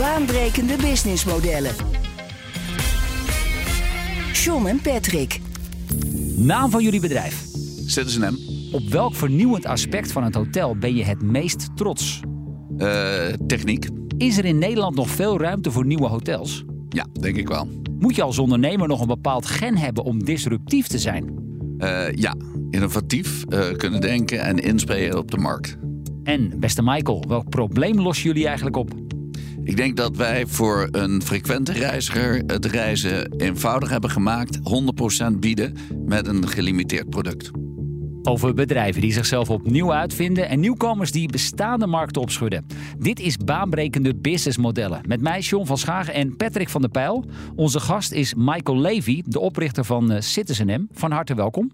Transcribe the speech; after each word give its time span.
Baanbrekende 0.00 0.76
businessmodellen. 0.76 1.74
John 4.32 4.66
en 4.66 4.80
Patrick. 4.80 5.40
Naam 6.36 6.70
van 6.70 6.82
jullie 6.82 7.00
bedrijf. 7.00 7.44
Citizen 7.86 8.34
M. 8.34 8.36
Op 8.74 8.88
welk 8.88 9.14
vernieuwend 9.14 9.66
aspect 9.66 10.12
van 10.12 10.24
het 10.24 10.34
hotel 10.34 10.76
ben 10.76 10.94
je 10.94 11.04
het 11.04 11.22
meest 11.22 11.76
trots? 11.76 12.20
Uh, 12.76 13.26
techniek. 13.46 13.88
Is 14.16 14.38
er 14.38 14.44
in 14.44 14.58
Nederland 14.58 14.94
nog 14.94 15.10
veel 15.10 15.40
ruimte 15.40 15.70
voor 15.70 15.86
nieuwe 15.86 16.06
hotels? 16.06 16.64
Ja, 16.88 17.06
denk 17.20 17.36
ik 17.36 17.48
wel. 17.48 17.68
Moet 17.98 18.16
je 18.16 18.22
als 18.22 18.38
ondernemer 18.38 18.88
nog 18.88 19.00
een 19.00 19.06
bepaald 19.06 19.46
gen 19.46 19.76
hebben 19.76 20.04
om 20.04 20.24
disruptief 20.24 20.86
te 20.86 20.98
zijn? 20.98 21.34
Uh, 21.78 22.12
ja, 22.12 22.34
innovatief 22.70 23.44
uh, 23.48 23.70
kunnen 23.76 24.00
denken 24.00 24.40
en 24.40 24.58
inspelen 24.58 25.18
op 25.18 25.30
de 25.30 25.38
markt. 25.38 25.76
En 26.22 26.52
beste 26.60 26.82
Michael, 26.82 27.24
welk 27.28 27.48
probleem 27.48 28.00
lossen 28.00 28.26
jullie 28.26 28.46
eigenlijk 28.46 28.76
op? 28.76 28.90
Ik 29.70 29.76
denk 29.76 29.96
dat 29.96 30.16
wij 30.16 30.46
voor 30.46 30.88
een 30.90 31.22
frequente 31.22 31.72
reiziger 31.72 32.42
het 32.46 32.64
reizen 32.64 33.32
eenvoudig 33.36 33.90
hebben 33.90 34.10
gemaakt. 34.10 34.58
100% 35.32 35.38
bieden 35.38 35.76
met 36.04 36.26
een 36.26 36.48
gelimiteerd 36.48 37.10
product. 37.10 37.50
Over 38.22 38.54
bedrijven 38.54 39.00
die 39.00 39.12
zichzelf 39.12 39.50
opnieuw 39.50 39.92
uitvinden 39.92 40.48
en 40.48 40.60
nieuwkomers 40.60 41.12
die 41.12 41.28
bestaande 41.28 41.86
markten 41.86 42.22
opschudden. 42.22 42.66
Dit 42.98 43.20
is 43.20 43.36
baanbrekende 43.36 44.14
businessmodellen. 44.14 45.00
Met 45.06 45.20
mij 45.20 45.40
John 45.40 45.66
van 45.66 45.78
Schagen 45.78 46.14
en 46.14 46.36
Patrick 46.36 46.68
van 46.68 46.80
der 46.80 46.90
Pijl. 46.90 47.24
Onze 47.56 47.80
gast 47.80 48.12
is 48.12 48.34
Michael 48.34 48.78
Levy, 48.78 49.22
de 49.26 49.40
oprichter 49.40 49.84
van 49.84 50.12
uh, 50.12 50.20
Citizen 50.20 50.66
M. 50.66 50.86
Van 50.92 51.10
harte 51.10 51.34
welkom. 51.34 51.70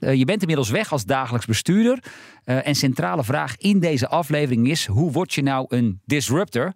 Uh, 0.00 0.14
je 0.14 0.24
bent 0.24 0.40
inmiddels 0.40 0.70
weg 0.70 0.92
als 0.92 1.04
dagelijks 1.04 1.46
bestuurder. 1.46 2.02
Uh, 2.44 2.66
en 2.66 2.74
centrale 2.74 3.24
vraag 3.24 3.56
in 3.56 3.80
deze 3.80 4.08
aflevering 4.08 4.68
is: 4.68 4.86
hoe 4.86 5.12
word 5.12 5.34
je 5.34 5.42
nou 5.42 5.66
een 5.68 6.00
disruptor? 6.04 6.72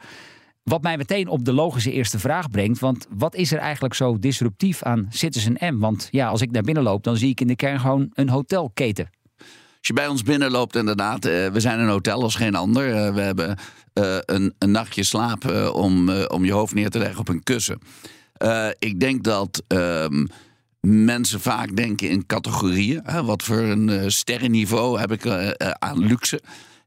Wat 0.63 0.83
mij 0.83 0.97
meteen 0.97 1.29
op 1.29 1.45
de 1.45 1.53
logische 1.53 1.93
eerste 1.93 2.19
vraag 2.19 2.51
brengt. 2.51 2.79
Want 2.79 3.07
wat 3.11 3.35
is 3.35 3.53
er 3.53 3.59
eigenlijk 3.59 3.95
zo 3.95 4.19
disruptief 4.19 4.83
aan 4.83 5.07
Citizen 5.11 5.75
M? 5.75 5.79
Want 5.79 6.09
ja, 6.11 6.29
als 6.29 6.41
ik 6.41 6.51
naar 6.51 6.63
binnen 6.63 6.83
loop, 6.83 7.05
dan 7.05 7.17
zie 7.17 7.31
ik 7.31 7.41
in 7.41 7.47
de 7.47 7.57
kern 7.57 7.81
gewoon 7.81 8.11
een 8.13 8.29
hotelketen. 8.29 9.11
Als 9.79 9.89
je 9.89 9.93
bij 9.93 10.09
ons 10.09 10.23
binnenloopt, 10.23 10.77
inderdaad, 10.77 11.27
uh, 11.27 11.47
we 11.47 11.61
zijn 11.61 11.81
een 11.81 11.89
hotel 11.89 12.23
als 12.23 12.35
geen 12.35 12.55
ander. 12.55 13.15
We 13.15 13.21
hebben 13.21 13.59
een, 13.93 14.55
een, 14.59 14.71
nachtje 14.71 15.05
slapen 15.05 15.75
om, 15.75 16.11
om 16.11 16.45
je 16.45 16.53
hoofd 16.53 16.75
neer 16.75 16.91
te 16.91 16.99
leggen 16.99 17.21
op 17.21 17.29
een 17.29 17.43
kussen. 17.43 17.79
ik 18.79 19.01
denk 19.01 19.25
dat 19.25 19.63
ehm, 19.67 20.25
mensen 20.81 21.41
vaak 21.41 21.77
denken 21.77 22.09
in 22.09 22.27
categorieën. 22.27 23.03
wat 23.25 23.43
voor 23.43 23.59
een 23.59 24.13
sterrenniveau 24.13 24.99
heb 24.99 25.13
ik 25.13 25.27
aan 25.79 26.07
luxe. 26.07 26.41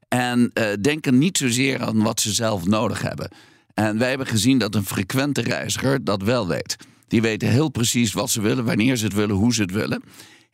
En 0.08 0.52
denken 0.80 1.18
niet 1.18 1.38
zozeer 1.38 1.82
aan 1.82 2.02
wat 2.02 2.20
ze 2.20 2.32
zelf 2.32 2.66
nodig 2.66 3.02
hebben. 3.02 3.30
En 3.74 3.98
wij 3.98 4.08
hebben 4.08 4.26
gezien 4.26 4.58
dat 4.58 4.74
een 4.74 4.84
frequente 4.84 5.40
reiziger 5.40 6.04
dat 6.04 6.22
wel 6.22 6.46
weet. 6.46 6.76
Die 7.08 7.22
weten 7.22 7.48
heel 7.48 7.68
precies 7.68 8.12
wat 8.12 8.30
ze 8.30 8.40
willen, 8.40 8.64
wanneer 8.64 8.96
ze 8.96 9.04
het 9.04 9.14
willen, 9.14 9.36
hoe 9.36 9.54
ze 9.54 9.62
het 9.62 9.70
willen. 9.70 10.02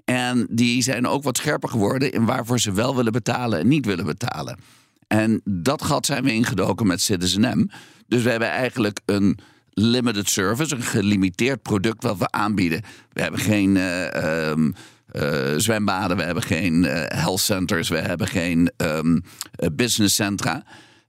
En 0.04 0.46
die 0.50 0.82
zijn 0.82 1.06
ook 1.06 1.22
wat 1.22 1.36
scherper 1.36 1.68
geworden 1.68 2.12
in 2.12 2.24
waarvoor 2.24 2.60
ze 2.60 2.72
wel 2.72 2.96
willen 2.96 3.12
betalen 3.12 3.58
en 3.58 3.68
niet 3.68 3.86
willen 3.86 4.06
betalen. 4.06 4.58
En 5.06 5.40
dat 5.44 5.82
gat 5.82 6.06
zijn 6.06 6.24
we 6.24 6.32
ingedoken 6.32 6.86
met 6.86 7.00
Citizen 7.00 7.58
M. 7.58 7.68
Dus 8.06 8.22
we 8.22 8.30
hebben 8.30 8.48
eigenlijk 8.48 9.00
een 9.04 9.38
limited 9.80 10.28
service, 10.28 10.74
een 10.74 10.82
gelimiteerd 10.82 11.62
product 11.62 12.02
wat 12.02 12.18
we 12.18 12.30
aanbieden. 12.30 12.82
We 13.12 13.22
hebben 13.22 13.40
geen 13.40 13.76
uh, 13.76 14.48
um, 14.50 14.74
uh, 15.12 15.22
zwembaden, 15.56 16.16
we 16.16 16.22
hebben 16.22 16.42
geen 16.42 16.84
uh, 16.84 17.02
health 17.06 17.40
centers, 17.40 17.88
we 17.88 17.98
hebben 17.98 18.26
geen 18.26 18.70
um, 18.76 19.22
business 19.72 20.14
centra. 20.14 20.62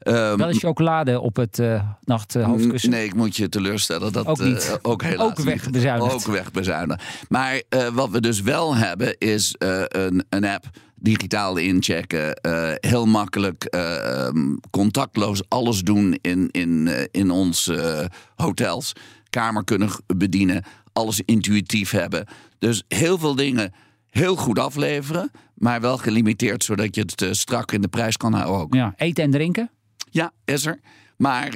Um, 0.03 0.37
Wel 0.37 0.49
een 0.49 0.55
chocolade 0.55 1.19
op 1.19 1.35
het 1.35 1.59
uh, 1.59 1.83
nachthoofdkussen? 2.03 2.89
nee, 2.89 3.05
ik 3.05 3.15
moet 3.15 3.35
je 3.35 3.49
teleurstellen. 3.49 4.11
Dat 4.11 4.25
ook, 4.25 4.39
niet. 4.39 4.65
Uh, 4.65 4.75
ook 4.91 5.03
helaas 5.03 5.27
ook 5.27 5.39
wegbezuinigd. 5.39 6.13
Ook 6.13 6.25
wegbezuinigd. 6.25 7.03
Maar 7.29 7.61
wat 7.93 8.09
we 8.09 8.21
dus 8.21 8.41
wel 8.41 8.75
hebben 8.75 9.17
is 9.17 9.55
een, 9.57 10.25
een 10.29 10.45
app 10.45 10.65
digitaal 11.01 11.57
inchecken, 11.57 12.39
uh, 12.41 12.72
heel 12.75 13.06
makkelijk, 13.06 13.67
uh, 13.75 14.28
contactloos 14.69 15.41
alles 15.47 15.81
doen 15.81 16.17
in, 16.22 16.50
in, 16.51 16.85
uh, 16.88 17.03
in 17.12 17.31
onze 17.31 18.09
hotels. 18.35 18.94
Kamer 19.29 19.63
kunnen 19.63 19.89
bedienen, 20.17 20.63
alles 20.94 21.22
intuïtief 21.25 21.91
hebben. 21.91 22.25
Dus 22.59 22.84
heel 22.88 23.17
veel 23.17 23.35
dingen 23.35 23.73
heel 24.09 24.35
goed 24.35 24.59
afleveren, 24.59 25.31
maar 25.56 25.81
wel 25.81 25.97
gelimiteerd, 25.97 26.63
zodat 26.63 26.95
je 26.95 27.01
het 27.01 27.38
strak 27.38 27.72
in 27.72 27.81
de 27.81 27.88
prijs 27.88 28.18
kan 28.18 28.33
houden 28.33 28.62
ook. 28.62 28.73
Ja, 28.73 28.94
eten 28.97 29.23
en 29.23 29.31
drinken? 29.31 29.72
Ja, 30.09 30.31
is 30.45 30.66
er. 30.66 30.79
Maar 31.18 31.50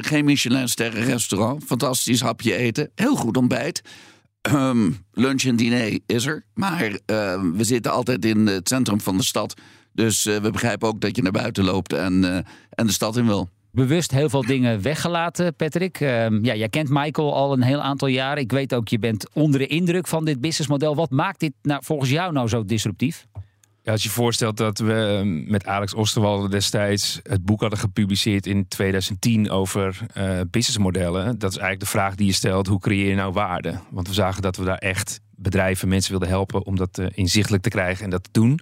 geen 0.00 0.24
Michelin-sterren 0.24 1.04
restaurant. 1.04 1.64
Fantastisch 1.64 2.20
hapje 2.20 2.54
eten. 2.54 2.90
Heel 2.94 3.16
goed 3.16 3.36
ontbijt. 3.36 3.82
Um, 4.54 4.96
lunch 5.12 5.42
en 5.42 5.56
diner 5.56 5.98
is 6.06 6.26
er. 6.26 6.44
Maar 6.54 6.84
uh, 6.84 6.96
we 7.54 7.64
zitten 7.64 7.92
altijd 7.92 8.24
in 8.24 8.46
het 8.46 8.68
centrum 8.68 9.00
van 9.00 9.16
de 9.16 9.22
stad. 9.22 9.54
Dus 9.92 10.26
uh, 10.26 10.36
we 10.36 10.50
begrijpen 10.50 10.88
ook 10.88 11.00
dat 11.00 11.16
je 11.16 11.22
naar 11.22 11.32
buiten 11.32 11.64
loopt 11.64 11.92
en, 11.92 12.22
uh, 12.22 12.36
en 12.70 12.86
de 12.86 12.92
stad 12.92 13.16
in 13.16 13.26
wil. 13.26 13.48
Bewust 13.72 14.10
heel 14.10 14.28
veel 14.28 14.46
dingen 14.46 14.82
weggelaten, 14.82 15.54
Patrick. 15.54 15.98
ja, 15.98 16.54
jij 16.54 16.68
kent 16.68 16.88
Michael 16.88 17.34
al 17.34 17.52
een 17.52 17.62
heel 17.62 17.80
aantal 17.80 18.08
jaren. 18.08 18.42
Ik 18.42 18.52
weet 18.52 18.74
ook, 18.74 18.88
je 18.88 18.98
bent 18.98 19.34
onder 19.34 19.60
de 19.60 19.66
indruk 19.66 20.06
van 20.06 20.24
dit 20.24 20.40
businessmodel. 20.40 20.94
Wat 20.94 21.10
maakt 21.10 21.40
dit 21.40 21.52
nou, 21.62 21.84
volgens 21.84 22.10
jou 22.10 22.32
nou 22.32 22.48
zo 22.48 22.64
disruptief? 22.64 23.26
Als 23.88 24.02
je 24.02 24.10
voorstelt 24.10 24.56
dat 24.56 24.78
we 24.78 25.22
met 25.46 25.66
Alex 25.66 25.94
Osterwalder 25.94 26.50
destijds 26.50 27.20
het 27.22 27.44
boek 27.44 27.60
hadden 27.60 27.78
gepubliceerd 27.78 28.46
in 28.46 28.68
2010 28.68 29.50
over 29.50 29.98
uh, 30.16 30.40
businessmodellen. 30.50 31.38
Dat 31.38 31.50
is 31.50 31.56
eigenlijk 31.56 31.80
de 31.80 31.98
vraag 31.98 32.14
die 32.14 32.26
je 32.26 32.32
stelt: 32.32 32.66
hoe 32.66 32.80
creëer 32.80 33.08
je 33.08 33.14
nou 33.14 33.32
waarde? 33.32 33.78
Want 33.90 34.08
we 34.08 34.14
zagen 34.14 34.42
dat 34.42 34.56
we 34.56 34.64
daar 34.64 34.78
echt 34.78 35.20
bedrijven, 35.30 35.88
mensen 35.88 36.10
wilden 36.10 36.28
helpen 36.28 36.64
om 36.64 36.76
dat 36.76 36.98
uh, 36.98 37.06
inzichtelijk 37.14 37.62
te 37.62 37.68
krijgen 37.68 38.04
en 38.04 38.10
dat 38.10 38.22
te 38.22 38.30
doen. 38.32 38.60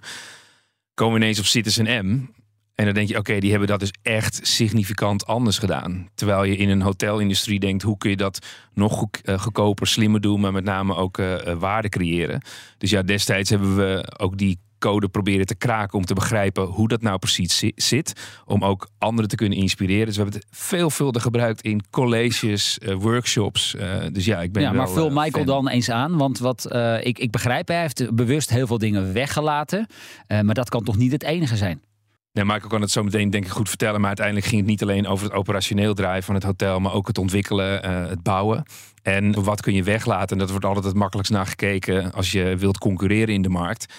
Komen 0.93 1.13
we 1.13 1.19
ineens 1.19 1.39
op 1.39 1.45
Citizen 1.45 2.05
M. 2.05 2.35
En 2.75 2.85
dan 2.85 2.93
denk 2.93 3.07
je, 3.07 3.17
oké, 3.17 3.39
die 3.39 3.49
hebben 3.49 3.67
dat 3.67 3.79
dus 3.79 3.93
echt 4.01 4.39
significant 4.47 5.25
anders 5.25 5.57
gedaan. 5.57 6.09
Terwijl 6.15 6.43
je 6.43 6.57
in 6.57 6.69
een 6.69 6.81
hotelindustrie 6.81 7.59
denkt, 7.59 7.83
hoe 7.83 7.97
kun 7.97 8.09
je 8.09 8.17
dat 8.17 8.45
nog 8.73 8.93
goed, 8.93 9.19
uh, 9.23 9.39
goedkoper, 9.39 9.87
slimmer 9.87 10.21
doen, 10.21 10.39
maar 10.39 10.51
met 10.51 10.63
name 10.63 10.95
ook 10.95 11.21
waarde 11.59 11.89
creëren. 11.89 12.41
Dus 12.77 12.89
ja, 12.89 13.01
destijds 13.01 13.49
hebben 13.49 13.75
we 13.75 14.13
ook 14.17 14.37
die 14.37 14.59
code 14.79 15.07
proberen 15.07 15.45
te 15.45 15.55
kraken 15.55 15.97
om 15.97 16.05
te 16.05 16.13
begrijpen 16.13 16.63
hoe 16.63 16.87
dat 16.87 17.01
nou 17.01 17.17
precies 17.17 17.63
zit. 17.75 18.13
Om 18.45 18.63
ook 18.63 18.87
anderen 18.97 19.29
te 19.29 19.35
kunnen 19.35 19.57
inspireren. 19.57 20.05
Dus 20.05 20.15
we 20.15 20.21
hebben 20.21 20.39
het 20.39 20.57
veelvuldig 20.59 21.21
gebruikt 21.21 21.61
in 21.61 21.83
colleges, 21.89 22.79
uh, 22.81 22.95
workshops. 22.95 23.75
Uh, 23.75 23.95
dus 24.11 24.25
ja, 24.25 24.41
ik 24.41 24.51
ben 24.51 24.61
Ja, 24.61 24.71
wel, 24.71 24.77
maar 24.77 24.89
vul 24.89 25.07
uh, 25.07 25.13
Michael 25.13 25.45
fan. 25.45 25.45
dan 25.45 25.67
eens 25.67 25.89
aan. 25.89 26.17
Want 26.17 26.39
wat 26.39 26.75
ik, 27.01 27.19
ik 27.19 27.31
begrijp, 27.31 27.67
hij 27.67 27.81
heeft 27.81 28.15
bewust 28.15 28.49
heel 28.49 28.67
veel 28.67 28.77
dingen 28.77 29.13
weggelaten. 29.13 29.87
maar 30.27 30.53
dat 30.53 30.69
kan 30.69 30.83
toch 30.83 30.97
niet 30.97 31.11
het 31.11 31.23
enige 31.23 31.55
zijn? 31.55 31.81
Nee, 32.31 32.45
Michael 32.45 32.69
kan 32.69 32.81
het 32.81 32.91
zo 32.91 33.03
meteen 33.03 33.29
denk 33.29 33.45
ik 33.45 33.51
goed 33.51 33.69
vertellen. 33.69 33.99
Maar 33.99 34.07
uiteindelijk 34.07 34.45
ging 34.45 34.61
het 34.61 34.69
niet 34.69 34.81
alleen 34.81 35.07
over 35.07 35.25
het 35.25 35.35
operationeel 35.35 35.93
draaien 35.93 36.23
van 36.23 36.35
het 36.35 36.43
hotel. 36.43 36.79
Maar 36.79 36.93
ook 36.93 37.07
het 37.07 37.17
ontwikkelen, 37.17 37.85
het 38.09 38.23
bouwen. 38.23 38.63
En 39.01 39.43
wat 39.43 39.61
kun 39.61 39.73
je 39.73 39.83
weglaten? 39.83 40.29
En 40.29 40.37
dat 40.37 40.49
wordt 40.49 40.65
altijd 40.65 40.85
het 40.85 40.95
makkelijkst 40.95 41.33
naar 41.33 41.45
gekeken 41.45 42.11
als 42.13 42.31
je 42.31 42.55
wilt 42.57 42.77
concurreren 42.77 43.33
in 43.33 43.41
de 43.41 43.49
markt. 43.49 43.93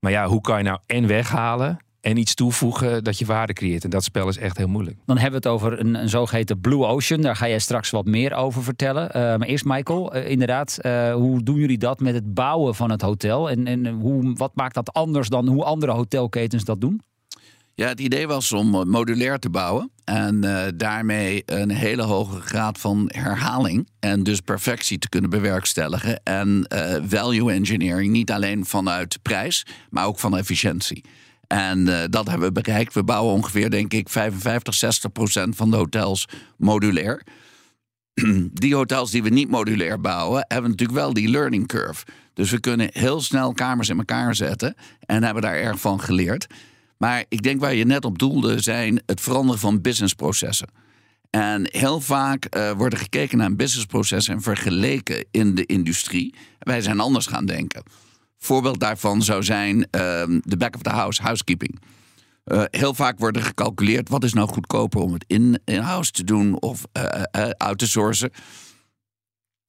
Maar 0.00 0.12
ja, 0.12 0.26
hoe 0.26 0.40
kan 0.40 0.58
je 0.58 0.64
nou 0.64 0.78
en 0.86 1.06
weghalen 1.06 1.78
en 2.00 2.16
iets 2.16 2.34
toevoegen 2.34 3.04
dat 3.04 3.18
je 3.18 3.24
waarde 3.24 3.52
creëert? 3.52 3.84
En 3.84 3.90
dat 3.90 4.04
spel 4.04 4.28
is 4.28 4.38
echt 4.38 4.56
heel 4.56 4.68
moeilijk. 4.68 4.96
Dan 5.06 5.18
hebben 5.18 5.42
we 5.42 5.48
het 5.48 5.56
over 5.56 5.80
een, 5.80 5.94
een 5.94 6.08
zogeheten 6.08 6.60
Blue 6.60 6.84
Ocean. 6.84 7.20
Daar 7.20 7.36
ga 7.36 7.48
jij 7.48 7.58
straks 7.58 7.90
wat 7.90 8.04
meer 8.04 8.34
over 8.34 8.62
vertellen. 8.62 9.04
Uh, 9.06 9.12
maar 9.12 9.48
eerst 9.48 9.64
Michael, 9.64 10.16
uh, 10.16 10.30
inderdaad, 10.30 10.78
uh, 10.82 11.12
hoe 11.14 11.42
doen 11.42 11.56
jullie 11.56 11.78
dat 11.78 12.00
met 12.00 12.14
het 12.14 12.34
bouwen 12.34 12.74
van 12.74 12.90
het 12.90 13.02
hotel? 13.02 13.50
En, 13.50 13.66
en 13.66 13.86
hoe, 13.86 14.34
wat 14.34 14.54
maakt 14.54 14.74
dat 14.74 14.92
anders 14.92 15.28
dan 15.28 15.48
hoe 15.48 15.64
andere 15.64 15.92
hotelketens 15.92 16.64
dat 16.64 16.80
doen? 16.80 17.00
Ja, 17.80 17.88
het 17.88 18.00
idee 18.00 18.26
was 18.26 18.52
om 18.52 18.88
modulair 18.88 19.38
te 19.38 19.50
bouwen 19.50 19.90
en 20.04 20.44
uh, 20.44 20.62
daarmee 20.74 21.42
een 21.46 21.70
hele 21.70 22.02
hoge 22.02 22.40
graad 22.40 22.78
van 22.78 23.10
herhaling 23.14 23.88
en 24.00 24.22
dus 24.22 24.40
perfectie 24.40 24.98
te 24.98 25.08
kunnen 25.08 25.30
bewerkstelligen. 25.30 26.22
En 26.22 26.66
uh, 26.74 26.96
value 27.06 27.52
engineering 27.52 28.12
niet 28.12 28.30
alleen 28.30 28.64
vanuit 28.64 29.18
prijs, 29.22 29.66
maar 29.90 30.06
ook 30.06 30.18
van 30.18 30.36
efficiëntie. 30.36 31.04
En 31.46 31.84
dat 32.10 32.28
hebben 32.28 32.46
we 32.52 32.60
bereikt. 32.62 32.94
We 32.94 33.04
bouwen 33.04 33.34
ongeveer, 33.34 33.70
denk 33.70 33.92
ik, 33.92 34.08
55, 34.08 34.74
60 34.74 35.12
procent 35.12 35.56
van 35.56 35.70
de 35.70 35.76
hotels 35.76 36.28
modulair. 36.56 37.22
die 38.52 38.74
hotels 38.74 39.10
die 39.10 39.22
we 39.22 39.28
niet 39.28 39.50
modulair 39.50 40.00
bouwen, 40.00 40.44
hebben 40.48 40.70
natuurlijk 40.70 40.98
wel 40.98 41.12
die 41.12 41.28
learning 41.28 41.66
curve. 41.66 42.04
Dus 42.34 42.50
we 42.50 42.60
kunnen 42.60 42.88
heel 42.92 43.20
snel 43.20 43.52
kamers 43.52 43.88
in 43.88 43.98
elkaar 43.98 44.34
zetten 44.34 44.74
en 45.06 45.22
hebben 45.22 45.42
daar 45.42 45.56
erg 45.56 45.80
van 45.80 46.00
geleerd. 46.00 46.46
Maar 47.00 47.24
ik 47.28 47.42
denk 47.42 47.60
waar 47.60 47.74
je 47.74 47.84
net 47.84 48.04
op 48.04 48.18
doelde, 48.18 48.60
zijn 48.60 49.02
het 49.06 49.20
veranderen 49.20 49.60
van 49.60 49.80
businessprocessen. 49.80 50.68
En 51.30 51.68
heel 51.70 52.00
vaak 52.00 52.56
uh, 52.56 52.70
wordt 52.70 52.94
er 52.94 53.00
gekeken 53.00 53.38
naar 53.38 53.46
een 53.46 53.56
businessproces 53.56 54.28
en 54.28 54.42
vergeleken 54.42 55.26
in 55.30 55.54
de 55.54 55.66
industrie. 55.66 56.34
Wij 56.58 56.80
zijn 56.80 57.00
anders 57.00 57.26
gaan 57.26 57.46
denken. 57.46 57.82
Voorbeeld 58.38 58.80
daarvan 58.80 59.22
zou 59.22 59.42
zijn 59.42 59.76
uh, 59.76 59.82
de 60.42 60.56
back 60.58 60.74
of 60.74 60.82
the 60.82 60.90
house, 60.90 61.22
housekeeping. 61.22 61.80
Uh, 62.44 62.62
heel 62.70 62.94
vaak 62.94 63.18
wordt 63.18 63.36
er 63.36 63.42
gecalculeerd 63.42 64.08
wat 64.08 64.24
is 64.24 64.32
nou 64.32 64.48
goedkoper 64.48 65.00
om 65.00 65.12
het 65.12 65.24
in-house 65.64 66.10
te 66.10 66.24
doen 66.24 66.60
of 66.60 66.84
uh, 67.36 67.50
out 67.56 67.78
te 67.78 67.88
sourcen. 67.88 68.30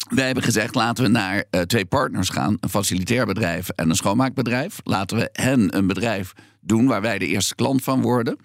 Wij 0.10 0.25
hebben 0.25 0.44
gezegd, 0.44 0.75
laten 0.75 1.04
we 1.04 1.10
naar 1.10 1.45
twee 1.66 1.86
partners 1.86 2.30
gaan. 2.30 2.57
Een 2.60 2.69
facilitair 2.69 3.25
bedrijf 3.25 3.69
en 3.69 3.89
een 3.89 3.95
schoonmaakbedrijf. 3.95 4.80
Laten 4.84 5.18
we 5.18 5.30
hen 5.31 5.77
een 5.77 5.88
bedrijf 5.88 6.34
doen 6.62 6.88
waar 6.88 7.02
wij 7.02 7.19
de 7.19 7.28
eerste 7.28 7.56
klant 7.56 7.84
van 7.84 8.02
worden. 8.02 8.38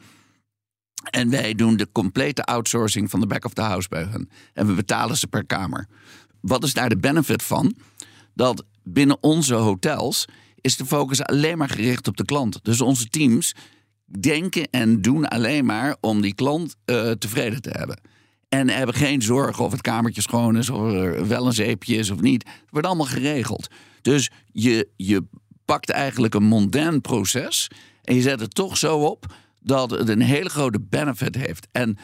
En 1.11 1.31
wij 1.31 1.55
doen 1.55 1.77
de 1.77 1.89
complete 1.93 2.45
outsourcing 2.45 3.11
van 3.11 3.21
de 3.21 3.27
back 3.27 3.45
of 3.45 3.53
the 3.53 3.63
house 3.63 3.89
bij 3.89 4.05
hen. 4.05 4.29
En 4.53 4.67
we 4.67 4.73
betalen 4.73 5.17
ze 5.17 5.27
per 5.27 5.47
kamer. 5.47 5.89
Wat 6.41 6.65
is 6.65 6.75
daar 6.75 6.89
de 6.89 6.99
benefit 6.99 7.43
van? 7.43 7.77
Dat 8.35 8.65
binnen 8.83 9.23
onze 9.23 9.55
hotels 9.55 10.25
is 10.61 10.77
de 10.77 10.87
focus 10.87 11.23
alleen 11.23 11.59
maar 11.59 11.69
gericht 11.69 12.09
op 12.09 12.17
de 12.17 12.25
klant. 12.25 12.59
Dus 12.63 12.81
onze 12.81 13.09
teams 13.09 13.55
denken 14.21 14.71
en 14.71 15.03
doen 15.03 15.29
alleen 15.29 15.65
maar 15.65 15.97
om 16.01 16.21
die 16.21 16.35
klant 16.35 16.77
uh, 16.85 17.11
tevreden 17.11 17.63
te 17.63 17.71
hebben. 17.71 18.01
En 18.49 18.69
hebben 18.69 18.95
geen 18.95 19.23
zorgen 19.23 19.65
of 19.65 19.73
het 19.73 19.81
kamertje 19.81 20.23
schoon 20.23 20.57
is, 20.57 20.71
of 20.71 20.93
er 20.93 21.29
wel 21.29 21.47
een 21.47 21.53
zeepje 21.53 21.97
is 21.97 22.11
of 22.11 22.21
niet. 22.21 22.45
Het 22.45 22.71
wordt 22.71 22.87
allemaal 22.87 23.07
geregeld. 23.07 23.69
Dus 24.03 24.31
je, 24.53 24.89
je 24.97 25.25
pakt 25.65 25.91
eigenlijk 25.91 26.35
een 26.35 26.45
mondain 26.45 27.01
proces 27.01 27.69
en 28.06 28.14
je 28.14 28.20
zet 28.20 28.41
het 28.41 28.55
toch 28.55 28.76
zo 28.76 28.99
op 28.99 29.35
dat 29.61 29.91
het 29.91 30.08
een 30.08 30.20
hele 30.20 30.49
grote 30.49 30.81
benefit 30.81 31.35
heeft. 31.35 31.69
En 31.73 31.99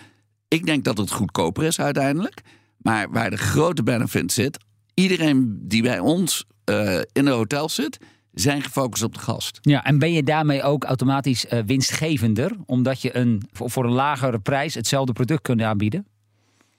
ik 0.49 0.67
denk 0.67 0.85
dat 0.85 0.99
het 0.99 1.11
goedkoper 1.11 1.65
is 1.65 1.81
uiteindelijk. 1.81 2.43
Maar 2.77 3.11
waar 3.11 3.31
de 3.31 3.37
grote 3.37 3.83
benefit 3.83 4.33
zit, 4.33 4.59
iedereen 4.95 5.59
die 5.63 5.83
bij 5.83 5.99
ons 5.99 6.45
uh, 6.71 6.99
in 6.99 7.27
een 7.27 7.33
hotel 7.33 7.69
zit, 7.69 7.99
zijn 8.33 8.63
gefocust 8.63 9.03
op 9.03 9.15
de 9.15 9.21
gast. 9.21 9.59
Ja, 9.61 9.85
en 9.85 9.99
ben 9.99 10.13
je 10.13 10.23
daarmee 10.23 10.63
ook 10.63 10.85
automatisch 10.85 11.45
uh, 11.45 11.59
winstgevender, 11.67 12.57
omdat 12.67 13.03
je 13.03 13.17
een, 13.17 13.43
voor 13.53 13.85
een 13.85 13.93
lagere 13.93 14.39
prijs 14.39 14.75
hetzelfde 14.75 15.13
product 15.13 15.43
kunt 15.43 15.63
aanbieden? 15.63 16.07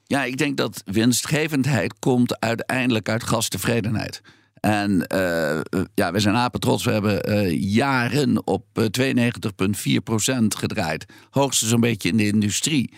Ja, 0.06 0.24
ik 0.24 0.36
denk 0.36 0.56
dat 0.56 0.82
winstgevendheid 0.84 1.98
komt 1.98 2.40
uiteindelijk 2.40 3.08
uit 3.08 3.22
gasttevredenheid. 3.22 4.22
En 4.64 5.06
uh, 5.14 5.60
ja, 5.94 6.12
we 6.12 6.20
zijn 6.20 6.34
apen 6.34 6.60
trots. 6.60 6.84
We 6.84 6.90
hebben 6.90 7.30
uh, 7.30 7.60
jaren 7.74 8.46
op 8.46 8.66
92,4% 8.76 10.46
gedraaid. 10.48 11.04
Hoogste 11.30 11.66
zo'n 11.66 11.80
beetje 11.80 12.08
in 12.08 12.16
de 12.16 12.26
industrie. 12.26 12.92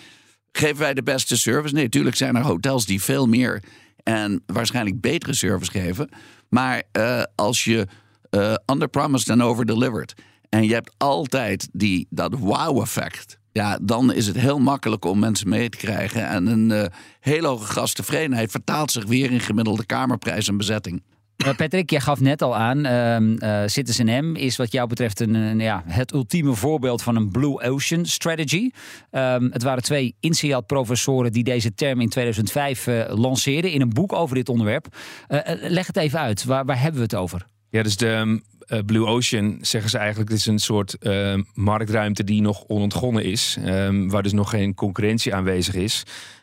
Geven 0.52 0.78
wij 0.78 0.94
de 0.94 1.02
beste 1.02 1.36
service? 1.36 1.74
Nee, 1.74 1.82
natuurlijk 1.82 2.16
zijn 2.16 2.36
er 2.36 2.42
hotels 2.42 2.86
die 2.86 3.02
veel 3.02 3.26
meer 3.26 3.62
en 4.02 4.42
waarschijnlijk 4.46 5.00
betere 5.00 5.34
service 5.34 5.70
geven. 5.70 6.08
Maar 6.48 6.82
uh, 6.98 7.22
als 7.34 7.64
je 7.64 7.86
under-promised 8.66 9.28
en 9.28 9.42
over-delivered... 9.42 10.14
en 10.48 10.64
je 10.64 10.72
hebt 10.72 10.94
altijd 10.96 11.68
die, 11.72 12.06
dat 12.10 12.34
wow-effect... 12.38 13.38
Ja, 13.52 13.78
dan 13.82 14.12
is 14.12 14.26
het 14.26 14.36
heel 14.36 14.58
makkelijk 14.58 15.04
om 15.04 15.18
mensen 15.18 15.48
mee 15.48 15.68
te 15.68 15.76
krijgen. 15.76 16.28
En 16.28 16.46
een 16.46 16.70
uh, 16.70 16.84
hele 17.20 17.46
hoge 17.46 17.72
gasttevredenheid 17.72 18.50
vertaalt 18.50 18.90
zich 18.90 19.04
weer 19.04 19.30
in 19.30 19.40
gemiddelde 19.40 19.86
kamerprijs 19.86 20.48
en 20.48 20.56
bezetting. 20.56 21.02
Patrick, 21.36 21.90
jij 21.90 22.00
gaf 22.00 22.20
net 22.20 22.42
al 22.42 22.56
aan, 22.56 22.86
uh, 22.86 23.20
uh, 23.20 23.66
Citizen 23.66 24.24
M 24.24 24.36
is 24.36 24.56
wat 24.56 24.72
jou 24.72 24.88
betreft 24.88 25.20
een, 25.20 25.58
ja, 25.58 25.82
het 25.86 26.12
ultieme 26.12 26.54
voorbeeld 26.54 27.02
van 27.02 27.16
een 27.16 27.30
Blue 27.30 27.60
Ocean 27.60 28.06
strategy. 28.06 28.70
Um, 29.10 29.50
het 29.52 29.62
waren 29.62 29.82
twee 29.82 30.16
INSEAD-professoren 30.20 31.32
die 31.32 31.44
deze 31.44 31.74
term 31.74 32.00
in 32.00 32.08
2005 32.08 32.86
lanceerden 33.08 33.70
in 33.70 33.80
een 33.80 33.92
boek 33.92 34.12
over 34.12 34.34
dit 34.34 34.48
onderwerp. 34.48 34.86
leg 35.60 35.86
het 35.86 35.96
even 35.96 36.18
uit, 36.18 36.44
waar, 36.44 36.64
waar 36.64 36.80
hebben 36.80 37.00
we 37.00 37.06
het 37.06 37.14
over? 37.14 37.46
Ja, 37.70 37.82
dus 37.82 37.96
de 37.96 38.08
um, 38.08 38.42
Blue 38.86 39.06
Ocean 39.06 39.58
zeggen 39.60 39.90
ze 39.90 39.98
eigenlijk, 39.98 40.30
het 40.30 40.38
is 40.38 40.46
een 40.46 40.58
soort 40.58 40.98
ehm, 40.98 41.42
marktruimte 41.54 42.24
die 42.24 42.40
nog 42.42 42.64
onontgonnen 42.66 43.24
is, 43.24 43.58
waar 44.06 44.22
dus 44.22 44.32
nog 44.32 44.50
geen 44.50 44.74
concurrentie 44.74 45.34
aanwezig 45.34 45.74
is. 45.74 46.02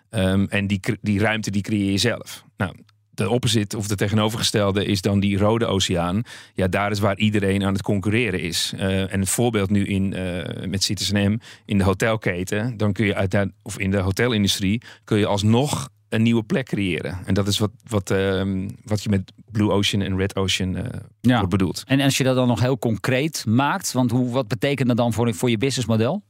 en 0.09 0.67
die, 0.67 0.79
die 1.01 1.19
ruimte 1.19 1.51
die 1.51 1.61
creëer 1.61 1.91
je 1.91 1.97
zelf. 1.97 2.43
Nou, 2.57 2.73
de 3.13 3.29
opposite 3.29 3.77
of 3.77 3.87
de 3.87 3.95
tegenovergestelde 3.95 4.85
is 4.85 5.01
dan 5.01 5.19
die 5.19 5.37
rode 5.37 5.65
oceaan. 5.65 6.21
Ja, 6.53 6.67
daar 6.67 6.91
is 6.91 6.99
waar 6.99 7.17
iedereen 7.17 7.63
aan 7.63 7.73
het 7.73 7.81
concurreren 7.81 8.41
is. 8.41 8.73
Uh, 8.75 9.13
en 9.13 9.19
het 9.19 9.29
voorbeeld 9.29 9.69
nu 9.69 9.85
in, 9.85 10.13
uh, 10.17 10.67
met 10.67 10.83
Citizen 10.83 11.31
M 11.31 11.39
in 11.65 11.77
de 11.77 11.83
hotelketen, 11.83 12.77
dan 12.77 12.93
kun 12.93 13.05
je 13.05 13.15
uit 13.15 13.31
of 13.61 13.79
in 13.79 13.91
de 13.91 13.97
hotelindustrie 13.97 14.81
kun 15.03 15.17
je 15.17 15.25
alsnog 15.25 15.89
een 16.09 16.21
nieuwe 16.21 16.43
plek 16.43 16.65
creëren. 16.65 17.17
En 17.25 17.33
dat 17.33 17.47
is 17.47 17.59
wat, 17.59 17.71
wat, 17.87 18.11
uh, 18.11 18.67
wat 18.83 19.03
je 19.03 19.09
met 19.09 19.31
Blue 19.51 19.71
Ocean 19.71 20.01
en 20.01 20.17
Red 20.17 20.35
Ocean 20.35 20.75
uh, 20.75 20.83
ja. 21.21 21.35
wordt 21.35 21.49
bedoeld. 21.49 21.83
En 21.87 22.01
als 22.01 22.17
je 22.17 22.23
dat 22.23 22.35
dan 22.35 22.47
nog 22.47 22.59
heel 22.59 22.79
concreet 22.79 23.45
maakt, 23.47 23.91
want 23.91 24.11
hoe, 24.11 24.31
wat 24.31 24.47
betekent 24.47 24.87
dat 24.87 24.97
dan 24.97 25.13
voor, 25.13 25.33
voor 25.33 25.49
je 25.49 25.57
businessmodel? 25.57 26.23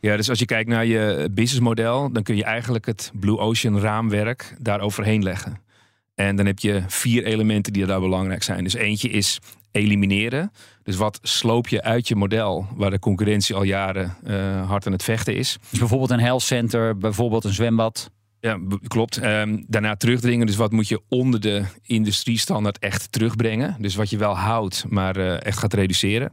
Ja, 0.00 0.16
dus 0.16 0.28
als 0.28 0.38
je 0.38 0.44
kijkt 0.44 0.68
naar 0.68 0.86
je 0.86 1.28
businessmodel, 1.32 2.12
dan 2.12 2.22
kun 2.22 2.36
je 2.36 2.44
eigenlijk 2.44 2.86
het 2.86 3.10
Blue 3.14 3.38
Ocean 3.38 3.80
raamwerk 3.80 4.56
daar 4.58 4.80
overheen 4.80 5.22
leggen. 5.22 5.60
En 6.18 6.36
dan 6.36 6.46
heb 6.46 6.58
je 6.58 6.82
vier 6.86 7.24
elementen 7.24 7.72
die 7.72 7.86
daar 7.86 8.00
belangrijk 8.00 8.42
zijn. 8.42 8.64
Dus 8.64 8.74
eentje 8.74 9.08
is 9.08 9.38
elimineren. 9.72 10.52
Dus 10.82 10.96
wat 10.96 11.18
sloop 11.22 11.68
je 11.68 11.82
uit 11.82 12.08
je 12.08 12.16
model 12.16 12.66
waar 12.76 12.90
de 12.90 12.98
concurrentie 12.98 13.54
al 13.54 13.62
jaren 13.62 14.16
uh, 14.26 14.68
hard 14.68 14.86
aan 14.86 14.92
het 14.92 15.02
vechten 15.02 15.34
is. 15.34 15.58
Dus 15.70 15.78
bijvoorbeeld 15.78 16.10
een 16.10 16.20
health 16.20 16.42
center, 16.42 16.98
bijvoorbeeld 16.98 17.44
een 17.44 17.52
zwembad. 17.52 18.10
Ja, 18.40 18.58
klopt. 18.86 19.24
Um, 19.24 19.64
daarna 19.66 19.96
terugdringen. 19.96 20.46
Dus 20.46 20.56
wat 20.56 20.72
moet 20.72 20.88
je 20.88 21.02
onder 21.08 21.40
de 21.40 21.64
industriestandaard 21.82 22.78
echt 22.78 23.12
terugbrengen? 23.12 23.76
Dus 23.78 23.94
wat 23.94 24.10
je 24.10 24.16
wel 24.16 24.36
houdt, 24.36 24.84
maar 24.88 25.16
uh, 25.16 25.44
echt 25.44 25.58
gaat 25.58 25.74
reduceren. 25.74 26.32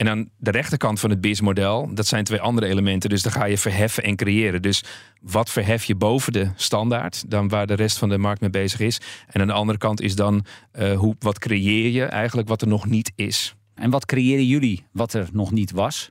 En 0.00 0.08
aan 0.08 0.30
de 0.36 0.50
rechterkant 0.50 1.00
van 1.00 1.10
het 1.10 1.20
BIS-model, 1.20 1.94
dat 1.94 2.06
zijn 2.06 2.24
twee 2.24 2.40
andere 2.40 2.66
elementen. 2.66 3.10
Dus 3.10 3.22
dan 3.22 3.32
ga 3.32 3.44
je 3.44 3.58
verheffen 3.58 4.02
en 4.02 4.16
creëren. 4.16 4.62
Dus 4.62 4.84
wat 5.20 5.50
verhef 5.50 5.84
je 5.84 5.94
boven 5.94 6.32
de 6.32 6.50
standaard, 6.56 7.30
dan 7.30 7.48
waar 7.48 7.66
de 7.66 7.74
rest 7.74 7.98
van 7.98 8.08
de 8.08 8.18
markt 8.18 8.40
mee 8.40 8.50
bezig 8.50 8.80
is. 8.80 9.00
En 9.26 9.40
aan 9.40 9.46
de 9.46 9.52
andere 9.52 9.78
kant 9.78 10.00
is 10.00 10.14
dan 10.14 10.44
uh, 10.78 10.98
hoe, 10.98 11.14
wat 11.18 11.38
creëer 11.38 11.90
je 11.90 12.04
eigenlijk 12.04 12.48
wat 12.48 12.62
er 12.62 12.68
nog 12.68 12.86
niet 12.86 13.12
is. 13.14 13.54
En 13.74 13.90
wat 13.90 14.06
creëren 14.06 14.46
jullie 14.46 14.84
wat 14.92 15.12
er 15.12 15.28
nog 15.32 15.50
niet 15.50 15.70
was? 15.70 16.10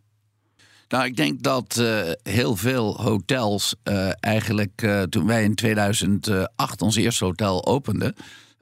Nou, 0.88 1.05
ik 1.05 1.15
denk 1.15 1.43
dat 1.43 1.77
uh, 1.79 2.12
heel 2.24 2.55
veel 2.55 3.01
hotels 3.01 3.75
uh, 3.84 4.10
eigenlijk 4.19 5.05
toen 5.10 5.25
wij 5.25 5.43
in 5.43 5.55
2008 5.55 6.81
ons 6.81 6.96
eerste 6.96 7.25
hotel 7.25 7.65
openden 7.65 8.15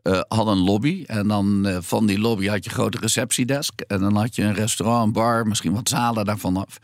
uh, 0.07 0.21
hadden 0.27 0.57
een 0.57 0.63
lobby. 0.63 1.03
En 1.05 1.27
dan 1.27 1.67
uh, 1.67 1.77
van 1.81 2.05
die 2.05 2.19
lobby 2.19 2.47
had 2.47 2.63
je 2.63 2.69
een 2.69 2.75
grote 2.75 2.97
receptiedesk. 2.97 3.81
En 3.81 3.99
dan 3.99 4.15
had 4.15 4.35
je 4.35 4.43
een 4.43 4.53
restaurant, 4.53 5.05
een 5.05 5.11
bar, 5.11 5.47
misschien 5.47 5.73
wat 5.73 5.89
zalen 5.89 6.25
daarvan 6.25 6.57
af. 6.57 6.77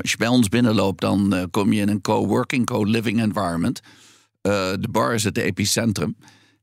Als 0.00 0.10
je 0.10 0.16
bij 0.16 0.28
ons 0.28 0.48
binnenloopt, 0.48 1.00
dan 1.00 1.34
uh, 1.34 1.42
kom 1.50 1.72
je 1.72 1.80
in 1.80 1.88
een 1.88 2.00
co-working, 2.00 2.66
co-living 2.66 3.20
environment. 3.20 3.80
de 4.42 4.88
bar 4.90 5.14
is 5.14 5.24
het 5.24 5.38
epicentrum. 5.38 6.16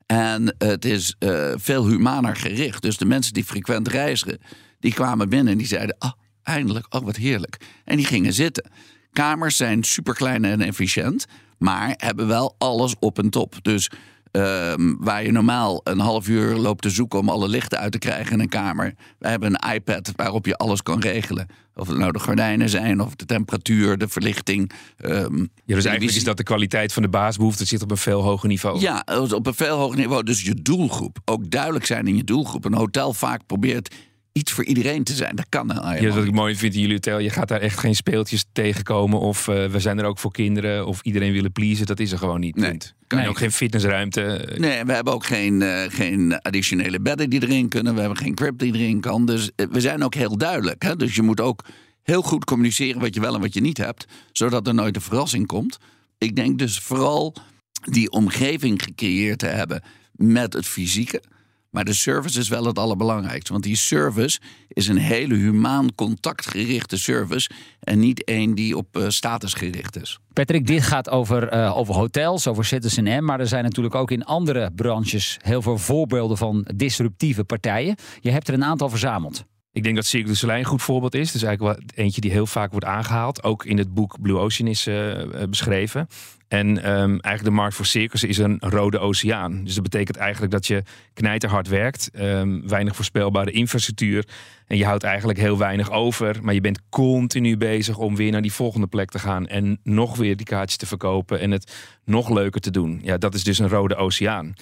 En 0.05 0.55
het 0.57 0.85
is 0.85 1.15
veel 1.55 1.87
humaner 1.87 2.35
gericht. 2.35 2.81
Dus 2.81 2.97
de 2.97 3.05
mensen 3.05 3.33
die 3.33 3.43
frequent 3.43 3.87
reizigen, 3.87 4.39
die 4.79 4.93
kwamen 4.93 5.29
binnen 5.29 5.51
en 5.51 5.57
die 5.57 5.67
zeiden... 5.67 5.95
Ah, 5.99 6.11
eindelijk, 6.43 6.85
oh 6.89 7.03
wat 7.03 7.15
heerlijk. 7.15 7.57
En 7.85 7.97
die 7.97 8.05
gingen 8.05 8.33
zitten. 8.33 8.71
Kamers 9.11 9.55
zijn 9.55 9.83
super 9.83 10.13
klein 10.13 10.45
en 10.45 10.61
efficiënt, 10.61 11.25
maar 11.57 11.93
hebben 11.97 12.27
wel 12.27 12.55
alles 12.57 12.95
op 12.99 13.19
en 13.19 13.29
top. 13.29 13.55
Dus 13.61 13.89
Um, 14.31 14.97
waar 14.99 15.23
je 15.23 15.31
normaal 15.31 15.81
een 15.83 15.99
half 15.99 16.27
uur 16.27 16.55
loopt 16.55 16.81
te 16.81 16.89
zoeken 16.89 17.19
om 17.19 17.29
alle 17.29 17.47
lichten 17.47 17.79
uit 17.79 17.91
te 17.91 17.97
krijgen 17.97 18.33
in 18.33 18.39
een 18.39 18.49
kamer. 18.49 18.93
We 19.19 19.27
hebben 19.27 19.53
een 19.53 19.73
iPad 19.73 20.11
waarop 20.15 20.45
je 20.45 20.55
alles 20.55 20.83
kan 20.83 20.99
regelen. 20.99 21.47
Of 21.75 21.87
het 21.87 21.97
nou 21.97 22.11
de 22.11 22.19
gordijnen 22.19 22.69
zijn, 22.69 23.01
of 23.01 23.15
de 23.15 23.25
temperatuur, 23.25 23.97
de 23.97 24.07
verlichting. 24.07 24.71
Um, 25.05 25.49
ja, 25.65 25.75
dus 25.75 25.85
eigenlijk 25.85 26.17
is 26.17 26.23
dat 26.23 26.37
de 26.37 26.43
kwaliteit 26.43 26.93
van 26.93 27.03
de 27.03 27.09
baasbehoefte 27.09 27.65
zit 27.65 27.81
op 27.81 27.91
een 27.91 27.97
veel 27.97 28.21
hoger 28.21 28.47
niveau. 28.47 28.79
Ja, 28.79 29.05
op 29.33 29.47
een 29.47 29.53
veel 29.53 29.77
hoger 29.77 29.97
niveau. 29.97 30.23
Dus 30.23 30.41
je 30.41 30.61
doelgroep. 30.61 31.19
Ook 31.25 31.49
duidelijk 31.49 31.85
zijn 31.85 32.07
in 32.07 32.15
je 32.15 32.23
doelgroep. 32.23 32.65
Een 32.65 32.73
hotel 32.73 33.13
vaak 33.13 33.45
probeert 33.45 33.95
iets 34.31 34.51
voor 34.51 34.63
iedereen 34.63 35.03
te 35.03 35.13
zijn. 35.13 35.35
Dat 35.35 35.45
kan 35.49 35.67
nou 35.67 36.01
Ja, 36.01 36.13
wat 36.13 36.23
ik 36.23 36.31
mooi 36.31 36.55
vind 36.55 36.73
in 36.73 36.79
jullie 36.79 36.95
hotel. 36.95 37.19
Je 37.19 37.29
gaat 37.29 37.47
daar 37.47 37.61
echt 37.61 37.79
geen 37.79 37.95
speeltjes 37.95 38.45
tegenkomen. 38.51 39.19
Of 39.19 39.47
uh, 39.47 39.65
we 39.65 39.79
zijn 39.79 39.99
er 39.99 40.05
ook 40.05 40.19
voor 40.19 40.31
kinderen. 40.31 40.87
Of 40.87 41.01
iedereen 41.01 41.33
willen 41.33 41.51
pleasen. 41.51 41.85
Dat 41.85 41.99
is 41.99 42.11
er 42.11 42.17
gewoon 42.17 42.39
niet. 42.39 42.55
Nee. 42.55 42.77
Kan 43.07 43.19
nee. 43.19 43.29
ook 43.29 43.37
geen 43.37 43.51
fitnessruimte. 43.51 44.55
Nee, 44.57 44.83
we 44.83 44.93
hebben 44.93 45.13
ook 45.13 45.25
geen, 45.25 45.61
uh, 45.61 45.81
geen 45.87 46.41
additionele 46.41 47.01
bedden 47.01 47.29
die 47.29 47.43
erin 47.43 47.67
kunnen. 47.67 47.93
We 47.93 47.99
hebben 47.99 48.17
geen 48.17 48.35
crib 48.35 48.59
die 48.59 48.73
erin 48.73 48.99
kan. 48.99 49.25
Dus 49.25 49.51
uh, 49.55 49.65
we 49.71 49.81
zijn 49.81 50.03
ook 50.03 50.13
heel 50.13 50.37
duidelijk. 50.37 50.83
Hè? 50.83 50.95
Dus 50.95 51.15
je 51.15 51.21
moet 51.21 51.41
ook 51.41 51.63
heel 52.03 52.21
goed 52.21 52.45
communiceren 52.45 53.01
wat 53.01 53.13
je 53.13 53.21
wel 53.21 53.35
en 53.35 53.41
wat 53.41 53.53
je 53.53 53.61
niet 53.61 53.77
hebt. 53.77 54.05
Zodat 54.31 54.67
er 54.67 54.73
nooit 54.73 54.95
een 54.95 55.01
verrassing 55.01 55.47
komt. 55.47 55.77
Ik 56.17 56.35
denk 56.35 56.59
dus 56.59 56.79
vooral 56.79 57.35
die 57.81 58.11
omgeving 58.11 58.83
gecreëerd 58.83 59.39
te 59.39 59.45
hebben 59.45 59.83
met 60.11 60.53
het 60.53 60.65
fysieke. 60.65 61.21
Maar 61.69 61.85
de 61.85 61.93
service 61.93 62.39
is 62.39 62.49
wel 62.49 62.65
het 62.65 62.77
allerbelangrijkste. 62.77 63.51
Want 63.51 63.63
die 63.63 63.75
service 63.75 64.39
is 64.67 64.87
een 64.87 64.97
hele 64.97 65.35
humaan, 65.35 65.95
contactgerichte 65.95 66.97
service. 66.97 67.49
En 67.79 67.99
niet 67.99 68.23
één 68.23 68.55
die 68.55 68.77
op 68.77 68.97
uh, 68.97 69.05
status 69.07 69.53
gericht 69.53 70.01
is. 70.01 70.19
Patrick, 70.33 70.67
dit 70.67 70.83
gaat 70.83 71.09
over, 71.09 71.53
uh, 71.53 71.77
over 71.77 71.93
hotels, 71.93 72.47
over 72.47 72.65
Citizen 72.65 73.23
M. 73.23 73.25
Maar 73.25 73.39
er 73.39 73.47
zijn 73.47 73.63
natuurlijk 73.63 73.95
ook 73.95 74.11
in 74.11 74.25
andere 74.25 74.71
branches 74.75 75.37
heel 75.41 75.61
veel 75.61 75.77
voorbeelden 75.77 76.37
van 76.37 76.67
disruptieve 76.75 77.43
partijen. 77.43 77.95
Je 78.19 78.31
hebt 78.31 78.47
er 78.47 78.53
een 78.53 78.63
aantal 78.63 78.89
verzameld. 78.89 79.43
Ik 79.71 79.83
denk 79.83 79.95
dat 79.95 80.05
Cirque 80.05 80.29
du 80.29 80.35
Soleil 80.35 80.59
een 80.59 80.65
goed 80.65 80.81
voorbeeld 80.81 81.15
is. 81.15 81.27
Het 81.27 81.35
is 81.35 81.43
eigenlijk 81.43 81.77
wel 81.77 82.05
eentje 82.05 82.21
die 82.21 82.31
heel 82.31 82.45
vaak 82.45 82.71
wordt 82.71 82.85
aangehaald. 82.85 83.43
Ook 83.43 83.65
in 83.65 83.77
het 83.77 83.93
boek 83.93 84.21
Blue 84.21 84.37
Ocean 84.37 84.69
is 84.69 84.87
uh, 84.87 85.23
beschreven. 85.49 86.07
En 86.49 86.67
um, 86.67 87.09
eigenlijk 87.09 87.43
de 87.43 87.61
markt 87.61 87.75
voor 87.75 87.85
circus 87.85 88.23
is 88.23 88.37
een 88.37 88.57
rode 88.59 88.99
oceaan. 88.99 89.63
Dus 89.63 89.73
dat 89.73 89.83
betekent 89.83 90.17
eigenlijk 90.17 90.51
dat 90.51 90.67
je 90.67 90.83
knijterhard 91.13 91.67
werkt. 91.67 92.09
Um, 92.19 92.67
weinig 92.67 92.95
voorspelbare 92.95 93.51
infrastructuur. 93.51 94.27
En 94.67 94.77
je 94.77 94.85
houdt 94.85 95.03
eigenlijk 95.03 95.39
heel 95.39 95.57
weinig 95.57 95.91
over. 95.91 96.37
Maar 96.41 96.53
je 96.53 96.61
bent 96.61 96.81
continu 96.89 97.57
bezig 97.57 97.97
om 97.97 98.15
weer 98.15 98.31
naar 98.31 98.41
die 98.41 98.53
volgende 98.53 98.87
plek 98.87 99.09
te 99.09 99.19
gaan. 99.19 99.47
En 99.47 99.79
nog 99.83 100.17
weer 100.17 100.37
die 100.37 100.45
kaartjes 100.45 100.77
te 100.77 100.85
verkopen. 100.85 101.39
En 101.39 101.51
het 101.51 101.73
nog 102.05 102.29
leuker 102.29 102.61
te 102.61 102.71
doen. 102.71 102.99
Ja, 103.03 103.17
dat 103.17 103.33
is 103.33 103.43
dus 103.43 103.59
een 103.59 103.69
rode 103.69 103.95
oceaan. 103.95 104.53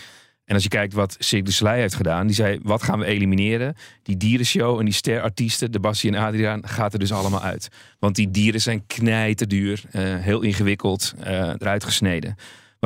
En 0.47 0.53
als 0.53 0.63
je 0.63 0.69
kijkt 0.69 0.93
wat 0.93 1.15
Cirque 1.19 1.45
du 1.45 1.51
Soleil 1.51 1.79
heeft 1.79 1.95
gedaan, 1.95 2.27
die 2.27 2.35
zei: 2.35 2.59
wat 2.63 2.83
gaan 2.83 2.99
we 2.99 3.05
elimineren? 3.05 3.75
Die 4.03 4.17
dierenshow 4.17 4.79
en 4.79 4.85
die 4.85 4.93
sterartiesten, 4.93 5.71
de 5.71 5.79
Bassie 5.79 6.11
en 6.11 6.23
Adriaan, 6.23 6.67
gaat 6.67 6.93
er 6.93 6.99
dus 6.99 7.11
allemaal 7.11 7.41
uit. 7.41 7.67
Want 7.99 8.15
die 8.15 8.31
dieren 8.31 8.61
zijn 8.61 8.83
knijterduur, 8.87 9.83
uh, 9.91 10.15
heel 10.15 10.41
ingewikkeld, 10.41 11.13
uh, 11.19 11.25
eruit 11.57 11.83
gesneden. 11.83 12.35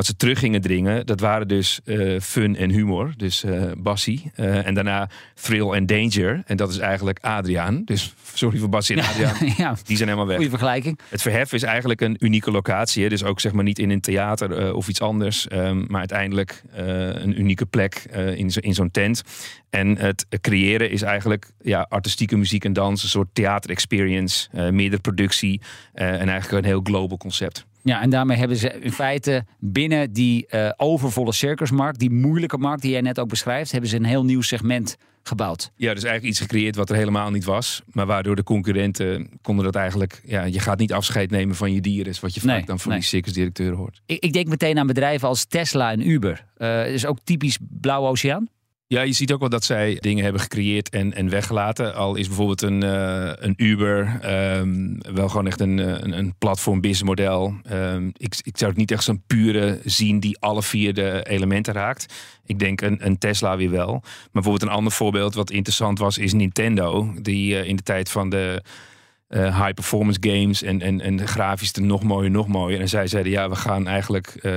Wat 0.02 0.10
ze 0.10 0.16
terug 0.16 0.40
gingen 0.40 0.62
dringen, 0.62 1.06
dat 1.06 1.20
waren 1.20 1.48
dus 1.48 1.80
uh, 1.86 2.20
fun 2.20 2.56
en 2.56 2.70
humor. 2.70 3.14
Dus 3.18 3.44
uh, 3.44 3.72
Bassie. 3.78 4.32
Uh, 4.36 4.68
en 4.68 4.74
daarna 4.74 5.10
thrill 5.34 5.70
en 5.70 5.86
danger. 5.86 6.44
En 6.46 6.58
dat 6.58 6.70
is 6.70 6.78
eigenlijk 6.78 7.20
Adriaan. 7.22 7.82
Dus 7.86 8.14
sorry 8.34 8.60
voor 8.60 8.70
Bassie 8.70 8.98
en 8.98 9.04
Adriaan. 9.04 9.36
ja, 9.58 9.76
die 9.86 9.98
zijn 9.98 10.10
helemaal 10.10 10.28
weg. 10.28 10.36
Goeie 10.36 10.50
vergelijking. 10.50 11.00
Het 11.10 11.22
Verhef 11.22 11.54
is 11.54 11.64
eigenlijk 11.64 12.02
een 12.02 12.16
unieke 12.20 12.52
locatie. 12.52 13.04
Hè? 13.04 13.10
Dus 13.10 13.24
ook 13.24 13.40
zeg 13.40 13.52
maar 13.52 13.64
niet 13.64 13.80
in 13.80 13.90
een 13.90 14.02
theater 14.02 14.74
of 14.74 14.88
iets 14.88 15.02
anders. 15.02 15.48
Um, 15.52 15.86
maar 15.88 16.00
uiteindelijk 16.00 16.64
een 16.72 17.40
unieke 17.40 17.66
plek 17.66 17.96
in, 18.36 18.52
zo, 18.52 18.60
in 18.60 18.74
zo'n 18.74 18.92
tent. 18.92 19.24
En 19.70 19.98
het 19.98 20.26
creëren 20.42 20.92
is 20.92 21.02
eigenlijk 21.02 21.52
ja, 21.62 21.86
artistieke 21.90 22.38
muziek 22.38 22.66
en 22.66 22.74
dans. 22.74 23.04
Een 23.04 23.10
soort 23.10 23.30
theater-experience. 23.34 24.50
meerdere 24.72 25.02
productie. 25.02 25.62
en 25.94 26.30
eigenlijk 26.30 26.64
een 26.64 26.70
heel 26.70 26.82
global 26.84 27.18
concept. 27.18 27.66
Ja, 27.84 28.02
en 28.02 28.10
daarmee 28.10 28.38
hebben 28.38 28.58
ze 28.58 28.80
in 28.80 28.92
feite 28.92 29.46
binnen 29.60 30.14
die 30.14 30.48
uh, 30.50 30.70
overvolle 30.78 31.34
circusmarkt, 31.34 32.00
die 32.00 32.12
moeilijke 32.12 32.58
markt 32.58 32.82
die 32.82 32.92
jij 32.92 33.02
net 33.02 33.20
ook 33.20 33.30
beschrijft, 33.30 33.72
hebben 33.72 33.90
ze 33.90 33.96
een 33.96 34.06
heel 34.06 34.26
nieuw 34.26 34.42
segment 34.42 34.98
gebouwd. 35.24 35.72
Ja, 35.76 35.94
dus 35.94 36.04
eigenlijk 36.04 36.34
iets 36.34 36.40
gecreëerd 36.40 36.76
wat 36.76 36.90
er 36.90 36.96
helemaal 36.96 37.32
niet 37.32 37.44
was. 37.44 37.82
Maar 37.92 38.06
waardoor 38.06 38.36
de 38.36 38.44
concurrenten 38.44 39.30
konden 39.42 39.66
dat 39.66 39.76
eigenlijk... 39.76 40.22
Ja, 40.26 40.44
je 40.44 40.60
gaat 40.60 40.80
niet 40.80 40.94
afscheid 40.94 41.32
nemen 41.32 41.56
van 41.56 41.74
je 41.74 41.82
dieren. 41.82 42.12
Is 42.12 42.20
wat 42.20 42.34
je 42.34 42.40
vaak 42.40 42.50
nee, 42.50 42.66
dan 42.66 42.80
van 42.80 42.92
nee. 42.92 43.00
die 43.00 43.08
circusdirecteuren 43.08 43.78
hoort. 43.78 44.02
Ik, 44.06 44.24
ik, 44.24 44.34
denk 44.34 44.48
meteen 44.48 44.80
aan 44.80 44.88
bedrijven 44.88 45.28
als 45.28 45.46
Tesla 45.46 45.92
en 45.92 46.10
Uber. 46.10 46.46
Uh, 46.58 46.94
is 46.94 47.06
ook 47.06 47.18
typisch 47.24 47.58
Blauwe 47.62 48.08
Oceaan? 48.08 48.50
Ja, 48.92 49.02
je 49.02 49.14
ziet 49.14 49.32
ook 49.32 49.40
wel 49.40 49.50
dat 49.50 49.64
zij 49.64 49.98
dingen 50.00 50.24
hebben 50.24 50.42
gecreëerd 50.42 50.90
en, 50.90 51.14
en 51.14 51.30
weggelaten. 51.30 51.96
Al 51.96 52.16
is 52.16 52.28
bijvoorbeeld 52.28 52.62
een, 52.62 52.84
uh, 52.84 53.32
een 53.36 53.54
Uber 53.58 54.20
um, 54.58 54.98
wel 55.14 55.30
gewoon 55.30 55.48
echt 55.48 55.60
een, 55.60 55.78
een, 55.78 56.18
een 56.18 56.36
platform 56.38 56.82
businessmodel. 56.82 57.56
Um, 57.72 58.12
ik, 58.18 58.36
ik 58.44 58.58
zou 58.58 58.72
het 58.72 58.80
niet 58.80 58.92
echt 58.92 59.04
zo'n 59.04 59.24
pure 59.28 59.80
zien 59.86 60.20
die 60.20 60.38
alle 60.40 60.64
vier 60.64 60.94
de 60.94 61.26
elementen 61.30 61.74
raakt. 61.74 62.14
Ik 62.46 62.60
denk 62.60 62.82
een, 62.82 63.06
een 63.06 63.18
Tesla 63.18 63.58
weer 63.58 63.72
wel. 63.72 63.92
Maar 63.92 64.30
bijvoorbeeld 64.32 64.64
een 64.64 64.78
ander 64.78 64.94
voorbeeld 64.94 65.36
wat 65.36 65.52
interessant 65.52 66.00
was 66.00 66.18
is 66.18 66.34
Nintendo. 66.34 67.14
Die 67.22 67.54
uh, 67.54 67.68
in 67.68 67.76
de 67.76 67.84
tijd 67.84 68.10
van 68.10 68.30
de... 68.30 68.62
High 69.34 69.74
performance 69.74 70.20
games 70.22 70.64
en, 70.64 70.82
en, 70.82 71.02
en 71.02 71.28
grafisch 71.28 71.72
nog 71.72 72.04
mooier, 72.04 72.32
nog 72.32 72.48
mooier. 72.48 72.80
En 72.80 72.90
zij 72.90 73.08
zeiden 73.08 73.32
ja, 73.32 73.50
we 73.50 73.56
gaan 73.56 73.88
eigenlijk 73.88 74.50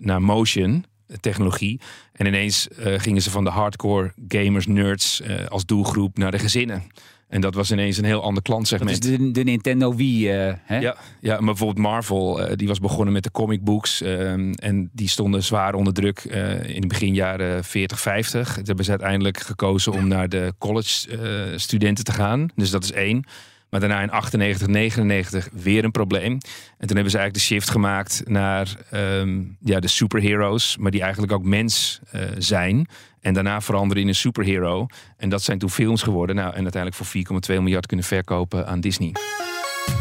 naar 0.00 0.22
motion 0.22 0.84
technologie. 1.20 1.80
En 2.12 2.26
ineens 2.26 2.68
uh, 2.78 2.98
gingen 2.98 3.22
ze 3.22 3.30
van 3.30 3.44
de 3.44 3.50
hardcore 3.50 4.12
gamers, 4.28 4.66
nerds 4.66 5.20
uh, 5.20 5.46
als 5.46 5.66
doelgroep 5.66 6.18
naar 6.18 6.30
de 6.30 6.38
gezinnen. 6.38 6.82
En 7.28 7.40
dat 7.40 7.54
was 7.54 7.70
ineens 7.70 7.96
een 7.96 8.04
heel 8.04 8.22
ander 8.22 8.42
klantsegment. 8.42 9.02
Dat 9.02 9.10
is 9.10 9.18
de, 9.18 9.30
de 9.30 9.42
Nintendo 9.42 9.94
Wii. 9.94 10.46
Uh, 10.46 10.52
hè? 10.62 10.78
Ja, 10.78 10.96
ja, 11.20 11.34
maar 11.34 11.44
bijvoorbeeld 11.44 11.86
Marvel, 11.86 12.48
die 12.56 12.68
was 12.68 12.80
begonnen 12.80 13.12
met 13.12 13.22
de 13.22 13.30
comic 13.30 13.64
books. 13.64 14.02
en 14.02 14.90
die 14.92 15.08
stonden 15.08 15.42
zwaar 15.42 15.74
onder 15.74 15.92
druk 15.92 16.24
in 16.66 16.80
de 16.80 16.86
begin 16.86 17.14
jaren 17.14 17.64
40, 17.64 18.00
50. 18.00 18.54
Toen 18.54 18.64
hebben 18.64 18.84
ze 18.84 18.90
uiteindelijk 18.90 19.40
gekozen 19.40 19.92
om 19.92 20.08
naar 20.08 20.28
de 20.28 20.52
college 20.58 21.52
studenten 21.56 22.04
te 22.04 22.12
gaan. 22.12 22.48
Dus 22.54 22.70
dat 22.70 22.84
is 22.84 22.92
één. 22.92 23.24
Maar 23.70 23.80
daarna 23.80 24.02
in 24.02 24.10
98, 24.10 24.66
99 24.66 25.48
weer 25.52 25.84
een 25.84 25.90
probleem. 25.90 26.32
En 26.78 26.86
toen 26.86 26.96
hebben 26.96 27.10
ze 27.10 27.18
eigenlijk 27.18 27.34
de 27.34 27.54
shift 27.54 27.70
gemaakt 27.70 28.22
naar 28.24 28.76
um, 28.94 29.56
ja, 29.60 29.80
de 29.80 29.88
superheroes. 29.88 30.76
Maar 30.76 30.90
die 30.90 31.02
eigenlijk 31.02 31.32
ook 31.32 31.44
mens 31.44 32.00
uh, 32.14 32.22
zijn. 32.38 32.88
En 33.20 33.34
daarna 33.34 33.60
veranderen 33.60 34.02
in 34.02 34.08
een 34.08 34.14
superhero. 34.14 34.86
En 35.16 35.28
dat 35.28 35.42
zijn 35.42 35.58
toen 35.58 35.70
films 35.70 36.02
geworden. 36.02 36.36
Nou, 36.36 36.54
en 36.54 36.62
uiteindelijk 36.62 37.04
voor 37.04 37.56
4,2 37.56 37.62
miljard 37.62 37.86
kunnen 37.86 38.06
verkopen 38.06 38.66
aan 38.66 38.80
Disney. 38.80 39.12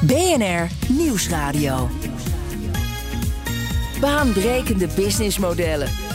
BNR 0.01 0.67
Nieuwsradio. 0.87 1.89
Baanbrekende 3.99 4.87
businessmodellen. 4.95 6.08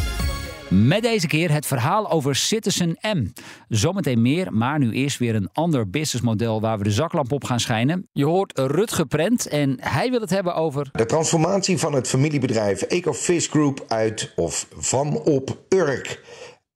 Met 0.83 1.03
deze 1.03 1.27
keer 1.27 1.53
het 1.53 1.67
verhaal 1.67 2.11
over 2.11 2.37
Citizen 2.37 2.99
M. 3.01 3.27
Zometeen 3.69 4.23
meer, 4.23 4.53
maar 4.53 4.79
nu 4.79 4.93
eerst 4.93 5.19
weer 5.19 5.35
een 5.35 5.49
ander 5.53 5.91
businessmodel 5.91 6.61
waar 6.61 6.79
we 6.79 6.85
de 6.85 6.91
zaklamp 6.91 7.33
op 7.33 7.45
gaan 7.45 7.61
schijnen. 7.61 8.09
Je 8.13 8.25
hoort 8.25 8.59
Rutge 8.59 9.07
Prent 9.07 9.47
en 9.49 9.77
hij 9.81 10.11
wil 10.11 10.21
het 10.21 10.31
hebben 10.31 10.55
over... 10.55 10.89
De 10.93 11.07
transformatie 11.07 11.79
van 11.79 11.93
het 11.93 12.09
familiebedrijf 12.09 12.83
Ecofish 12.83 13.49
Group 13.49 13.85
uit 13.89 14.33
of 14.37 14.67
van 14.77 15.17
op 15.17 15.59
Urk. 15.69 16.25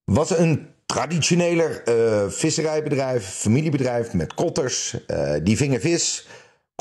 Wat 0.04 0.38
een 0.38 0.68
traditioneler 0.86 1.82
uh, 1.88 2.30
visserijbedrijf, 2.30 3.24
familiebedrijf 3.24 4.12
met 4.12 4.34
kotters. 4.34 4.96
Uh, 5.06 5.34
die 5.42 5.56
vingen 5.56 5.80
vis 5.80 6.26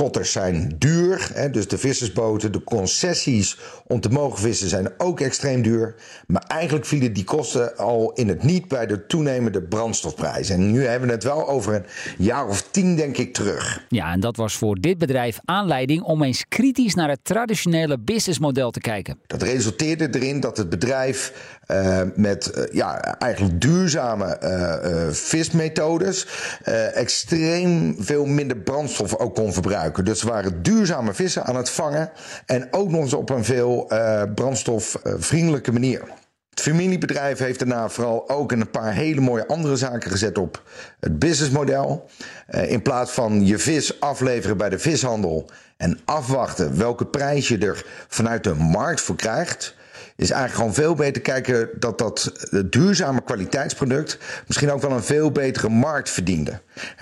Kotters 0.02 0.32
zijn 0.32 0.76
duur, 0.78 1.30
hè, 1.34 1.50
dus 1.50 1.68
de 1.68 1.78
vissersboten, 1.78 2.52
de 2.52 2.64
concessies 2.64 3.58
om 3.88 4.00
te 4.00 4.10
mogen 4.10 4.40
vissen 4.40 4.70
zijn 4.70 4.90
ook 4.98 5.20
extreem 5.20 5.62
duur. 5.62 5.96
Maar 6.28 6.44
eigenlijk 6.48 6.86
vielen 6.86 7.14
die 7.14 7.24
kosten 7.24 7.78
al 7.78 8.12
in 8.14 8.28
het 8.28 8.44
niet 8.44 8.68
bij 8.68 8.86
de 8.86 9.06
toenemende 9.06 9.62
brandstofprijzen. 9.62 10.56
En 10.56 10.72
nu 10.72 10.86
hebben 10.86 11.08
we 11.08 11.14
het 11.14 11.24
wel 11.24 11.50
over 11.50 11.74
een 11.74 11.86
jaar 12.18 12.48
of 12.48 12.68
tien, 12.72 12.96
denk 12.96 13.18
ik, 13.18 13.34
terug. 13.34 13.86
Ja, 13.90 14.12
en 14.12 14.20
dat 14.20 14.36
was 14.36 14.58
voor 14.58 14.76
dit 14.76 14.98
bedrijf 14.98 15.40
aanleiding 15.46 16.02
om 16.02 16.24
eens 16.24 16.46
kritisch 16.48 16.94
naar 16.94 17.10
het 17.10 17.20
traditionele 17.24 18.00
businessmodel 18.00 18.72
te 18.72 18.80
kijken. 18.80 19.20
Dat 19.28 19.42
resulteerde 19.42 20.08
erin 20.12 20.40
dat 20.40 20.58
het 20.58 20.70
bedrijf 20.70 21.34
uh, 21.68 22.02
met 22.16 22.52
uh, 22.58 22.64
ja, 22.72 23.20
eigenlijk 23.20 23.62
duurzame 23.62 24.40
uh, 24.42 25.14
vismethodes 25.14 26.28
extreem 26.94 27.96
veel 28.00 28.26
minder 28.26 28.58
brandstof 28.58 29.16
ook 29.16 29.36
kon 29.36 29.54
verbruiken. 29.54 29.86
Dus 30.04 30.20
ze 30.20 30.28
waren 30.28 30.64
duurzame 30.64 31.14
vissen 31.14 31.44
aan 31.44 31.56
het 31.56 31.70
vangen 31.70 32.12
en 32.46 32.68
ook 32.72 32.90
nog 32.90 33.02
eens 33.02 33.14
op 33.14 33.30
een 33.30 33.44
veel 33.44 33.92
brandstofvriendelijke 34.36 35.72
manier. 35.72 36.02
Het 36.50 36.62
familiebedrijf 36.62 37.40
heeft 37.40 37.60
daarna 37.60 37.90
vooral 37.90 38.30
ook 38.30 38.52
een 38.52 38.70
paar 38.70 38.94
hele 38.94 39.22
mooie 39.22 39.48
andere 39.48 39.76
zaken 39.76 40.12
gezet 40.12 40.38
op 40.38 40.64
het 41.00 41.20
businessmodel. 41.20 42.10
in 42.48 42.82
plaats 42.82 43.12
van 43.12 43.46
je 43.46 43.58
vis 43.58 44.00
afleveren 44.00 44.58
bij 44.58 44.70
de 44.70 44.80
vishandel 44.80 45.50
en 45.78 46.00
afwachten 46.06 46.78
welke 46.78 47.06
prijs 47.06 47.48
je 47.48 47.58
er 47.58 47.86
vanuit 48.08 48.44
de 48.44 48.54
markt 48.54 49.02
voor 49.02 49.16
krijgt, 49.16 49.76
is 50.18 50.32
eigenlijk 50.32 50.54
gewoon 50.54 50.86
veel 50.86 50.96
beter 50.96 51.22
kijken 51.22 51.70
dat 51.80 51.98
dat 51.98 52.32
duurzame 52.70 53.22
kwaliteitsproduct 53.24 54.18
misschien 54.48 54.72
ook 54.72 54.82
wel 54.82 54.92
een 54.92 55.04
veel 55.04 55.32
betere 55.32 55.70
markt 55.70 56.10
verdiende. 56.10 56.62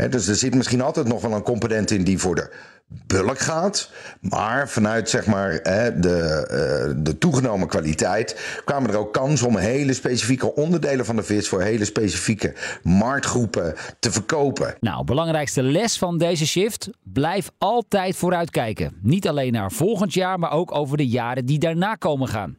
dus 0.10 0.28
er 0.28 0.36
zit 0.36 0.56
misschien 0.56 0.82
altijd 0.82 1.08
nog 1.08 1.22
wel 1.22 1.32
een 1.32 1.44
component 1.44 1.92
in 1.92 2.04
die 2.04 2.20
voor 2.20 2.36
de 2.36 2.50
bulk 2.88 3.40
gaat. 3.40 3.92
Maar 4.20 4.70
vanuit 4.70 5.10
zeg 5.10 5.26
maar, 5.26 5.52
de, 5.64 6.94
de 6.98 7.18
toegenomen 7.18 7.68
kwaliteit 7.68 8.60
kwamen 8.66 8.90
er 8.90 8.98
ook 8.98 9.14
kansen 9.14 9.48
om 9.48 9.58
hele 9.58 9.94
specifieke 9.94 10.56
onderdelen 10.56 11.06
van 11.06 11.16
de 11.16 11.24
vis 11.24 11.48
voor 11.48 11.62
hele 11.62 11.86
specifieke 11.86 12.54
marktgroepen 12.84 13.76
te 14.00 14.12
verkopen. 14.12 14.76
Nou, 14.80 15.04
belangrijkste 15.04 15.64
les 15.64 15.98
van 15.98 16.18
deze 16.18 16.48
shift: 16.48 16.90
blijf 17.04 17.50
altijd 17.58 18.16
vooruitkijken. 18.16 18.98
Niet 19.02 19.28
alleen 19.28 19.54
naar 19.54 19.72
volgend 19.72 20.14
jaar, 20.14 20.40
maar 20.40 20.52
ook 20.52 20.76
over 20.76 20.98
de 20.98 21.08
jaren 21.08 21.46
die 21.46 21.60
daarna 21.60 21.96
komen 21.96 22.28
gaan. 22.28 22.58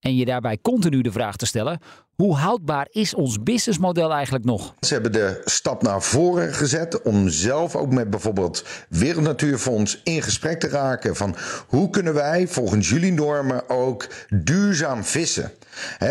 En 0.00 0.16
je 0.16 0.24
daarbij 0.24 0.58
continu 0.62 1.00
de 1.00 1.12
vraag 1.12 1.36
te 1.36 1.46
stellen: 1.46 1.80
hoe 2.14 2.36
houdbaar 2.36 2.86
is 2.90 3.14
ons 3.14 3.42
businessmodel 3.42 4.12
eigenlijk 4.12 4.44
nog? 4.44 4.74
Ze 4.80 4.92
hebben 4.92 5.12
de 5.12 5.40
stap 5.44 5.82
naar 5.82 6.02
voren 6.02 6.54
gezet 6.54 7.02
om 7.02 7.28
zelf 7.28 7.76
ook 7.76 7.92
met 7.92 8.10
bijvoorbeeld 8.10 8.64
Wereld 8.88 9.24
Natuurfonds 9.24 10.00
in 10.04 10.22
gesprek 10.22 10.60
te 10.60 10.68
raken 10.68 11.16
van 11.16 11.36
hoe 11.66 11.90
kunnen 11.90 12.14
wij 12.14 12.48
volgens 12.48 12.88
jullie 12.88 13.12
normen 13.12 13.68
ook 13.68 14.06
duurzaam 14.28 15.04
vissen. 15.04 15.52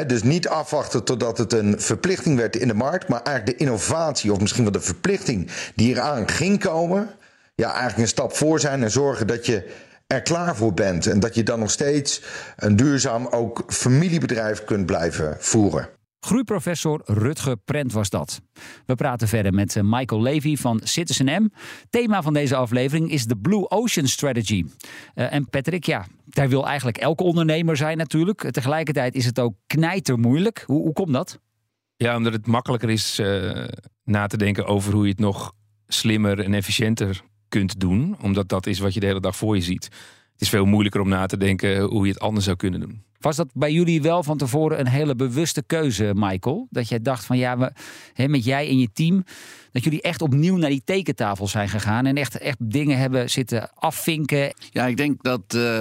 dus 0.08 0.24
niet 0.24 0.48
afwachten 0.48 1.04
totdat 1.04 1.38
het 1.38 1.54
een 1.54 1.82
verplichting 1.82 2.38
werd 2.38 2.56
in 2.56 2.68
de 2.68 2.74
markt, 2.74 3.08
maar 3.08 3.22
eigenlijk 3.22 3.58
de 3.58 3.66
innovatie 3.66 4.32
of 4.32 4.40
misschien 4.40 4.64
wel 4.64 4.72
de 4.72 4.82
verplichting 4.82 5.52
die 5.76 5.90
eraan 5.90 6.28
ging 6.30 6.60
komen, 6.60 7.10
ja, 7.56 7.68
eigenlijk 7.68 7.98
een 7.98 8.08
stap 8.08 8.36
voor 8.36 8.60
zijn 8.60 8.84
en 8.84 8.92
zorgen 8.92 9.28
dat 9.28 9.46
je 9.46 9.70
er 10.08 10.22
klaar 10.22 10.56
voor 10.56 10.74
bent 10.74 11.08
en 11.08 11.20
dat 11.20 11.36
je 11.36 11.44
dan 11.44 11.60
nog 11.60 11.72
steeds 11.72 12.22
een 12.56 12.76
duurzaam 12.76 13.28
ook 13.28 13.64
familiebedrijf 13.68 14.64
kunt 14.64 14.86
blijven 14.86 15.38
voeren. 15.40 15.90
Groeiprofessor 16.20 17.02
Rutger 17.06 17.58
Prent 17.58 17.94
was 17.94 18.10
dat. 18.10 18.42
We 18.86 18.96
praten 18.96 19.28
verder 19.28 19.54
met 19.54 19.76
eh, 19.76 19.84
Michael 19.86 20.22
Levy 20.22 20.56
van 20.56 20.82
Citizen 20.84 21.44
M. 21.44 21.50
Thema 21.90 22.22
van 22.22 22.34
deze 22.34 22.56
aflevering 22.56 23.12
is 23.12 23.26
de 23.26 23.38
Blue 23.38 23.70
Ocean 23.70 24.08
Strategy. 24.08 24.66
Uh, 25.16 25.34
en 25.34 25.50
Patrick, 25.50 25.86
ja, 25.86 26.06
daar 26.26 26.50
wil 26.50 26.68
eigenlijk 26.68 26.98
elke 26.98 27.24
ondernemer 27.24 27.78
zijn 27.78 27.98
natuurlijk. 27.98 28.52
Tegelijkertijd 28.52 29.16
is 29.16 29.26
het 29.26 29.40
ook 29.40 29.54
knijter 29.68 30.20
moeilijk. 30.20 30.64
Hoe, 30.66 30.82
hoe 30.82 30.94
komt 30.94 31.14
dat? 31.14 31.40
Ja, 31.96 32.16
omdat 32.16 32.34
het 32.34 32.48
makkelijker 32.48 32.90
is 32.90 33.20
uh, 33.20 33.68
na 34.04 34.28
te 34.28 34.38
denken 34.38 34.66
over 34.66 34.94
hoe 34.94 35.04
je 35.04 35.10
het 35.10 35.20
nog 35.20 35.54
slimmer 35.88 36.40
en 36.40 36.54
efficiënter 36.54 37.22
kunt 37.50 37.80
doen. 37.80 38.18
Omdat 38.22 38.50
dat 38.50 38.68
is 38.68 38.80
wat 38.80 38.94
je 38.94 39.00
de 39.00 39.06
hele 39.06 39.20
dag 39.20 39.36
voor 39.36 39.56
je 39.56 39.62
ziet. 39.62 39.84
Het 40.32 40.42
is 40.42 40.50
veel 40.50 40.66
moeilijker 40.66 41.02
om 41.02 41.10
na 41.10 41.26
te 41.26 41.38
denken 41.38 41.82
hoe 41.82 42.06
je 42.06 42.12
het 42.12 42.22
anders 42.22 42.46
zou 42.46 42.58
kunnen 42.58 42.80
doen. 42.80 43.06
Was 43.20 43.36
dat 43.36 43.50
bij 43.54 43.72
jullie 43.72 44.02
wel 44.02 44.24
van 44.24 44.38
tevoren 44.38 44.80
een 44.80 44.88
hele 44.88 45.16
bewuste 45.16 45.64
keuze, 45.64 46.12
Michael? 46.16 46.68
Dat 46.70 46.90
jij 46.90 47.02
dacht 47.02 47.26
van 47.26 47.38
ja, 47.38 47.58
we, 47.58 47.72
hè, 48.14 48.28
met 48.28 48.44
jij 48.46 48.68
en 48.68 48.80
je 48.80 48.90
team, 48.94 49.24
dat 49.72 49.84
jullie 49.84 50.02
echt 50.02 50.22
opnieuw 50.22 50.56
naar 50.56 50.70
die 50.70 50.82
tekentafel 50.86 51.48
zijn 51.48 51.70
gegaan 51.70 52.06
en 52.06 52.16
echt, 52.16 52.38
echt 52.38 52.58
dingen 52.60 52.98
hebben 52.98 53.30
zitten 53.30 53.70
afvinken. 53.74 54.54
Ja, 54.72 54.86
ik 54.86 54.98
denk 54.98 55.24
dat 55.24 55.42
uh, 55.56 55.80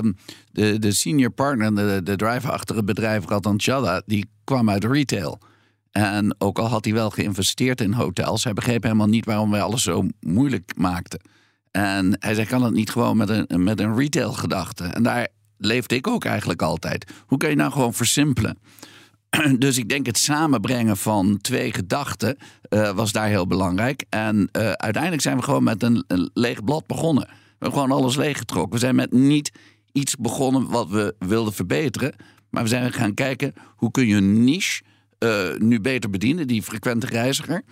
de, 0.53 0.79
de 0.79 0.93
senior 0.93 1.31
partner, 1.31 1.75
de, 1.75 2.01
de 2.03 2.17
driver 2.17 2.51
achter 2.51 2.77
het 2.77 2.85
bedrijf, 2.85 3.29
Ratan 3.29 3.61
die 4.07 4.27
kwam 4.45 4.71
uit 4.71 4.85
retail. 4.85 5.39
En 5.91 6.35
ook 6.39 6.59
al 6.59 6.69
had 6.69 6.85
hij 6.85 6.95
wel 6.95 7.11
geïnvesteerd 7.11 7.81
in 7.81 7.93
hotels, 7.93 8.45
hij 8.45 8.53
begreep 8.53 8.83
helemaal 8.83 9.07
niet 9.07 9.25
waarom 9.25 9.51
wij 9.51 9.63
alles 9.63 9.83
zo 9.83 10.07
moeilijk 10.21 10.73
maakten. 10.77 11.21
En 11.77 12.17
hij 12.19 12.35
zei, 12.35 12.47
kan 12.47 12.63
het 12.63 12.73
niet 12.73 12.91
gewoon 12.91 13.17
met 13.17 13.29
een, 13.29 13.65
met 13.65 13.81
een 13.81 13.97
retail 13.97 14.33
gedachte? 14.33 14.85
En 14.85 15.03
daar 15.03 15.29
leefde 15.59 15.95
ik 15.95 16.07
ook 16.07 16.25
eigenlijk 16.25 16.63
altijd. 16.63 17.13
Hoe 17.27 17.39
kun 17.39 17.49
je 17.49 17.57
nou 17.57 17.73
gewoon 17.73 17.95
versimpelen? 17.95 18.59
Dus 19.59 19.79
ik 19.79 19.89
denk 19.89 20.07
het 20.07 20.19
samenbrengen 20.19 20.97
van 20.97 21.39
twee 21.41 21.73
gedachten 21.73 22.37
uh, 22.69 22.91
was 22.91 23.13
daar 23.13 23.29
heel 23.29 23.47
belangrijk. 23.47 24.05
En 24.09 24.37
uh, 24.37 24.71
uiteindelijk 24.73 25.23
zijn 25.23 25.37
we 25.37 25.43
gewoon 25.43 25.63
met 25.63 25.83
een, 25.83 26.05
leeg 26.33 26.65
blad 26.65 26.87
begonnen. 26.87 27.25
We 27.25 27.33
hebben 27.59 27.81
gewoon 27.81 27.99
alles 27.99 28.17
leeggetrokken. 28.17 28.73
We 28.73 28.79
zijn 28.79 28.95
met 28.95 29.13
niet 29.13 29.53
iets 29.93 30.17
begonnen 30.17 30.69
wat 30.69 30.89
we 30.89 31.15
wilden 31.19 31.53
verbeteren. 31.53 32.15
Maar 32.51 32.63
we 32.63 32.69
zijn 32.69 32.93
gaan 32.93 33.15
kijken 33.15 33.55
hoe 33.77 33.91
kun 33.91 34.07
je 34.07 34.17
een 34.17 34.45
niche 34.45 34.83
uh, 35.19 35.57
nu 35.59 35.81
beter 35.81 36.11
bedienen, 36.11 36.47
die 36.47 36.63
frequente 36.63 37.07
reiziger. 37.07 37.63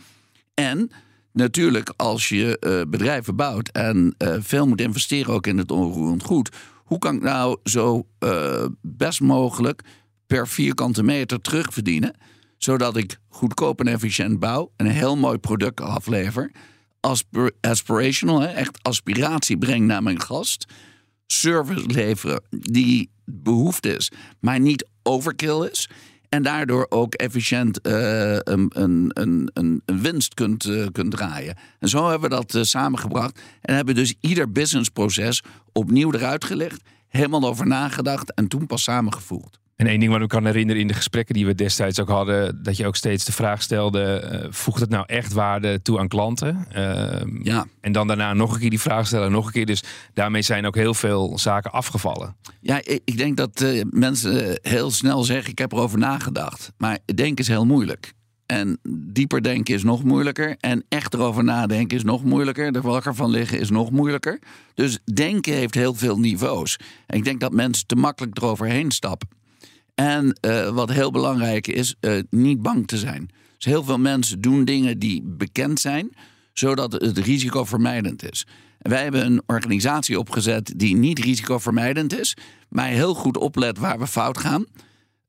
En 0.55 0.91
natuurlijk, 1.35 1.93
als 1.97 2.29
je 2.29 2.57
uh, 2.61 2.91
bedrijven 2.91 3.37
bouwt 3.37 3.69
en 3.69 4.15
uh, 4.19 4.35
veel 4.39 4.67
moet 4.67 4.81
investeren 4.81 5.35
ook 5.35 5.47
in 5.47 5.59
het 5.59 5.71
onroerend 5.71 6.23
goed, 6.23 6.51
hoe 6.85 6.99
kan 6.99 7.15
ik 7.15 7.23
nou 7.23 7.59
zo 7.65 8.07
uh, 8.21 8.65
best 8.81 9.21
mogelijk 9.21 9.83
per 10.27 10.49
vierkante 10.49 11.03
meter 11.03 11.41
terugverdienen, 11.41 12.15
zodat 12.59 12.97
ik 12.97 13.19
goedkoop 13.29 13.81
en 13.81 13.89
efficiënt 13.89 14.39
bouw 14.39 14.73
en 14.77 14.87
een 14.87 14.93
heel 14.93 15.17
mooi 15.17 15.39
product 15.39 15.81
aflever, 15.81 16.51
Aspir 17.01 17.53
aspirational, 17.61 18.43
echt 18.43 18.79
aspiratie 18.83 19.59
breng 19.59 19.87
naar 19.87 20.03
mijn 20.03 20.21
gast, 20.21 20.67
service 21.27 21.87
leveren 21.87 22.43
die 22.51 23.11
behoefte 23.25 23.97
is, 23.97 24.11
maar 24.41 24.61
niet 24.61 24.87
overkill 25.03 25.69
is. 25.73 25.89
En 26.29 26.43
daardoor 26.43 26.87
ook 26.89 27.15
efficiënt 27.15 27.87
uh, 27.87 28.37
een, 28.39 28.71
een, 28.75 29.11
een, 29.13 29.51
een, 29.55 29.83
winst 30.01 30.35
kunt, 30.35 30.65
uh, 30.65 30.87
kunt 30.93 31.11
draaien. 31.11 31.57
En 31.79 31.89
zo 31.89 32.09
hebben 32.11 32.31
we 32.31 32.37
dat 32.37 32.55
uh, 32.55 32.63
samengebracht. 32.63 33.41
En 33.61 33.75
hebben 33.75 33.95
dus 33.95 34.15
ieder 34.21 34.53
businessproces 34.53 35.43
opnieuw 35.73 36.13
eruit 36.13 36.45
gelegd. 36.45 36.83
Helemaal 37.09 37.45
over 37.45 37.67
nagedacht 37.67 38.35
en 38.35 38.49
toen 38.49 38.67
pas 38.67 38.83
samengevoerd. 38.83 39.59
En 39.85 39.91
één 39.91 40.01
ding 40.01 40.13
wat 40.13 40.21
ik 40.21 40.29
kan 40.29 40.47
herinneren 40.47 40.83
in 40.83 40.89
de 40.89 40.95
gesprekken 40.95 41.35
die 41.35 41.47
we 41.47 41.55
destijds 41.55 42.01
ook 42.01 42.09
hadden, 42.09 42.63
dat 42.63 42.77
je 42.77 42.87
ook 42.87 42.97
steeds 42.97 43.25
de 43.25 43.33
vraag 43.33 43.63
stelde: 43.63 44.31
uh, 44.33 44.47
voegt 44.51 44.81
het 44.81 44.91
nou 44.91 45.05
echt 45.07 45.33
waarde 45.33 45.83
toe 45.83 45.99
aan 45.99 46.09
klanten? 46.09 46.67
Uh, 46.77 47.43
ja. 47.43 47.67
En 47.81 47.93
dan 47.93 48.07
daarna 48.07 48.35
nog 48.35 48.55
een 48.55 48.61
keer 48.61 48.71
die 48.71 48.81
vraag 48.81 49.07
stellen, 49.07 49.31
nog 49.31 49.47
een 49.47 49.53
keer. 49.53 49.67
Dus 49.67 49.83
daarmee 50.15 50.43
zijn 50.43 50.67
ook 50.67 50.75
heel 50.75 50.95
veel 50.95 51.39
zaken 51.39 51.73
afgevallen. 51.73 52.37
Ja, 52.61 52.77
ik, 52.85 53.01
ik 53.05 53.17
denk 53.17 53.37
dat 53.37 53.61
uh, 53.61 53.83
mensen 53.91 54.59
heel 54.63 54.91
snel 54.91 55.25
zeggen: 55.25 55.51
ik 55.51 55.59
heb 55.59 55.73
erover 55.73 55.99
nagedacht. 55.99 56.73
Maar 56.77 56.99
denken 57.15 57.45
is 57.45 57.49
heel 57.49 57.67
moeilijk. 57.67 58.13
En 58.47 58.79
dieper 58.89 59.43
denken 59.43 59.75
is 59.75 59.83
nog 59.83 60.05
moeilijker. 60.05 60.57
En 60.61 60.85
echt 60.89 61.15
erover 61.15 61.45
nadenken 61.45 61.97
is 61.97 62.05
nog 62.05 62.25
moeilijker. 62.25 62.75
Er 62.75 62.83
wakker 62.83 63.15
van 63.15 63.31
liggen 63.31 63.61
is 63.61 63.71
nog 63.71 63.91
moeilijker. 63.91 64.39
Dus 64.75 64.99
denken 65.15 65.55
heeft 65.55 65.75
heel 65.75 65.95
veel 65.95 66.19
niveaus. 66.19 66.79
En 67.07 67.17
ik 67.17 67.25
denk 67.25 67.41
dat 67.41 67.53
mensen 67.53 67.87
te 67.87 67.97
makkelijk 67.97 68.37
eroverheen 68.37 68.91
stappen. 68.91 69.29
En 69.95 70.39
uh, 70.47 70.69
wat 70.69 70.91
heel 70.91 71.11
belangrijk 71.11 71.67
is, 71.67 71.95
uh, 72.01 72.23
niet 72.31 72.63
bang 72.63 72.87
te 72.87 72.99
zijn. 72.99 73.31
Dus 73.57 73.65
heel 73.65 73.85
veel 73.85 73.99
mensen 73.99 74.41
doen 74.41 74.65
dingen 74.65 74.99
die 74.99 75.23
bekend 75.25 75.81
zijn, 75.81 76.15
zodat 76.53 76.93
het 76.93 77.19
risicovermijdend 77.19 78.31
is. 78.31 78.47
Wij 78.79 79.03
hebben 79.03 79.27
een 79.27 79.43
organisatie 79.47 80.19
opgezet 80.19 80.73
die 80.77 80.97
niet 80.97 81.19
risicovermijdend 81.19 82.19
is, 82.21 82.37
maar 82.69 82.89
heel 82.89 83.15
goed 83.15 83.37
oplet 83.37 83.79
waar 83.79 83.99
we 83.99 84.07
fout 84.07 84.39
gaan. 84.39 84.67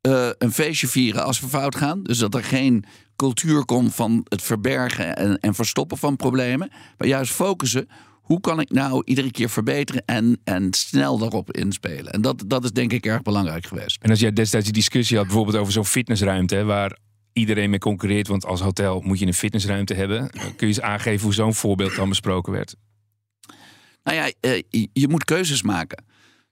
Uh, 0.02 0.30
een 0.38 0.52
feestje 0.52 0.88
vieren 0.88 1.24
als 1.24 1.40
we 1.40 1.48
fout 1.48 1.76
gaan. 1.76 2.04
Dus 2.04 2.18
dat 2.18 2.36
er 2.36 2.44
geen 2.44 2.86
cultuur 3.16 3.66
komt 3.66 3.96
van 3.96 4.26
het 4.30 4.42
verbergen 4.42 5.16
en, 5.16 5.40
en 5.40 5.56
verstoppen 5.56 5.98
van 5.98 6.16
problemen. 6.16 6.70
Maar 6.98 7.08
juist 7.08 7.32
focussen 7.32 7.88
hoe 8.26 8.40
kan 8.42 8.60
ik 8.60 8.72
nou 8.72 9.02
iedere 9.06 9.32
keer 9.32 9.50
verbeteren 9.50 10.04
en, 10.06 10.40
en 10.44 10.74
snel 10.74 11.18
daarop 11.18 11.52
inspelen? 11.52 12.12
En 12.12 12.22
dat, 12.22 12.44
dat 12.48 12.64
is 12.64 12.72
denk 12.72 12.92
ik 12.92 13.06
erg 13.06 13.22
belangrijk 13.22 13.66
geweest. 13.66 14.02
En 14.02 14.10
als 14.10 14.20
jij 14.20 14.34
destijds 14.34 14.66
die 14.66 14.76
discussie 14.76 15.18
had, 15.18 15.26
bijvoorbeeld 15.26 15.58
over 15.58 15.74
zo'n 15.74 15.86
fitnessruimte, 15.86 16.64
waar 16.64 16.98
iedereen 17.34 17.70
mee 17.70 17.80
concurreert, 17.80 18.28
want 18.28 18.46
als 18.46 18.62
hotel 18.62 19.02
moet 19.02 19.20
je 19.20 19.26
een 19.26 19.34
fitnessruimte 19.34 19.94
hebben. 19.94 20.30
Kun 20.30 20.54
je 20.58 20.66
eens 20.66 20.82
aangeven 20.82 21.24
hoe 21.24 21.34
zo'n 21.34 21.54
voorbeeld 21.54 21.96
dan 21.96 22.10
besproken 22.10 22.54
werd? 22.54 22.76
Nou 24.04 24.18
ja, 24.18 24.32
je 24.94 25.08
moet 25.08 25.24
keuzes 25.24 25.62
maken. 25.62 26.04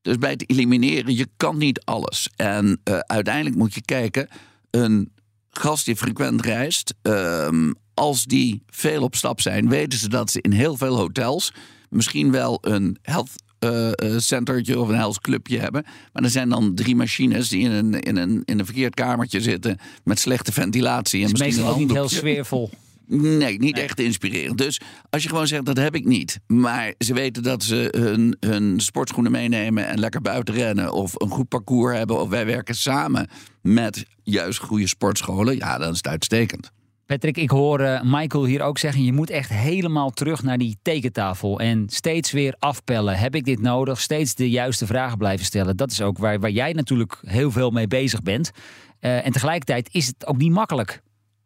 Dus 0.02 0.18
bij 0.18 0.32
het 0.32 0.50
elimineren, 0.50 1.16
je 1.16 1.28
kan 1.38 1.58
niet 1.58 1.82
alles. 1.86 2.30
En 2.36 2.82
uh, 2.90 3.00
uiteindelijk 3.00 3.56
moet 3.56 3.74
je 3.74 3.82
kijken, 3.82 4.28
een 4.70 5.12
gast 5.54 5.86
die 5.86 5.96
frequent 5.96 6.42
reist, 6.46 6.94
uh, 7.04 7.48
als 7.94 8.24
die 8.24 8.63
veel 8.70 9.02
op 9.02 9.16
stap 9.16 9.42
zijn, 9.42 9.70
weten 9.70 10.00
ze 10.00 10.10
dat 10.10 10.32
ze 10.32 10.42
in 10.42 10.52
heel 10.52 10.78
veel 10.78 10.98
hotels 10.98 11.54
misschien 11.89 12.32
wel 12.32 12.58
een 12.62 12.98
health 13.02 13.30
uh, 13.60 13.92
centertje 14.18 14.80
of 14.80 14.88
een 14.88 14.96
health 14.96 15.22
clubje 15.22 15.60
hebben. 15.60 15.86
Maar 16.13 16.24
er 16.24 16.30
zijn 16.30 16.50
dan 16.50 16.76
drie 16.76 16.96
machines 16.96 17.50
die 17.50 17.63
in 17.63 17.72
een, 17.72 18.00
in 18.00 18.18
een, 18.18 18.42
in 18.46 18.60
een 18.60 18.66
verkeerd 18.66 18.94
kamertje 18.94 19.42
zitten 19.42 19.78
met 20.04 20.20
slechte 20.20 20.52
ventilatie. 20.52 21.20
En 21.20 21.26
is 21.26 21.32
misschien 21.32 21.50
meestal 21.54 21.68
een 21.68 21.82
ook 21.82 21.88
niet 21.88 21.98
heel 21.98 22.10
sfeervol. 22.10 22.70
Nee, 23.08 23.60
niet 23.60 23.78
echt 23.78 24.00
inspirerend. 24.00 24.58
Dus 24.58 24.82
als 25.10 25.24
je 25.24 25.30
gewoon 25.30 25.48
zegt 25.48 25.66
dat 25.66 25.78
heb 25.78 25.96
ik 25.96 26.06
niet. 26.06 26.39
Maar 26.48 26.94
ze 26.98 27.13
weten 27.13 27.44
dat 27.44 27.63
ze 27.63 27.88
hun, 27.98 28.38
hun 28.39 28.80
sportschoenen 28.80 29.32
meenemen 29.32 29.88
en 29.88 30.00
lekker 30.00 30.22
buiten 30.22 30.54
rennen. 30.54 30.94
Of 30.94 31.22
een 31.22 31.30
goed 31.30 31.48
parcours 31.48 31.98
hebben. 31.98 32.20
Of 32.20 32.30
wij 32.30 32.46
werken 32.46 32.76
samen 32.76 33.28
met 33.62 34.06
juist 34.24 34.60
goede 34.60 34.88
sportscholen. 34.88 35.56
Ja, 35.56 35.78
dan 35.78 35.92
is 35.92 35.98
het 35.98 36.08
uitstekend. 36.08 36.72
Patrick, 37.06 37.38
ik 37.38 37.50
hoor 37.50 37.82
uh, 37.82 38.02
Michael 38.04 38.46
hier 38.46 38.62
ook 38.62 38.78
zeggen: 38.78 39.04
je 39.04 39.13
moet 39.13 39.30
echt 39.30 39.50
helemaal 39.50 40.10
terug 40.10 40.44
naar 40.44 40.58
die 40.58 40.78
tekentafel 40.82 41.60
en 41.60 41.89
steeds 41.89 42.32
weer 42.32 42.56
afpellen. 42.60 43.18
Heb 43.18 43.36
ik 43.36 43.46
dit 43.46 43.62
nodig? 43.62 44.02
Steeds 44.02 44.36
de 44.36 44.50
juiste 44.50 44.86
vragen 44.86 45.18
blijven 45.18 45.46
stellen. 45.46 45.78
Dat 45.78 45.92
is 45.92 46.02
ook 46.02 46.18
waar, 46.18 46.39
waar 46.39 46.52
jij 46.52 46.74
natuurlijk 46.74 47.22
heel 47.26 47.52
veel 47.52 47.72
mee 47.72 47.88
bezig 47.88 48.22
bent. 48.22 48.52
Uh, 49.00 49.26
en 49.26 49.32
tegelijkertijd 49.32 49.89
is 49.92 50.08
het 50.08 50.26
ook 50.26 50.38
niet 50.38 50.52
makkelijk 50.52 51.02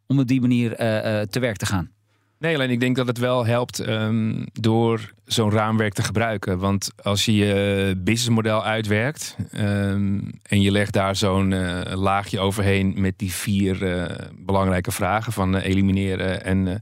om 0.08 0.18
op 0.18 0.26
die 0.26 0.40
manier 0.40 0.70
uh, 0.70 1.20
te 1.20 1.40
werk 1.40 1.56
te 1.56 1.66
gaan. 1.66 1.90
Nee, 2.38 2.54
alleen 2.54 2.70
ik 2.70 2.80
denk 2.80 2.96
dat 2.96 3.06
het 3.06 3.18
wel 3.18 3.46
helpt 3.46 3.88
um, 3.88 4.46
door 4.52 5.12
zo'n 5.24 5.50
raamwerk 5.50 5.92
te 5.92 6.02
gebruiken. 6.02 6.58
Want 6.58 6.90
als 7.02 7.24
je 7.24 7.34
je 7.34 7.94
businessmodel 7.98 8.64
uitwerkt 8.64 9.36
um, 9.56 10.30
en 10.42 10.60
je 10.60 10.70
legt 10.70 10.92
daar 10.92 11.16
zo'n 11.16 11.50
uh, 11.50 11.80
laagje 11.94 12.38
overheen 12.38 12.94
met 12.96 13.18
die 13.18 13.32
vier 13.32 13.82
uh, 13.82 14.04
belangrijke 14.34 14.92
vragen 14.92 15.32
van 15.32 15.56
uh, 15.56 15.64
elimineren 15.64 16.44
en 16.44 16.80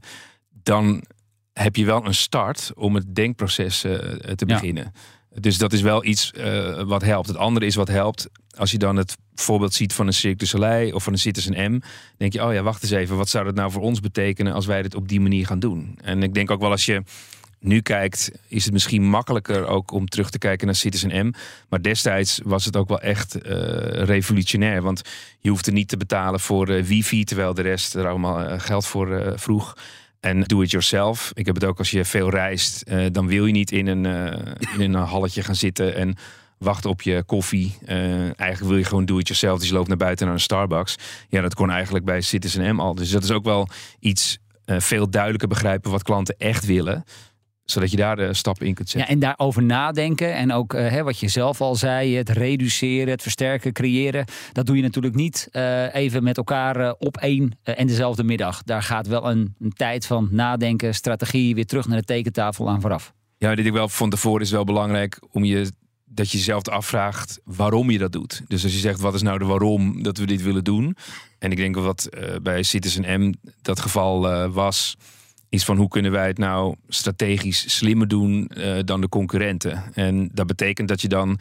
dan 0.63 1.03
heb 1.53 1.75
je 1.75 1.85
wel 1.85 2.05
een 2.05 2.13
start 2.13 2.71
om 2.75 2.95
het 2.95 3.15
denkproces 3.15 3.79
te 4.35 4.45
beginnen. 4.45 4.91
Ja. 4.93 5.39
Dus 5.39 5.57
dat 5.57 5.73
is 5.73 5.81
wel 5.81 6.05
iets 6.05 6.33
wat 6.85 7.03
helpt. 7.03 7.27
Het 7.27 7.37
andere 7.37 7.65
is 7.65 7.75
wat 7.75 7.87
helpt 7.87 8.29
als 8.57 8.71
je 8.71 8.77
dan 8.77 8.95
het 8.95 9.17
voorbeeld 9.41 9.73
ziet 9.73 9.93
van 9.93 10.07
een 10.07 10.13
Cirque 10.13 10.37
du 10.37 10.45
Soleil 10.45 10.93
of 10.93 11.03
van 11.03 11.13
een 11.13 11.19
Citizen 11.19 11.71
M, 11.71 11.81
denk 12.17 12.33
je, 12.33 12.45
oh 12.45 12.53
ja, 12.53 12.61
wacht 12.61 12.83
eens 12.83 12.91
even, 12.91 13.17
wat 13.17 13.29
zou 13.29 13.45
dat 13.45 13.55
nou 13.55 13.71
voor 13.71 13.81
ons 13.81 13.99
betekenen 13.99 14.53
als 14.53 14.65
wij 14.65 14.81
dit 14.81 14.95
op 14.95 15.07
die 15.07 15.19
manier 15.19 15.45
gaan 15.45 15.59
doen? 15.59 15.99
En 16.01 16.23
ik 16.23 16.33
denk 16.33 16.51
ook 16.51 16.61
wel 16.61 16.71
als 16.71 16.85
je 16.85 17.03
nu 17.59 17.81
kijkt, 17.81 18.31
is 18.47 18.63
het 18.63 18.73
misschien 18.73 19.03
makkelijker 19.03 19.67
ook 19.67 19.91
om 19.91 20.07
terug 20.07 20.29
te 20.29 20.37
kijken 20.37 20.65
naar 20.65 20.75
Citizen 20.75 21.27
M. 21.27 21.33
Maar 21.69 21.81
destijds 21.81 22.39
was 22.43 22.65
het 22.65 22.75
ook 22.75 22.87
wel 22.87 22.99
echt 22.99 23.35
uh, 23.35 23.41
revolutionair. 23.89 24.81
Want 24.81 25.01
je 25.39 25.49
hoefde 25.49 25.71
niet 25.71 25.87
te 25.87 25.97
betalen 25.97 26.39
voor 26.39 26.69
uh, 26.69 26.83
wifi, 26.83 27.23
terwijl 27.23 27.53
de 27.53 27.61
rest 27.61 27.95
er 27.95 28.07
allemaal 28.07 28.41
uh, 28.41 28.59
geld 28.59 28.85
voor 28.85 29.33
vroeg. 29.35 29.77
En 30.19 30.41
do 30.43 30.61
it 30.61 30.71
yourself. 30.71 31.31
Ik 31.33 31.45
heb 31.45 31.55
het 31.55 31.63
ook 31.63 31.77
als 31.77 31.91
je 31.91 32.05
veel 32.05 32.29
reist, 32.29 32.83
dan 33.11 33.27
wil 33.27 33.45
je 33.45 33.51
niet 33.51 33.71
in 33.71 33.87
een, 33.87 34.05
in 34.77 34.93
een 34.93 34.93
halletje 34.93 35.43
gaan 35.43 35.55
zitten 35.55 35.95
en 35.95 36.15
wachten 36.57 36.89
op 36.89 37.01
je 37.01 37.23
koffie. 37.23 37.77
eigenlijk 37.85 38.59
wil 38.59 38.77
je 38.77 38.83
gewoon 38.83 39.05
do 39.05 39.17
it 39.17 39.27
yourself. 39.27 39.59
Dus 39.59 39.67
je 39.67 39.73
loopt 39.73 39.87
naar 39.87 39.97
buiten 39.97 40.25
naar 40.25 40.35
een 40.35 40.41
Starbucks. 40.41 40.95
Ja, 41.29 41.41
dat 41.41 41.53
kon 41.53 41.69
eigenlijk 41.69 42.05
bij 42.05 42.21
Citizen 42.21 42.75
M 42.75 42.79
al. 42.79 42.95
Dus 42.95 43.09
dat 43.09 43.23
is 43.23 43.31
ook 43.31 43.43
wel 43.43 43.67
iets 43.99 44.37
veel 44.65 45.09
duidelijker 45.09 45.47
begrijpen 45.47 45.91
wat 45.91 46.03
klanten 46.03 46.35
echt 46.37 46.65
willen 46.65 47.03
zodat 47.69 47.91
je 47.91 47.97
daar 47.97 48.15
de 48.15 48.33
stappen 48.33 48.67
in 48.67 48.73
kunt 48.73 48.89
zetten. 48.89 49.09
Ja, 49.09 49.15
en 49.15 49.21
daarover 49.21 49.63
nadenken. 49.63 50.35
En 50.35 50.53
ook 50.53 50.73
uh, 50.73 50.87
hè, 50.87 51.03
wat 51.03 51.19
je 51.19 51.27
zelf 51.27 51.61
al 51.61 51.75
zei, 51.75 52.15
het 52.15 52.29
reduceren, 52.29 53.09
het 53.09 53.21
versterken, 53.21 53.73
creëren. 53.73 54.25
Dat 54.51 54.65
doe 54.65 54.75
je 54.75 54.81
natuurlijk 54.81 55.15
niet 55.15 55.49
uh, 55.51 55.95
even 55.95 56.23
met 56.23 56.37
elkaar 56.37 56.79
uh, 56.79 56.93
op 56.97 57.17
één 57.17 57.57
en 57.63 57.87
dezelfde 57.87 58.23
middag. 58.23 58.63
Daar 58.63 58.83
gaat 58.83 59.07
wel 59.07 59.29
een, 59.29 59.55
een, 59.59 59.73
tijd 59.73 60.05
van 60.05 60.27
nadenken, 60.31 60.93
strategie, 60.93 61.55
weer 61.55 61.65
terug 61.65 61.87
naar 61.87 61.97
de 61.97 62.03
tekentafel 62.03 62.69
aan 62.69 62.81
vooraf. 62.81 63.13
Ja, 63.37 63.55
dit 63.55 63.65
ik 63.65 63.73
wel 63.73 63.89
van 63.89 64.09
tevoren 64.09 64.41
is 64.41 64.51
wel 64.51 64.63
belangrijk 64.63 65.19
om 65.31 65.43
je 65.43 65.71
dat 66.09 66.31
je 66.31 66.37
jezelf 66.37 66.67
afvraagt 66.67 67.39
waarom 67.43 67.89
je 67.89 67.97
dat 67.97 68.11
doet. 68.11 68.41
Dus 68.47 68.63
als 68.63 68.73
je 68.73 68.79
zegt, 68.79 68.99
wat 68.99 69.13
is 69.13 69.21
nou 69.21 69.39
de 69.39 69.45
waarom 69.45 70.03
dat 70.03 70.17
we 70.17 70.25
dit 70.25 70.41
willen 70.41 70.63
doen? 70.63 70.97
En 71.39 71.51
ik 71.51 71.57
denk 71.57 71.75
dat 71.75 71.83
wat 71.83 72.09
bij 72.41 72.63
Citizen 72.63 73.21
M 73.21 73.33
dat 73.61 73.79
geval 73.79 74.49
was 74.49 74.97
is 75.49 75.65
van 75.65 75.77
hoe 75.77 75.87
kunnen 75.87 76.11
wij 76.11 76.27
het 76.27 76.37
nou 76.37 76.75
strategisch 76.87 77.75
slimmer 77.75 78.07
doen 78.07 78.51
uh, 78.57 78.79
dan 78.83 79.01
de 79.01 79.09
concurrenten. 79.09 79.83
En 79.93 80.29
dat 80.33 80.47
betekent 80.47 80.87
dat 80.87 81.01
je 81.01 81.07
dan 81.07 81.39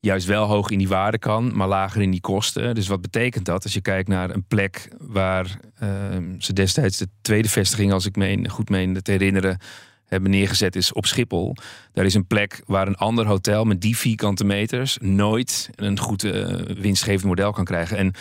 juist 0.00 0.26
wel 0.26 0.46
hoog 0.46 0.70
in 0.70 0.78
die 0.78 0.88
waarde 0.88 1.18
kan, 1.18 1.56
maar 1.56 1.68
lager 1.68 2.02
in 2.02 2.10
die 2.10 2.20
kosten. 2.20 2.74
Dus 2.74 2.88
wat 2.88 3.00
betekent 3.00 3.44
dat? 3.44 3.62
Als 3.62 3.72
je 3.72 3.80
kijkt 3.80 4.08
naar 4.08 4.30
een 4.30 4.44
plek 4.48 4.88
waar 4.98 5.58
uh, 5.82 5.88
ze 6.38 6.52
destijds 6.52 6.98
de 6.98 7.08
tweede 7.20 7.48
vestiging, 7.48 7.92
als 7.92 8.06
ik 8.06 8.16
meen, 8.16 8.48
goed 8.48 8.68
meen 8.68 9.02
te 9.02 9.10
herinneren, 9.10 9.58
hebben 10.10 10.30
neergezet 10.30 10.76
is 10.76 10.92
op 10.92 11.06
Schiphol. 11.06 11.54
Daar 11.92 12.04
is 12.04 12.14
een 12.14 12.26
plek 12.26 12.62
waar 12.66 12.86
een 12.86 12.96
ander 12.96 13.26
hotel 13.26 13.64
met 13.64 13.80
die 13.80 13.96
vierkante 13.96 14.44
meters 14.44 14.98
nooit 15.00 15.70
een 15.76 15.98
goed 15.98 16.24
uh, 16.24 16.54
winstgevend 16.78 17.24
model 17.24 17.52
kan 17.52 17.64
krijgen. 17.64 17.96
En 17.96 18.12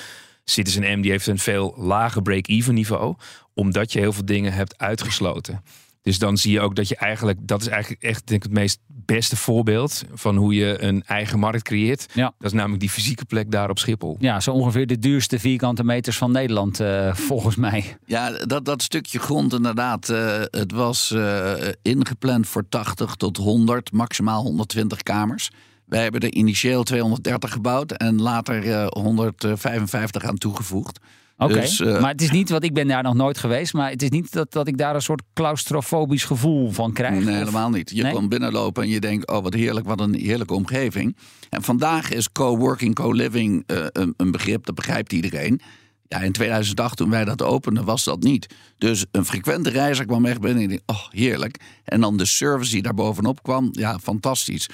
Citizen 0.43 0.99
M 0.99 1.01
die 1.01 1.11
heeft 1.11 1.27
een 1.27 1.39
veel 1.39 1.73
lager 1.77 2.21
break-even 2.21 2.73
niveau, 2.73 3.15
omdat 3.53 3.91
je 3.91 3.99
heel 3.99 4.13
veel 4.13 4.25
dingen 4.25 4.53
hebt 4.53 4.77
uitgesloten. 4.77 5.63
Dus 6.09 6.19
dan 6.19 6.37
zie 6.37 6.51
je 6.51 6.61
ook 6.61 6.75
dat 6.75 6.87
je 6.87 6.95
eigenlijk, 6.95 7.37
dat 7.41 7.61
is 7.61 7.67
eigenlijk 7.67 8.03
echt 8.03 8.27
denk 8.27 8.43
ik, 8.43 8.49
het 8.49 8.59
meest 8.59 8.79
beste 8.87 9.35
voorbeeld 9.35 10.03
van 10.13 10.35
hoe 10.35 10.53
je 10.53 10.83
een 10.83 11.03
eigen 11.03 11.39
markt 11.39 11.63
creëert. 11.63 12.05
Ja. 12.13 12.33
Dat 12.37 12.51
is 12.51 12.57
namelijk 12.57 12.79
die 12.79 12.89
fysieke 12.89 13.25
plek 13.25 13.51
daar 13.51 13.69
op 13.69 13.79
Schiphol. 13.79 14.15
Ja, 14.19 14.39
zo 14.39 14.51
ongeveer 14.51 14.87
de 14.87 14.99
duurste 14.99 15.39
vierkante 15.39 15.83
meters 15.83 16.17
van 16.17 16.31
Nederland, 16.31 16.79
uh, 16.79 17.13
volgens 17.13 17.55
mij. 17.55 17.97
Ja, 18.05 18.45
dat, 18.45 18.65
dat 18.65 18.81
stukje 18.81 19.19
grond 19.19 19.53
inderdaad. 19.53 20.09
Uh, 20.09 20.41
het 20.49 20.71
was 20.71 21.11
uh, 21.11 21.51
ingepland 21.81 22.47
voor 22.47 22.69
80 22.69 23.15
tot 23.15 23.37
100, 23.37 23.91
maximaal 23.91 24.43
120 24.43 25.03
kamers. 25.03 25.51
Wij 25.85 26.01
hebben 26.03 26.21
er 26.21 26.33
initieel 26.33 26.83
230 26.83 27.51
gebouwd 27.51 27.91
en 27.91 28.21
later 28.21 28.65
uh, 28.65 28.87
155 28.87 30.23
aan 30.23 30.37
toegevoegd. 30.37 30.99
Oké, 31.39 31.53
dus, 31.53 31.79
uh, 31.79 32.01
maar 32.01 32.11
het 32.11 32.21
is 32.21 32.31
niet, 32.31 32.49
wat 32.49 32.63
ik 32.63 32.73
ben 32.73 32.87
daar 32.87 33.03
nog 33.03 33.13
nooit 33.13 33.37
geweest, 33.37 33.73
maar 33.73 33.89
het 33.89 34.01
is 34.01 34.09
niet 34.09 34.31
dat, 34.31 34.51
dat 34.51 34.67
ik 34.67 34.77
daar 34.77 34.95
een 34.95 35.01
soort 35.01 35.21
claustrofobisch 35.33 36.23
gevoel 36.23 36.71
van 36.71 36.93
krijg. 36.93 37.23
Nee, 37.23 37.35
helemaal 37.35 37.69
niet. 37.69 37.89
Je 37.89 38.03
nee? 38.03 38.13
komt 38.13 38.29
binnenlopen 38.29 38.83
en 38.83 38.89
je 38.89 38.99
denkt, 38.99 39.27
oh 39.27 39.43
wat 39.43 39.53
heerlijk, 39.53 39.85
wat 39.85 39.99
een 39.99 40.13
heerlijke 40.13 40.53
omgeving. 40.53 41.17
En 41.49 41.61
vandaag 41.61 42.11
is 42.11 42.31
co-working, 42.31 42.95
co-living 42.95 43.63
uh, 43.67 43.85
een, 43.91 44.13
een 44.17 44.31
begrip, 44.31 44.65
dat 44.65 44.75
begrijpt 44.75 45.13
iedereen. 45.13 45.61
Ja, 46.07 46.19
in 46.19 46.31
2008 46.31 46.97
toen 46.97 47.09
wij 47.09 47.25
dat 47.25 47.41
openden 47.41 47.85
was 47.85 48.03
dat 48.03 48.23
niet. 48.23 48.55
Dus 48.77 49.05
een 49.11 49.25
frequente 49.25 49.69
reiziger 49.69 50.05
kwam 50.05 50.25
echt 50.25 50.41
binnen 50.41 50.63
en 50.63 50.69
dacht, 50.69 50.81
oh 50.85 51.09
heerlijk. 51.09 51.59
En 51.83 52.01
dan 52.01 52.17
de 52.17 52.25
service 52.25 52.71
die 52.71 52.81
daar 52.81 52.93
bovenop 52.93 53.43
kwam, 53.43 53.69
ja 53.71 53.99
fantastisch 53.99 54.69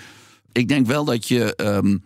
ik 0.58 0.68
denk 0.68 0.88
wel 0.88 1.06
dat 1.06 1.28
je 1.28 1.54
um, 1.56 2.04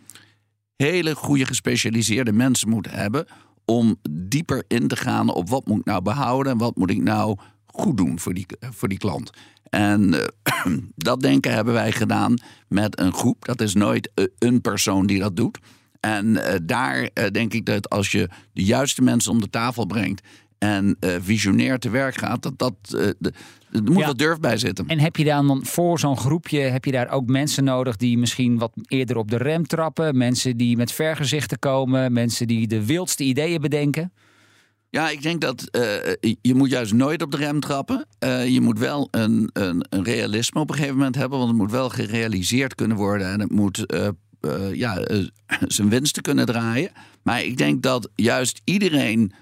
hele 0.76 1.16
goede 1.16 1.46
gespecialiseerde 1.46 2.32
mensen 2.32 2.70
moet 2.70 2.92
hebben 2.92 3.26
om 3.70 3.96
dieper 4.10 4.64
in 4.68 4.88
te 4.88 4.96
gaan 4.96 5.34
op 5.34 5.50
wat 5.50 5.68
moet 5.68 5.80
ik 5.80 5.86
nou 5.86 6.02
behouden 6.02 6.52
en 6.52 6.58
wat 6.58 6.76
moet 6.76 6.90
ik 6.90 7.02
nou 7.02 7.38
goed 7.66 7.98
doen 7.98 8.20
voor 8.20 8.34
die, 8.34 8.46
voor 8.60 8.88
die 8.88 8.98
klant. 8.98 9.30
En 9.70 10.14
uh, 10.14 10.76
dat 10.96 11.22
denken 11.22 11.54
hebben 11.54 11.74
wij 11.74 11.92
gedaan 11.92 12.34
met 12.68 13.00
een 13.00 13.14
groep. 13.14 13.46
Dat 13.46 13.62
is 13.62 13.74
nooit 13.74 14.12
een 14.38 14.62
persoon 14.62 15.06
die 15.06 15.20
dat 15.20 15.36
doet. 15.36 15.60
En 16.00 16.26
uh, 16.26 16.44
daar 16.64 17.10
denk 17.32 17.54
ik 17.54 17.66
dat 17.66 17.90
als 17.90 18.12
je 18.12 18.30
de 18.54 18.64
juiste 18.64 19.02
mensen 19.02 19.32
om 19.32 19.42
de 19.42 19.50
tafel 19.50 19.86
brengt 19.86 20.28
en 20.60 20.98
visionair 21.00 21.80
te 21.80 21.90
werk 21.90 22.16
gaat, 22.16 22.42
dat 22.42 22.58
dat 22.58 22.74
de, 23.20 23.34
er 23.72 23.84
moet 23.84 24.00
ja. 24.00 24.06
wat 24.06 24.18
durf 24.18 24.40
bij 24.40 24.58
zitten. 24.58 24.88
En 24.88 25.00
heb 25.00 25.16
je 25.16 25.24
dan 25.24 25.66
voor 25.66 26.00
zo'n 26.00 26.18
groepje, 26.18 26.60
heb 26.60 26.86
je 26.86 26.92
daar 26.92 27.10
ook 27.10 27.28
mensen 27.28 27.64
nodig 27.64 27.96
die 27.96 28.18
misschien 28.18 28.58
wat 28.58 28.72
eerder 28.88 29.18
op 29.18 29.32
de 29.32 29.38
rem 29.38 29.68
trappen? 29.68 30.18
Mensen 30.18 30.58
die 30.58 30.78
met 30.78 30.92
vergezichten 30.92 31.60
komen? 31.60 32.14
Mensen 32.14 32.48
die 32.48 32.68
de 32.68 32.86
wildste 32.86 33.24
ideeën 33.24 33.62
bedenken? 33.62 34.12
Ja, 34.90 35.10
ik 35.10 35.22
denk 35.22 35.42
dat 35.42 35.70
uh, 35.72 36.32
je 36.42 36.56
moet 36.56 36.70
juist 36.70 36.94
nooit 36.94 37.22
op 37.22 37.32
de 37.32 37.38
rem 37.38 37.60
trappen. 37.60 38.06
Uh, 38.24 38.48
je 38.48 38.62
moet 38.62 38.80
wel 38.80 39.08
een, 39.12 39.50
een, 39.54 39.86
een, 39.90 40.04
realisme 40.04 40.60
op 40.60 40.70
een 40.70 40.76
gegeven 40.76 40.98
moment 40.98 41.16
hebben. 41.16 41.38
Want 41.38 41.50
het 41.50 41.60
moet 41.60 41.72
wel 41.72 41.90
gerealiseerd 41.90 42.76
kunnen 42.76 42.98
worden. 42.98 43.32
En 43.32 43.40
het 43.40 43.52
moet 43.52 43.94
uh, 43.94 44.74
ja, 44.74 45.08
zijn 45.68 45.90
winsten 45.90 46.22
kunnen 46.22 46.46
draaien. 46.46 46.92
Maar 47.24 47.44
ik 47.44 47.58
denk 47.58 47.82
dat 47.82 48.10
juist 48.16 48.62
iedereen 48.64 49.34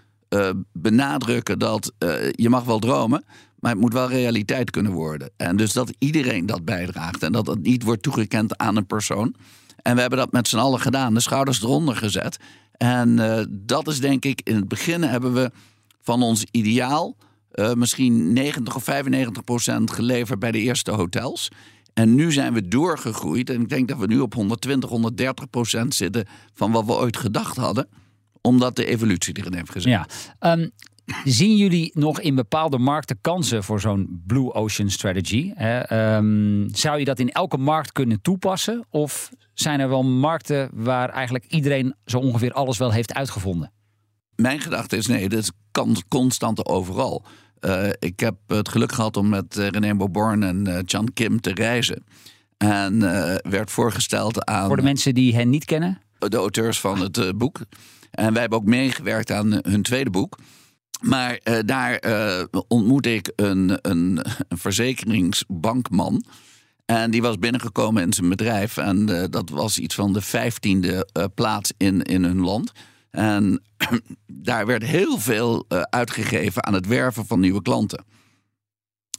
benadrukken 0.71 1.59
dat 1.59 1.91
je 2.31 2.49
mag 2.49 2.63
wel 2.63 2.79
dromen. 2.79 3.23
Maar 3.59 3.71
het 3.71 3.81
moet 3.81 3.93
wel 3.93 4.09
realiteit 4.09 4.69
kunnen 4.69 4.91
worden. 4.91 5.29
En 5.37 5.57
dus 5.57 5.73
dat 5.73 5.93
iedereen 5.97 6.45
dat 6.45 6.65
bijdraagt. 6.65 7.23
En 7.23 7.31
dat 7.31 7.47
het 7.47 7.61
niet 7.61 7.83
wordt 7.83 8.03
toegekend 8.03 8.57
aan 8.57 8.75
een 8.75 8.85
persoon. 8.85 9.35
En 9.81 9.95
we 9.95 10.01
hebben 10.01 10.19
dat 10.19 10.31
met 10.31 10.47
z'n 10.47 10.57
allen 10.57 10.79
gedaan. 10.79 11.13
De 11.13 11.19
schouders 11.19 11.61
eronder 11.61 11.95
gezet. 11.95 12.37
En 12.71 13.09
uh, 13.09 13.39
dat 13.49 13.87
is 13.87 13.99
denk 13.99 14.25
ik, 14.25 14.41
in 14.43 14.55
het 14.55 14.67
begin 14.67 15.03
hebben 15.03 15.33
we 15.33 15.51
van 16.01 16.23
ons 16.23 16.45
ideaal... 16.51 17.15
Misschien 17.73 18.33
90 18.33 18.75
of 18.75 18.83
95 18.83 19.43
procent 19.43 19.91
geleverd 19.91 20.39
bij 20.39 20.51
de 20.51 20.59
eerste 20.59 20.91
hotels. 20.91 21.49
En 21.93 22.15
nu 22.15 22.31
zijn 22.31 22.53
we 22.53 22.67
doorgegroeid. 22.67 23.49
En 23.49 23.61
ik 23.61 23.69
denk 23.69 23.87
dat 23.87 23.97
we 23.97 24.05
nu 24.05 24.19
op 24.19 24.33
120, 24.33 24.89
130 24.89 25.49
procent 25.49 25.95
zitten 25.95 26.27
van 26.53 26.71
wat 26.71 26.85
we 26.85 26.93
ooit 26.93 27.17
gedacht 27.17 27.57
hadden 27.57 27.87
omdat 28.47 28.75
de 28.75 28.86
evolutie 28.86 29.38
erin 29.38 29.53
heeft 29.53 29.71
gezet. 29.71 29.91
Ja, 29.91 30.07
um, 30.53 30.71
Zien 31.23 31.55
jullie 31.55 31.91
nog 31.93 32.19
in 32.19 32.36
bepaalde 32.36 32.77
markten 32.77 33.17
kansen 33.21 33.63
voor 33.63 33.79
zo'n 33.79 34.23
Blue 34.27 34.53
Ocean 34.53 34.89
Strategy? 34.89 35.53
Um, 35.91 36.67
zou 36.71 36.99
je 36.99 37.05
dat 37.05 37.19
in 37.19 37.31
elke 37.31 37.57
markt 37.57 37.91
kunnen 37.91 38.21
toepassen? 38.21 38.86
Of 38.89 39.29
zijn 39.53 39.79
er 39.79 39.89
wel 39.89 40.03
markten 40.03 40.69
waar 40.73 41.10
eigenlijk 41.10 41.45
iedereen 41.45 41.95
zo 42.05 42.17
ongeveer 42.17 42.53
alles 42.53 42.77
wel 42.77 42.91
heeft 42.91 43.13
uitgevonden? 43.13 43.71
Mijn 44.36 44.60
gedachte 44.60 44.97
is 44.97 45.07
nee, 45.07 45.29
dat 45.29 45.39
is 45.39 45.51
constante 46.07 46.65
overal. 46.65 47.25
Uh, 47.62 47.89
ik 47.99 48.19
heb 48.19 48.36
het 48.47 48.69
geluk 48.69 48.91
gehad 48.91 49.17
om 49.17 49.29
met 49.29 49.57
uh, 49.57 49.67
René 49.67 49.95
Boborn 49.95 50.43
en 50.43 50.67
uh, 50.67 50.79
John 50.86 51.10
Kim 51.13 51.41
te 51.41 51.53
reizen. 51.53 52.03
En 52.57 52.99
werd 53.49 53.71
voorgesteld 53.71 54.45
aan. 54.45 54.67
Voor 54.67 54.75
de 54.75 54.81
mensen 54.81 55.13
die 55.13 55.36
hen 55.36 55.49
niet 55.49 55.65
kennen? 55.65 56.01
De 56.19 56.38
auteurs 56.38 56.80
van 56.80 57.01
het 57.01 57.38
boek. 57.38 57.60
En 58.12 58.32
wij 58.32 58.41
hebben 58.41 58.60
ook 58.60 58.65
meegewerkt 58.65 59.32
aan 59.32 59.51
hun 59.51 59.82
tweede 59.82 60.10
boek. 60.10 60.38
Maar 61.01 61.39
uh, 61.43 61.58
daar 61.65 62.06
uh, 62.06 62.43
ontmoet 62.67 63.06
ik 63.06 63.32
een, 63.36 63.80
een, 63.82 64.19
een, 64.47 64.58
verzekeringsbankman. 64.58 66.23
En 66.86 67.12
die 67.12 67.21
was 67.21 67.39
binnengekomen 67.39 68.03
in 68.03 68.13
zijn 68.13 68.30
bedrijf. 68.30 68.77
En 68.77 69.06
dat 69.30 69.49
was 69.49 69.80
iets 69.80 69.95
van 69.95 70.13
de 70.13 70.21
vijftiende 70.21 71.08
plaats 71.36 71.73
in, 71.77 72.01
in 72.01 72.23
hun 72.23 72.39
land. 72.39 72.71
En 73.10 73.62
daar 74.27 74.65
werd 74.65 74.84
heel 74.84 75.19
veel 75.19 75.65
uitgegeven 75.89 76.65
aan 76.65 76.73
het 76.73 76.88
werven 76.88 77.25
van 77.25 77.39
nieuwe 77.39 77.62
klanten. 77.62 78.06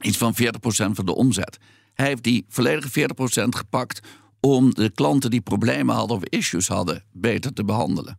Iets 0.00 0.16
van 0.16 0.34
40% 0.42 0.46
van 0.68 1.06
de 1.06 1.14
omzet. 1.14 1.58
Hij 1.94 2.06
heeft 2.06 2.22
die 2.22 2.44
volledige 2.48 3.08
40% 3.08 3.48
gepakt 3.48 4.00
om 4.40 4.74
de 4.74 4.90
klanten 4.90 5.30
die 5.30 5.40
problemen 5.40 5.94
hadden 5.94 6.16
of 6.16 6.24
issues 6.24 6.68
hadden 6.68 7.04
beter 7.12 7.52
te 7.52 7.64
behandelen. 7.64 8.18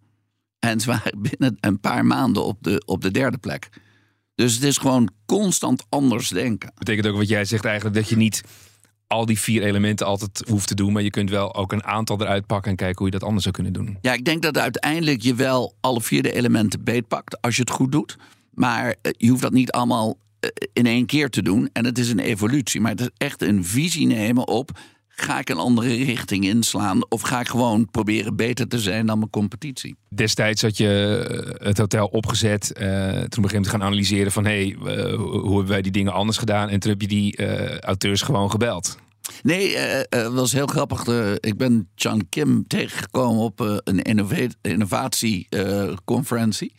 En 0.60 0.80
ze 0.80 0.88
waren 0.88 1.22
binnen 1.30 1.58
een 1.60 1.80
paar 1.80 2.06
maanden 2.06 2.46
op 2.46 2.58
de, 2.62 2.84
op 2.86 3.02
de 3.02 3.12
derde 3.12 3.38
plek. 3.38 3.70
Dus 4.36 4.54
het 4.54 4.64
is 4.64 4.78
gewoon 4.78 5.10
constant 5.26 5.86
anders 5.90 6.30
denken. 6.30 6.72
Betekent 6.76 7.08
ook 7.08 7.16
wat 7.16 7.28
jij 7.28 7.46
zegt 7.46 7.66
eigenlijk 7.66 7.96
dat 7.96 8.10
je 8.10 8.18
niet 8.18 8.44
al 9.08 9.26
die 9.26 9.40
vier 9.40 9.64
elementen 9.64 10.06
altijd 10.06 10.44
hoeft 10.48 10.68
te 10.68 10.76
doen. 10.76 10.94
Maar 10.94 11.02
je 11.02 11.10
kunt 11.10 11.30
wel 11.30 11.56
ook 11.56 11.72
een 11.72 11.84
aantal 11.84 12.22
eruit 12.22 12.46
pakken 12.46 12.72
en 12.72 12.78
kijken 12.78 12.98
hoe 12.98 13.06
je 13.06 13.12
dat 13.12 13.24
anders 13.24 13.44
zou 13.44 13.56
kunnen 13.56 13.74
doen. 13.74 13.98
Ja, 14.02 14.14
ik 14.14 14.26
denk 14.26 14.42
dat 14.42 14.58
uiteindelijk 14.58 15.22
je 15.22 15.36
wel 15.36 15.76
alle 15.80 16.02
vier 16.02 16.22
de 16.22 16.32
elementen 16.32 16.84
beetpakt 16.84 17.42
als 17.42 17.56
je 17.56 17.62
het 17.62 17.72
goed 17.72 17.92
doet. 17.92 18.18
Maar 18.54 18.96
eh, 19.02 19.12
je 19.18 19.30
hoeft 19.30 19.42
dat 19.42 19.54
niet 19.54 19.72
allemaal 19.72 20.18
eh, 20.40 20.50
in 20.74 20.86
één 20.86 21.06
keer 21.06 21.30
te 21.30 21.42
doen. 21.42 21.70
En 21.74 21.86
het 21.86 21.98
is 21.98 22.10
een 22.10 22.20
evolutie. 22.20 22.82
Maar 22.82 22.92
het 22.92 23.02
is 23.02 23.10
echt 23.18 23.42
een 23.42 23.66
visie 23.66 24.08
nemen 24.08 24.48
op. 24.48 24.80
Ga 25.20 25.40
ik 25.40 25.50
een 25.50 25.58
andere 25.58 26.04
richting 26.04 26.46
inslaan? 26.46 27.00
Of 27.10 27.22
ga 27.22 27.40
ik 27.40 27.48
gewoon 27.48 27.90
proberen 27.92 28.36
beter 28.36 28.68
te 28.68 28.80
zijn 28.80 29.06
dan 29.06 29.18
mijn 29.18 29.30
competitie? 29.30 29.96
Destijds 30.10 30.62
had 30.62 30.78
je 30.78 31.18
eh, 31.60 31.68
het 31.68 31.78
hotel 31.78 32.08
opgezet. 32.08 32.74
eh, 32.74 33.20
toen 33.22 33.42
begin 33.44 33.58
je 33.58 33.64
te 33.64 33.70
gaan 33.70 33.84
analyseren 33.84 34.32
van... 34.32 34.46
hé, 34.46 34.52
hey, 34.52 34.76
eh, 34.96 35.16
hoe 35.16 35.56
hebben 35.56 35.68
wij 35.68 35.82
die 35.82 35.92
dingen 35.92 36.14
anders 36.14 36.38
gedaan? 36.38 36.70
En 36.70 36.80
toen 36.80 36.92
heb 36.92 37.02
je 37.02 37.08
die 37.08 37.38
auteurs 37.82 38.22
gewoon 38.22 38.52
gebeld. 38.52 38.98
Nee, 39.44 39.78
het 39.78 40.34
was 40.34 40.52
heel 40.52 40.68
grappig. 40.68 41.08
Ik 41.40 41.58
ben 41.58 41.90
Chan 41.96 42.30
Kim 42.30 42.68
tegengekomen 42.68 43.44
op 43.44 43.60
een 43.84 44.02
innova- 44.02 44.48
innovatieconferentie. 44.62 46.74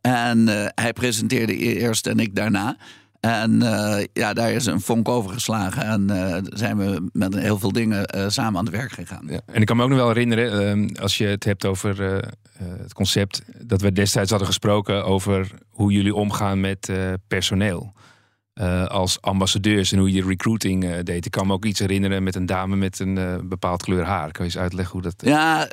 en 0.00 0.46
hij 0.74 0.92
presenteerde 0.92 1.56
eerst 1.56 2.06
en 2.06 2.18
ik 2.18 2.34
daarna. 2.34 2.76
En 3.24 3.62
eh, 3.62 4.04
ja, 4.12 4.32
daar 4.32 4.52
is 4.52 4.66
een 4.66 4.80
vonk 4.80 5.08
over 5.08 5.30
geslagen. 5.30 5.82
En 5.82 6.10
eh, 6.10 6.42
zijn 6.44 6.76
we 6.76 7.08
met 7.12 7.34
heel 7.34 7.58
veel 7.58 7.72
dingen 7.72 8.06
eh, 8.06 8.28
samen 8.28 8.58
aan 8.58 8.64
het 8.64 8.74
werk 8.74 8.92
gegaan. 8.92 9.26
Ja. 9.26 9.40
En 9.46 9.60
ik 9.60 9.66
kan 9.66 9.76
me 9.76 9.82
ook 9.82 9.88
nog 9.88 9.98
wel 9.98 10.08
herinneren, 10.08 10.68
ehm, 10.68 11.02
als 11.02 11.18
je 11.18 11.26
het 11.26 11.44
hebt 11.44 11.64
over 11.64 12.22
het 12.58 12.94
concept... 12.94 13.42
dat 13.58 13.80
we 13.80 13.92
destijds 13.92 14.30
hadden 14.30 14.48
gesproken 14.48 15.04
over 15.04 15.50
hoe 15.70 15.92
jullie 15.92 16.14
omgaan 16.14 16.60
met 16.60 16.92
personeel. 17.26 17.92
Eh, 18.54 18.86
als 18.86 19.20
ambassadeurs 19.20 19.92
en 19.92 19.98
hoe 19.98 20.12
je 20.12 20.22
recruiting 20.22 20.84
eh, 20.84 20.98
deed. 21.02 21.26
Ik 21.26 21.30
kan 21.30 21.46
me 21.46 21.52
ook 21.52 21.64
iets 21.64 21.78
herinneren 21.78 22.22
met 22.22 22.34
een 22.34 22.46
dame 22.46 22.76
met 22.76 22.98
een 22.98 23.18
eh, 23.18 23.36
bepaald 23.44 23.82
kleur 23.82 24.04
haar. 24.04 24.30
Kan 24.32 24.44
je 24.44 24.50
eens 24.50 24.60
uitleggen 24.60 24.92
hoe 24.92 25.02
dat... 25.02 25.14
Ja, 25.16 25.68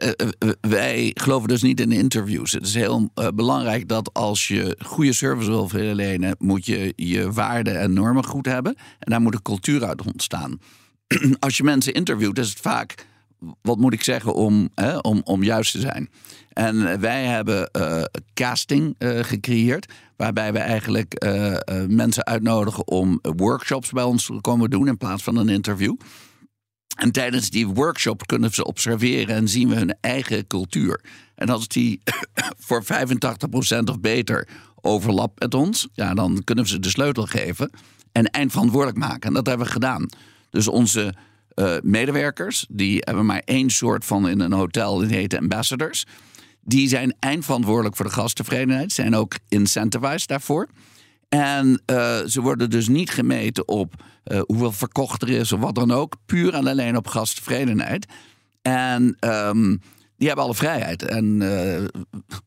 wij 0.62 1.12
geloven 1.14 1.48
dus 1.48 1.62
niet 1.62 1.80
in 1.80 1.92
interviews. 1.92 2.52
Het 2.52 2.66
is 2.66 2.74
heel 2.74 3.12
belangrijk 3.34 3.88
dat 3.88 4.14
als 4.14 4.48
je 4.48 4.78
goede 4.86 5.14
service 5.14 5.50
wil 5.50 5.68
verlenen, 5.68 6.36
moet 6.40 6.66
je 6.66 6.94
je 6.96 7.32
waarden 7.32 7.80
en 7.80 7.94
normen 7.94 8.26
goed 8.26 8.46
hebben. 8.46 8.76
En 9.00 9.12
daar 9.12 9.22
moet 9.22 9.34
een 9.34 9.42
cultuur 9.42 9.86
uit 9.86 10.06
ontstaan. 10.06 10.60
als 11.40 11.58
je 11.58 11.64
mensen 11.64 11.94
interviewt, 11.94 12.40
is 12.40 12.50
het 12.50 12.60
vaak, 12.60 13.06
wat 13.62 13.78
moet 13.78 13.94
ik 13.94 14.04
zeggen, 14.04 14.34
om, 14.34 14.70
hè, 14.76 14.98
om, 14.98 15.22
om 15.24 15.44
juist 15.44 15.72
te 15.72 15.80
zijn. 15.80 16.10
En 16.50 16.92
eh, 16.92 16.98
wij 16.98 17.26
hebben 17.26 17.72
eh, 17.72 18.04
casting 18.34 18.96
eh, 18.98 19.20
gecreëerd, 19.24 19.92
waarbij 20.16 20.54
we 20.54 20.60
eigenlijk 20.60 21.26
mensen 21.88 22.26
uitnodigen 22.26 22.88
om 22.88 23.20
workshops 23.22 23.92
bij 23.92 24.04
ons 24.04 24.26
te 24.26 24.42
komen 24.42 24.70
doen 24.70 24.88
in 24.88 24.98
plaats 24.98 25.24
van 25.24 25.36
een 25.36 25.50
interview. 25.50 25.96
En 26.96 27.12
tijdens 27.12 27.50
die 27.50 27.68
workshop 27.68 28.28
kunnen 28.28 28.54
ze 28.54 28.66
observeren 28.66 29.36
en 29.36 29.48
zien 29.48 29.70
we 29.70 29.76
hun 29.76 29.98
eigen 30.02 30.48
cultuur. 30.48 31.02
En 31.36 31.50
als 31.50 31.68
die 31.68 32.02
voor 32.66 32.84
85% 32.84 32.88
of 33.84 34.00
beter 34.00 34.48
overlapt 34.82 35.40
met 35.40 35.54
ons, 35.54 35.88
ja, 35.94 36.14
dan 36.14 36.44
kunnen 36.44 36.64
we 36.64 36.70
ze 36.70 36.80
de 36.80 36.90
sleutel 36.90 37.26
geven 37.26 37.72
en 38.12 38.26
eindverantwoordelijk 38.26 38.98
maken. 38.98 39.22
En 39.22 39.34
dat 39.34 39.46
hebben 39.46 39.66
we 39.66 39.72
gedaan. 39.72 40.10
Dus 40.50 40.68
onze 40.68 41.14
eh, 41.62 41.76
medewerkers, 41.84 42.66
die 42.70 42.98
hebben 43.00 43.26
maar 43.26 43.42
één 43.46 43.70
soort 43.70 44.06
van 44.06 44.30
in 44.30 44.40
een 44.40 44.52
hotel, 44.52 44.98
die 44.98 45.16
heet 45.16 45.38
ambassadors. 45.38 46.06
Die 46.62 46.88
zijn 46.88 47.16
eindverantwoordelijk 47.20 47.96
voor 47.96 48.06
de 48.06 48.12
gasttevredenheid, 48.12 48.92
zijn 48.92 49.16
ook 49.16 49.36
incentivized 49.48 50.28
daarvoor. 50.28 50.68
En 51.30 51.82
eh, 51.86 52.20
ze 52.26 52.42
worden 52.42 52.70
dus 52.70 52.88
niet 52.88 53.10
gemeten 53.10 53.68
op 53.68 54.04
eh, 54.24 54.42
hoeveel 54.46 54.72
verkocht 54.72 55.22
er 55.22 55.30
is 55.30 55.52
of 55.52 55.60
wat 55.60 55.76
dan 55.76 55.92
ook. 55.92 56.16
Puur 56.26 56.54
en 56.54 56.68
alleen 56.68 56.98
op 56.98 57.08
gasttevredenheid. 57.08 58.06
En 58.62 59.16
ehm, 59.20 59.76
die 60.22 60.30
hebben 60.30 60.46
alle 60.46 60.56
vrijheid. 60.56 61.04
En 61.04 61.42
eh, 61.42 61.84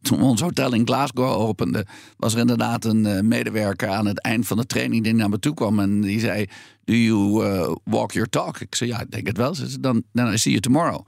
toen 0.02 0.22
ons 0.22 0.40
hotel 0.40 0.72
in 0.74 0.86
Glasgow 0.86 1.40
opende, 1.40 1.86
was 2.16 2.34
er 2.34 2.40
inderdaad 2.40 2.84
een 2.84 3.06
eh, 3.06 3.20
medewerker 3.20 3.88
aan 3.88 4.06
het 4.06 4.20
eind 4.20 4.46
van 4.46 4.56
de 4.56 4.66
training 4.66 5.04
die 5.04 5.14
naar 5.14 5.28
me 5.28 5.38
toe 5.38 5.54
kwam. 5.54 5.78
En 5.78 6.00
die 6.00 6.20
zei: 6.20 6.46
Do 6.84 6.94
you 6.94 7.44
eh, 7.44 7.74
walk 7.84 8.12
your 8.12 8.28
talk? 8.28 8.60
Ik 8.60 8.74
zei: 8.74 8.90
Ja, 8.90 9.00
ik 9.00 9.10
denk 9.10 9.26
het 9.26 9.36
wel. 9.36 9.54
Ze 9.54 9.66
zei: 9.66 9.80
Dan 9.80 10.02
then 10.12 10.32
I 10.32 10.38
see 10.38 10.52
you 10.52 10.60
tomorrow. 10.60 11.06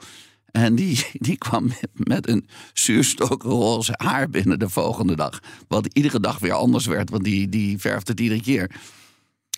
En 0.51 0.75
die, 0.75 1.07
die 1.29 1.37
kwam 1.37 1.67
met, 1.67 1.91
met 1.93 2.29
een 2.29 2.49
zuurstokroze 2.73 3.95
haar 3.97 4.31
binnen 4.31 4.59
de 4.59 4.69
volgende 4.69 5.17
dag. 5.17 5.39
Wat 5.69 5.89
iedere 5.93 6.21
dag 6.21 6.39
weer 6.39 6.53
anders 6.53 6.87
werd, 6.87 7.11
want 7.11 7.25
die, 7.25 7.49
die 7.49 7.79
verfde 7.79 8.11
het 8.11 8.21
iedere 8.21 8.43
keer. 8.43 8.71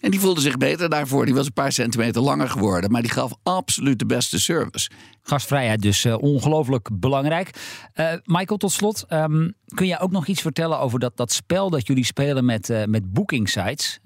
En 0.01 0.11
die 0.11 0.21
voelde 0.21 0.41
zich 0.41 0.57
beter 0.57 0.89
daarvoor. 0.89 1.25
Die 1.25 1.35
was 1.35 1.47
een 1.47 1.53
paar 1.53 1.73
centimeter 1.73 2.23
langer 2.23 2.49
geworden. 2.49 2.91
Maar 2.91 3.03
die 3.03 3.11
gaf 3.11 3.33
absoluut 3.43 3.99
de 3.99 4.07
beste 4.07 4.41
service. 4.41 4.91
Gastvrijheid 5.29 5.83
dus 5.83 6.05
eh, 6.05 6.19
ongelooflijk 6.19 6.89
belangrijk. 6.93 7.51
Eh, 7.93 8.13
Michael, 8.25 8.59
tot 8.59 8.73
slot, 8.73 9.05
ehm, 9.09 9.49
kun 9.75 9.87
je 9.87 9.99
ook 9.99 10.11
nog 10.11 10.27
iets 10.27 10.43
vertellen 10.43 10.79
over 10.81 10.99
dat, 10.99 11.17
dat 11.17 11.33
spel 11.33 11.71
dat 11.71 11.87
jullie 11.87 12.05
spelen 12.05 12.45
met, 12.45 12.71
eh 12.71 12.85
met 12.85 13.13
booking 13.13 13.49
sites? 13.49 13.99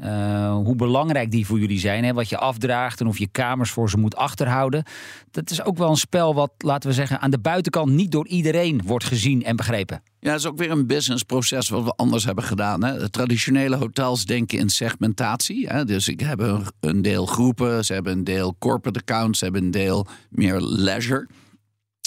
Hoe 0.52 0.76
belangrijk 0.76 1.30
die 1.30 1.46
voor 1.46 1.58
jullie 1.58 1.78
zijn, 1.78 2.04
hè? 2.04 2.12
wat 2.12 2.28
je 2.28 2.38
afdraagt 2.38 3.00
en 3.00 3.06
of 3.06 3.18
je 3.18 3.28
kamers 3.28 3.70
voor 3.70 3.90
ze 3.90 3.98
moet 3.98 4.16
achterhouden. 4.16 4.84
Dat 5.30 5.50
is 5.50 5.64
ook 5.64 5.78
wel 5.78 5.90
een 5.90 5.96
spel 5.96 6.34
wat, 6.34 6.52
laten 6.58 6.88
we 6.88 6.94
zeggen, 6.94 7.20
aan 7.20 7.30
de 7.30 7.38
buitenkant 7.38 7.90
niet 7.90 8.10
door 8.10 8.26
iedereen 8.26 8.80
wordt 8.84 9.04
gezien 9.04 9.44
en 9.44 9.56
begrepen. 9.56 10.02
Ja, 10.22 10.30
dat 10.30 10.38
is 10.38 10.46
ook 10.46 10.58
weer 10.58 10.70
een 10.70 10.86
businessproces 10.86 11.68
wat 11.68 11.84
we 11.84 11.92
anders 11.96 12.24
hebben 12.24 12.44
gedaan. 12.44 12.84
Hè. 12.84 13.10
Traditionele 13.10 13.76
hotels 13.76 14.24
denken 14.24 14.58
in 14.58 14.68
segmentatie. 14.68 15.66
Hè. 15.66 15.84
Dus 15.84 16.08
ik 16.08 16.20
heb 16.20 16.40
een, 16.40 16.64
een 16.80 17.02
deel 17.02 17.26
groepen, 17.26 17.84
ze 17.84 17.92
hebben 17.92 18.12
een 18.12 18.24
deel 18.24 18.56
corporate 18.58 18.98
accounts, 18.98 19.38
ze 19.38 19.44
hebben 19.44 19.64
een 19.64 19.70
deel 19.70 20.06
meer 20.30 20.60
leisure. 20.60 21.11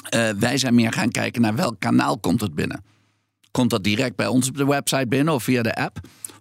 Eh, 0.10 0.30
wij 0.30 0.58
zijn 0.58 0.76
meer 0.76 0.91
gaan 0.94 1.10
kijken 1.10 1.41
naar 1.41 1.56
welk 1.56 1.80
kanaal 1.80 2.20
komt 2.20 2.41
het 2.41 2.56
binnen. 2.56 2.84
Komt 3.52 3.70
dat 3.70 3.84
direct 3.84 4.15
bij 4.15 4.28
ons 4.28 4.48
op 4.48 4.58
de 4.58 4.65
website 4.65 5.08
binnen 5.08 5.34
of 5.34 5.44
via 5.44 5.62
de 5.62 5.76
app? 5.76 6.00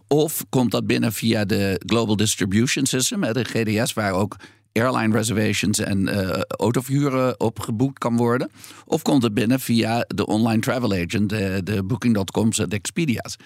Of 0.09 0.45
komt 0.49 0.71
dat 0.71 0.87
binnen 0.87 1.13
via 1.13 1.45
de 1.45 1.81
Global 1.87 2.17
Distribution 2.17 2.87
System, 2.87 3.21
de 3.21 3.45
GDS, 3.45 3.93
waar 3.93 4.13
ook 4.13 4.37
airline 4.73 5.17
reservations 5.17 5.79
en 5.79 6.09
eh 6.09 6.41
autoverhuren 6.41 7.41
op 7.41 7.61
geboekt 7.61 7.99
kan 7.99 8.17
worden? 8.17 8.51
Of 8.85 9.03
komt 9.03 9.23
het 9.23 9.35
binnen 9.35 9.61
via 9.61 10.05
de 10.07 10.27
online 10.27 10.61
travel 10.61 10.93
agent, 10.93 11.29
de, 11.29 11.61
de 11.65 11.83
Booking.coms 11.85 12.59
en 12.59 12.69
de 12.69 12.77
Expedia's? 12.77 13.37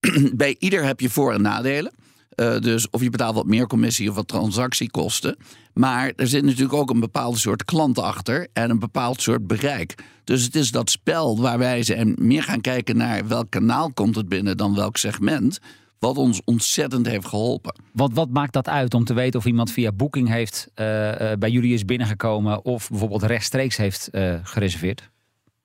Bij 0.34 0.56
ieder 0.58 0.84
heb 0.84 1.00
je 1.00 1.10
voor- 1.10 1.32
en 1.32 1.42
nadelen. 1.42 1.92
Eh, 2.36 2.58
dus 2.58 2.90
of 2.90 3.02
je 3.02 3.10
betaalt 3.10 3.34
wat 3.34 3.46
meer 3.46 3.66
commissie 3.66 4.08
of 4.08 4.14
wat 4.14 4.28
transactiekosten. 4.28 5.36
Maar 5.74 6.12
er 6.16 6.26
zit 6.26 6.44
natuurlijk 6.44 6.72
ook 6.72 6.90
een 6.90 7.00
bepaald 7.00 7.38
soort 7.38 7.64
klant 7.64 7.98
achter 7.98 8.48
en 8.52 8.70
een 8.70 8.78
bepaald 8.78 9.22
soort 9.22 9.46
bereik. 9.46 9.94
Dus 10.24 10.44
het 10.44 10.54
is 10.54 10.70
dat 10.70 10.90
spel 10.90 11.40
waar 11.40 11.58
wij 11.58 11.82
zijn 11.82 12.14
meer 12.18 12.42
gaan 12.42 12.60
kijken 12.60 12.96
naar 12.96 13.28
welk 13.28 13.50
kanaal 13.50 13.92
komt 13.92 14.16
het 14.16 14.28
binnen 14.28 14.56
dan 14.56 14.74
welk 14.74 14.96
segment. 14.96 15.58
Wat 15.98 16.16
ons 16.16 16.40
ontzettend 16.44 17.06
heeft 17.06 17.26
geholpen. 17.26 17.74
Want 17.92 18.14
wat 18.14 18.30
maakt 18.30 18.52
dat 18.52 18.68
uit 18.68 18.94
om 18.94 19.04
te 19.04 19.14
weten 19.14 19.40
of 19.40 19.46
iemand 19.46 19.72
via 19.72 19.92
Booking 19.92 20.28
heeft, 20.28 20.68
eh, 20.74 21.32
eh, 21.32 21.38
bij 21.38 21.50
jullie 21.50 21.74
is 21.74 21.84
binnengekomen 21.84 22.64
of 22.64 22.88
bijvoorbeeld 22.88 23.22
rechtstreeks 23.22 23.76
heeft 23.76 24.08
gereserveerd? 24.42 25.10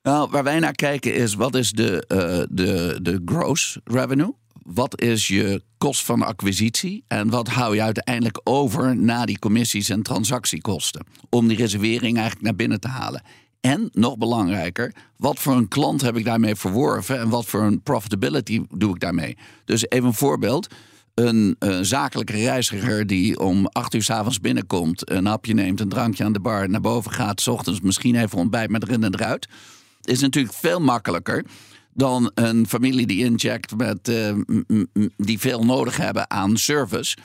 Nou, 0.03 0.29
waar 0.29 0.43
wij 0.43 0.59
naar 0.59 0.71
kijken 0.71 1.13
is 1.13 1.33
wat 1.33 1.55
is 1.55 1.71
de, 1.71 2.05
de, 2.51 2.99
de 3.01 3.21
gross 3.25 3.79
revenue? 3.83 4.39
Wat 4.65 5.01
is 5.01 5.27
je 5.27 5.61
kost 5.77 6.05
van 6.05 6.21
acquisitie? 6.21 7.03
En 7.07 7.29
wat 7.29 7.47
hou 7.47 7.75
je 7.75 7.81
uiteindelijk 7.81 8.41
over 8.43 8.95
na 8.97 9.25
die 9.25 9.39
commissies 9.39 9.89
en 9.89 10.01
transactiekosten? 10.01 11.05
Om 11.29 11.47
die 11.47 11.57
reservering 11.57 12.17
eigenlijk 12.17 12.41
naar 12.41 12.55
binnen 12.55 12.79
te 12.79 12.87
halen. 12.87 13.23
En 13.61 13.89
nog 13.93 14.17
belangrijker, 14.17 14.95
wat 15.17 15.39
voor 15.39 15.53
een 15.53 15.67
klant 15.67 16.01
heb 16.01 16.17
ik 16.17 16.25
daarmee 16.25 16.55
verworven 16.55 17.19
en 17.19 17.29
wat 17.29 17.45
voor 17.45 17.61
een 17.61 17.81
profitability 17.81 18.61
doe 18.69 18.93
ik 18.93 18.99
daarmee? 18.99 19.37
Dus 19.65 19.89
even 19.89 20.07
een 20.07 20.13
voorbeeld. 20.13 20.67
Een, 21.13 21.55
zakelijke 21.81 22.33
reiziger 22.33 23.07
die 23.07 23.39
om 23.39 23.67
acht 23.67 23.93
uur 23.93 24.03
s'avonds 24.03 24.39
binnenkomt, 24.39 25.09
een 25.11 25.25
hapje 25.25 25.53
neemt, 25.53 25.79
een 25.79 25.89
drankje 25.89 26.23
aan 26.23 26.33
de 26.33 26.39
bar, 26.39 26.69
naar 26.69 26.81
boven 26.81 27.11
gaat, 27.11 27.41
's 27.41 27.47
ochtends 27.47 27.81
misschien 27.81 28.15
even 28.15 28.37
ontbijt 28.37 28.69
met 28.69 28.83
erin 28.83 29.03
en 29.03 29.13
eruit, 29.13 29.47
is 30.01 30.19
natuurlijk 30.19 30.55
veel 30.55 30.79
makkelijker 30.79 31.45
dan 31.93 32.31
een 32.33 32.67
familie 32.67 33.07
die 33.07 33.23
incheckt 33.23 33.77
met 33.77 34.07
eh, 34.07 34.35
die 35.17 35.39
veel 35.39 35.65
nodig 35.65 35.97
hebben 35.97 36.29
aan 36.29 36.57
service. 36.57 37.17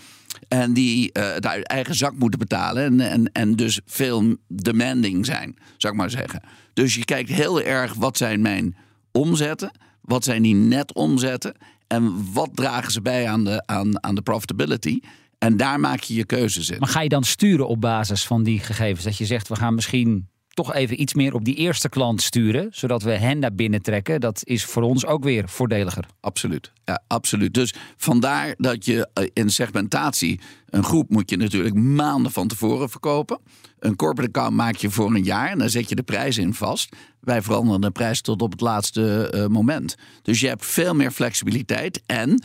En 0.48 0.72
die 0.72 1.12
eh, 1.12 1.32
het 1.34 1.44
eigen 1.44 1.94
zak 1.94 2.14
moeten 2.16 2.38
betalen. 2.38 2.84
En, 2.84 3.00
en, 3.00 3.32
en 3.32 3.56
dus 3.56 3.80
veel 3.86 4.36
demanding 4.48 5.26
zijn, 5.26 5.56
zou 5.76 5.92
ik 5.92 5.98
maar 5.98 6.10
zeggen. 6.10 6.42
Dus 6.72 6.94
je 6.94 7.04
kijkt 7.04 7.30
heel 7.30 7.62
erg 7.62 7.94
wat 7.94 8.16
zijn 8.16 8.40
mijn 8.40 8.76
omzetten. 9.12 9.70
Wat 10.00 10.24
zijn 10.24 10.42
die 10.42 10.54
net 10.54 10.94
omzetten. 10.94 11.54
En 11.86 12.32
wat 12.32 12.50
dragen 12.54 12.92
ze 12.92 13.02
bij 13.02 13.28
aan 13.28 13.44
de, 13.44 13.62
aan, 13.66 14.04
aan 14.04 14.14
de 14.14 14.22
profitability. 14.22 15.00
En 15.38 15.56
daar 15.56 15.80
maak 15.80 16.00
je 16.00 16.14
je 16.14 16.24
keuzes 16.24 16.70
in. 16.70 16.78
Maar 16.78 16.88
ga 16.88 17.00
je 17.00 17.08
dan 17.08 17.24
sturen 17.24 17.68
op 17.68 17.80
basis 17.80 18.26
van 18.26 18.42
die 18.42 18.60
gegevens? 18.60 19.04
Dat 19.04 19.16
je 19.16 19.26
zegt, 19.26 19.48
we 19.48 19.56
gaan 19.56 19.74
misschien 19.74 20.28
toch 20.56 20.74
even 20.74 21.00
iets 21.00 21.14
meer 21.14 21.34
op 21.34 21.44
die 21.44 21.54
eerste 21.54 21.88
klant 21.88 22.22
sturen, 22.22 22.68
zodat 22.70 23.02
we 23.02 23.10
hen 23.10 23.38
naar 23.38 23.54
binnen 23.54 23.82
trekken. 23.82 24.20
Dat 24.20 24.40
is 24.44 24.64
voor 24.64 24.82
ons 24.82 25.06
ook 25.06 25.24
weer 25.24 25.48
voordeliger. 25.48 26.06
Absoluut. 26.20 26.72
Ja, 26.84 27.02
absoluut. 27.06 27.54
Dus 27.54 27.74
vandaar 27.96 28.54
dat 28.58 28.84
je 28.84 29.08
eh, 29.12 29.26
in 29.32 29.50
segmentatie 29.50 30.40
een 30.66 30.84
groep 30.84 31.10
moet 31.10 31.30
je 31.30 31.36
natuurlijk 31.36 31.74
maanden 31.74 32.32
van 32.32 32.48
tevoren 32.48 32.90
verkopen. 32.90 33.38
Een 33.78 33.96
corporate 33.96 34.38
account 34.38 34.56
maak 34.56 34.76
je 34.76 34.90
voor 34.90 35.14
een 35.14 35.24
jaar 35.24 35.50
en 35.50 35.58
dan 35.58 35.70
zet 35.70 35.88
je 35.88 35.94
de 35.94 36.02
prijs 36.02 36.38
in 36.38 36.54
vast. 36.54 36.96
Wij 37.20 37.42
veranderen 37.42 37.80
de 37.80 37.90
prijs 37.90 38.20
tot 38.20 38.42
op 38.42 38.50
het 38.50 38.60
laatste 38.60 39.32
uh, 39.34 39.46
moment. 39.46 39.96
Dus 40.22 40.40
je 40.40 40.48
hebt 40.48 40.66
veel 40.66 40.94
meer 40.94 41.10
flexibiliteit 41.10 42.02
en 42.06 42.42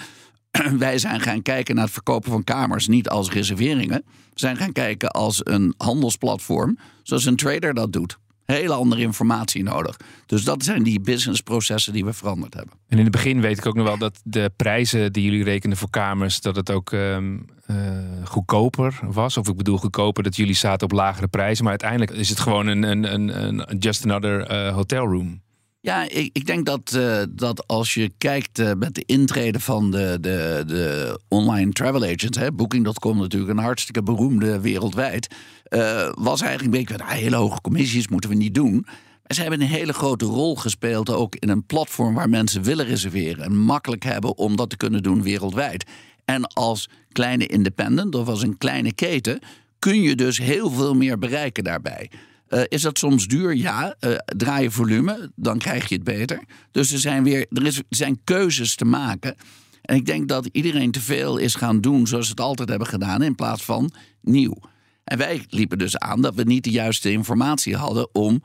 wij 0.77 0.97
zijn 0.97 1.19
gaan 1.19 1.41
kijken 1.41 1.75
naar 1.75 1.83
het 1.83 1.93
verkopen 1.93 2.31
van 2.31 2.43
kamers 2.43 2.87
niet 2.87 3.09
als 3.09 3.31
reserveringen. 3.31 4.03
We 4.05 4.39
zijn 4.39 4.57
gaan 4.57 4.71
kijken 4.71 5.09
als 5.09 5.41
een 5.43 5.73
handelsplatform, 5.77 6.77
zoals 7.03 7.25
een 7.25 7.35
trader 7.35 7.73
dat 7.73 7.93
doet. 7.93 8.17
Hele 8.45 8.73
andere 8.73 9.01
informatie 9.01 9.63
nodig. 9.63 9.97
Dus 10.25 10.43
dat 10.43 10.63
zijn 10.63 10.83
die 10.83 10.99
businessprocessen 10.99 11.93
die 11.93 12.05
we 12.05 12.13
veranderd 12.13 12.53
hebben. 12.53 12.73
En 12.87 12.97
in 12.97 13.03
het 13.03 13.11
begin 13.11 13.41
weet 13.41 13.57
ik 13.57 13.65
ook 13.65 13.75
nog 13.75 13.87
wel 13.87 13.97
dat 13.97 14.21
de 14.23 14.51
prijzen 14.55 15.13
die 15.13 15.23
jullie 15.23 15.43
rekenen 15.43 15.77
voor 15.77 15.89
kamers, 15.89 16.41
dat 16.41 16.55
het 16.55 16.71
ook 16.71 16.91
um, 16.91 17.45
uh, 17.67 17.77
goedkoper 18.23 18.99
was. 19.01 19.37
Of 19.37 19.47
ik 19.47 19.55
bedoel 19.55 19.77
goedkoper 19.77 20.23
dat 20.23 20.35
jullie 20.35 20.55
zaten 20.55 20.87
op 20.87 20.93
lagere 20.93 21.27
prijzen. 21.27 21.63
Maar 21.63 21.71
uiteindelijk 21.71 22.11
is 22.11 22.29
het 22.29 22.39
gewoon 22.39 22.67
een, 22.67 22.83
een, 22.83 23.13
een, 23.13 23.71
een 23.71 23.77
just 23.77 24.03
another 24.03 24.51
uh, 24.51 24.73
hotel 24.73 25.05
room. 25.05 25.41
Ja, 25.83 26.09
ik, 26.09 26.29
ik 26.33 26.45
denk 26.45 26.65
dat, 26.65 26.93
uh, 26.95 27.21
dat 27.29 27.67
als 27.67 27.93
je 27.93 28.11
kijkt 28.17 28.59
uh, 28.59 28.71
met 28.77 28.95
de 28.95 29.03
intrede 29.05 29.59
van 29.59 29.91
de, 29.91 30.17
de, 30.21 30.63
de 30.67 31.19
online 31.27 31.71
travel 31.71 32.03
agents, 32.03 32.39
Booking.com 32.53 33.17
natuurlijk 33.17 33.51
een 33.51 33.63
hartstikke 33.63 34.03
beroemde 34.03 34.59
wereldwijd, 34.59 35.35
uh, 35.69 36.09
was 36.13 36.41
eigenlijk 36.41 36.63
een 36.73 36.79
beetje, 36.83 37.03
nou, 37.03 37.19
hele 37.19 37.35
hoge 37.35 37.61
commissies 37.61 38.07
moeten 38.07 38.29
we 38.29 38.35
niet 38.35 38.55
doen. 38.55 38.81
Maar 38.83 39.35
ze 39.35 39.41
hebben 39.41 39.61
een 39.61 39.67
hele 39.67 39.93
grote 39.93 40.25
rol 40.25 40.55
gespeeld 40.55 41.09
ook 41.09 41.35
in 41.35 41.49
een 41.49 41.65
platform 41.65 42.13
waar 42.13 42.29
mensen 42.29 42.63
willen 42.63 42.85
reserveren 42.85 43.43
en 43.43 43.57
makkelijk 43.57 44.03
hebben 44.03 44.37
om 44.37 44.55
dat 44.55 44.69
te 44.69 44.77
kunnen 44.77 45.03
doen 45.03 45.23
wereldwijd. 45.23 45.85
En 46.25 46.47
als 46.47 46.89
kleine 47.11 47.45
independent 47.47 48.15
of 48.15 48.27
als 48.27 48.41
een 48.41 48.57
kleine 48.57 48.93
keten 48.93 49.39
kun 49.79 50.01
je 50.01 50.15
dus 50.15 50.37
heel 50.37 50.69
veel 50.69 50.93
meer 50.93 51.17
bereiken 51.17 51.63
daarbij. 51.63 52.09
Uh, 52.53 52.61
is 52.67 52.81
dat 52.81 52.97
soms 52.97 53.27
duur? 53.27 53.55
Ja. 53.55 53.95
Uh, 53.99 54.15
draai 54.25 54.63
je 54.63 54.71
volume, 54.71 55.31
dan 55.35 55.57
krijg 55.57 55.89
je 55.89 55.95
het 55.95 56.03
beter. 56.03 56.43
Dus 56.71 56.91
er 56.91 56.99
zijn 56.99 57.23
weer 57.23 57.45
er, 57.49 57.65
is, 57.65 57.81
zijn 57.89 58.21
keuzes 58.23 58.75
te 58.75 58.85
maken. 58.85 59.35
En 59.81 59.95
ik 59.95 60.05
denk 60.05 60.27
dat 60.27 60.49
iedereen 60.51 60.91
te 60.91 61.01
veel 61.01 61.37
is 61.37 61.55
gaan 61.55 61.81
doen 61.81 62.07
zoals 62.07 62.25
ze 62.25 62.31
het 62.31 62.39
altijd 62.39 62.69
hebben 62.69 62.87
gedaan, 62.87 63.21
in 63.21 63.35
plaats 63.35 63.63
van 63.63 63.91
nieuw. 64.21 64.57
En 65.03 65.17
wij 65.17 65.45
liepen 65.49 65.77
dus 65.77 65.97
aan 65.97 66.21
dat 66.21 66.35
we 66.35 66.43
niet 66.43 66.63
de 66.63 66.71
juiste 66.71 67.11
informatie 67.11 67.75
hadden 67.75 68.15
om 68.15 68.43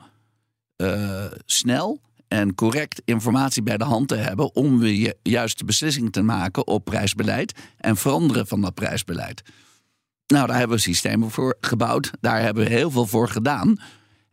uh, 0.77 1.25
snel 1.45 2.01
en 2.27 2.55
correct 2.55 3.01
informatie 3.05 3.63
bij 3.63 3.77
de 3.77 3.83
hand 3.83 4.07
te 4.07 4.15
hebben 4.15 4.55
om 4.55 4.79
de 4.79 5.17
juiste 5.23 5.65
beslissing 5.65 6.11
te 6.11 6.21
maken 6.21 6.67
op 6.67 6.85
prijsbeleid 6.85 7.53
en 7.77 7.97
veranderen 7.97 8.47
van 8.47 8.61
dat 8.61 8.73
prijsbeleid. 8.73 9.43
Nou, 10.27 10.47
daar 10.47 10.57
hebben 10.57 10.77
we 10.77 10.83
systemen 10.83 11.31
voor 11.31 11.57
gebouwd. 11.61 12.11
Daar 12.19 12.41
hebben 12.41 12.63
we 12.63 12.69
heel 12.69 12.91
veel 12.91 13.05
voor 13.05 13.29
gedaan. 13.29 13.77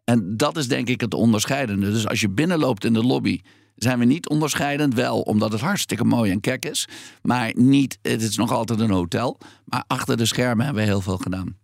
En 0.04 0.36
dat 0.36 0.56
is 0.56 0.68
denk 0.68 0.88
ik 0.88 1.00
het 1.00 1.14
onderscheidende. 1.14 1.90
Dus 1.90 2.08
als 2.08 2.20
je 2.20 2.28
binnenloopt 2.28 2.84
in 2.84 2.92
de 2.92 3.04
lobby, 3.04 3.40
zijn 3.76 3.98
we 3.98 4.04
niet 4.04 4.28
onderscheidend. 4.28 4.94
Wel 4.94 5.20
omdat 5.20 5.52
het 5.52 5.60
hartstikke 5.60 6.04
mooi 6.04 6.30
en 6.30 6.40
kek 6.40 6.64
is. 6.64 6.88
Maar 7.22 7.52
niet, 7.56 7.98
het 8.02 8.22
is 8.22 8.36
nog 8.36 8.52
altijd 8.52 8.80
een 8.80 8.90
hotel. 8.90 9.38
Maar 9.64 9.84
achter 9.86 10.16
de 10.16 10.26
schermen 10.26 10.64
hebben 10.64 10.82
we 10.82 10.88
heel 10.90 11.00
veel 11.00 11.18
gedaan. 11.18 11.56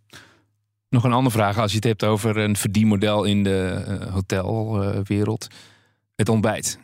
Nog 0.89 1.03
een 1.03 1.13
andere 1.13 1.35
vraag. 1.35 1.57
Als 1.57 1.71
je 1.71 1.75
het 1.75 1.85
hebt 1.85 2.03
over 2.03 2.37
een 2.37 2.55
verdienmodel 2.55 3.23
in 3.23 3.43
de 3.43 3.85
uh, 3.87 4.13
hotelwereld. 4.13 5.47
Het 6.15 6.29
ontbijt. 6.29 6.79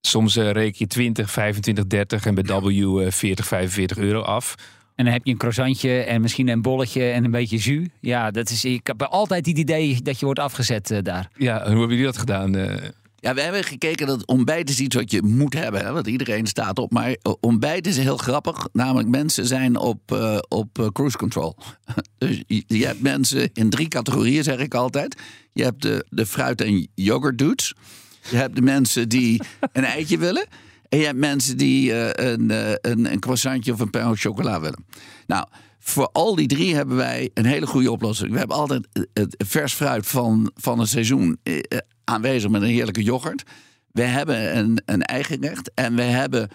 Soms 0.00 0.36
uh, 0.36 0.50
reken 0.50 0.76
je 0.78 0.86
20, 0.86 1.30
25, 1.30 1.86
30 1.86 2.26
en 2.26 2.34
bij 2.34 2.60
W 2.60 3.10
40, 3.10 3.46
45 3.46 3.96
euro 3.96 4.20
af. 4.20 4.54
En 4.94 5.04
dan 5.04 5.12
heb 5.12 5.24
je 5.24 5.32
een 5.32 5.38
croissantje 5.38 6.02
en 6.02 6.20
misschien 6.20 6.48
een 6.48 6.62
bolletje 6.62 7.10
en 7.10 7.24
een 7.24 7.30
beetje 7.30 7.56
jus. 7.56 7.86
Ja, 8.00 8.30
dat 8.30 8.50
is, 8.50 8.64
ik 8.64 8.86
heb 8.86 9.02
altijd 9.02 9.46
het 9.46 9.58
idee 9.58 10.02
dat 10.02 10.18
je 10.18 10.24
wordt 10.24 10.40
afgezet 10.40 10.90
uh, 10.90 10.98
daar. 11.02 11.28
Ja, 11.36 11.58
en 11.58 11.70
hoe 11.70 11.78
hebben 11.78 11.88
jullie 11.88 12.04
dat 12.04 12.18
gedaan? 12.18 12.56
Uh... 12.56 12.74
Ja, 13.16 13.34
we 13.34 13.40
hebben 13.40 13.64
gekeken 13.64 14.06
dat 14.06 14.26
ontbijt 14.26 14.70
is 14.70 14.80
iets 14.80 14.96
wat 14.96 15.10
je 15.10 15.22
moet 15.22 15.54
hebben. 15.54 15.84
Hè, 15.84 15.92
want 15.92 16.06
iedereen 16.06 16.46
staat 16.46 16.78
op. 16.78 16.92
Maar 16.92 17.16
ontbijt 17.40 17.86
is 17.86 17.96
heel 17.96 18.16
grappig. 18.16 18.68
Namelijk 18.72 19.08
mensen 19.08 19.46
zijn 19.46 19.76
op, 19.76 20.12
uh, 20.12 20.38
op 20.48 20.90
cruise 20.92 21.16
control. 21.16 21.56
dus 22.18 22.42
je, 22.46 22.64
je, 22.66 22.86
hebt 22.86 23.02
mensen 23.02 23.50
in 23.52 23.70
drie 23.70 23.88
categorieën, 23.88 24.42
zeg 24.42 24.58
ik 24.58 24.74
altijd. 24.74 25.20
Je 25.52 25.62
hebt 25.62 25.82
de, 25.82 26.06
de 26.08 26.26
fruit- 26.26 26.60
en 26.60 26.88
yoghurt 26.94 27.38
dudes. 27.38 27.74
Je 28.30 28.36
hebt 28.36 28.54
de 28.54 28.62
mensen 28.62 29.08
die 29.08 29.42
een 29.72 29.84
eitje 29.84 30.18
willen. 30.18 30.46
En 30.92 30.98
je 30.98 31.04
hebt 31.04 31.18
mensen 31.18 31.56
die 31.56 31.90
uh, 31.90 32.08
een, 32.12 32.50
uh, 32.50 32.70
een, 32.80 33.12
een 33.12 33.18
croissantje 33.18 33.72
of 33.72 33.80
een 33.80 33.90
pain 33.90 34.16
chocola 34.16 34.60
willen. 34.60 34.84
Nou, 35.26 35.46
voor 35.78 36.08
al 36.12 36.34
die 36.34 36.46
drie 36.46 36.74
hebben 36.74 36.96
wij 36.96 37.30
een 37.34 37.44
hele 37.44 37.66
goede 37.66 37.90
oplossing. 37.90 38.32
We 38.32 38.38
hebben 38.38 38.56
altijd 38.56 38.88
het 39.12 39.34
vers 39.38 39.74
fruit 39.74 40.06
van, 40.06 40.50
van 40.54 40.78
het 40.78 40.88
seizoen 40.88 41.38
uh, 41.42 41.58
aanwezig 42.04 42.50
met 42.50 42.62
een 42.62 42.68
heerlijke 42.68 43.02
yoghurt. 43.02 43.42
We 43.90 44.02
hebben 44.02 44.58
een, 44.58 44.82
een 44.84 45.02
eigen 45.02 45.40
recht 45.40 45.70
en 45.74 45.94
we 45.94 46.02
hebben 46.02 46.48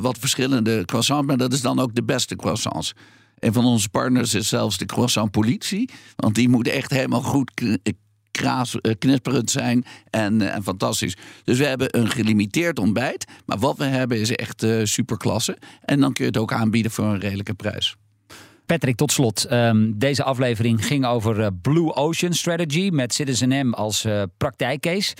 wat 0.00 0.18
verschillende 0.18 0.84
croissants, 0.84 1.26
maar 1.26 1.36
dat 1.36 1.52
is 1.52 1.60
dan 1.60 1.78
ook 1.78 1.94
de 1.94 2.04
beste 2.04 2.36
croissants. 2.36 2.92
Een 3.38 3.52
van 3.52 3.64
onze 3.64 3.88
partners 3.88 4.34
is 4.34 4.48
zelfs 4.48 4.78
de 4.78 4.86
croissant 4.86 5.30
politie, 5.30 5.90
want 6.16 6.34
die 6.34 6.48
moet 6.48 6.68
echt 6.68 6.90
helemaal 6.90 7.22
goed 7.22 7.50
kraas, 8.40 8.76
uh, 8.82 8.94
knisperend 8.98 9.50
zijn 9.50 9.84
en, 10.10 10.40
uh, 10.40 10.54
en, 10.54 10.62
fantastisch. 10.62 11.16
Dus 11.44 11.58
we 11.58 11.66
hebben 11.66 11.98
een 11.98 12.08
gelimiteerd 12.08 12.78
ontbijt. 12.78 13.26
Maar 13.46 13.58
wat 13.58 13.76
we 13.76 13.84
hebben 13.84 14.20
is 14.20 14.32
echt 14.32 14.62
uh, 14.62 14.84
superklasse. 14.84 15.58
En 15.84 16.00
dan 16.00 16.12
kun 16.12 16.24
je 16.24 16.30
het 16.30 16.40
ook 16.40 16.52
aanbieden 16.52 16.90
voor 16.90 17.04
een 17.04 17.18
redelijke 17.18 17.54
prijs. 17.54 17.96
Patrick, 18.66 18.96
tot 18.96 19.12
slot. 19.12 19.52
Um, 19.52 19.98
deze 19.98 20.22
aflevering 20.22 20.86
ging 20.86 21.06
over 21.06 21.52
Blue 21.52 21.94
Ocean 21.94 22.32
Strategy 22.32 22.88
met 22.92 23.14
Citizen 23.14 23.66
M 23.66 23.72
als 23.72 24.06
praktijkcase. 24.36 25.14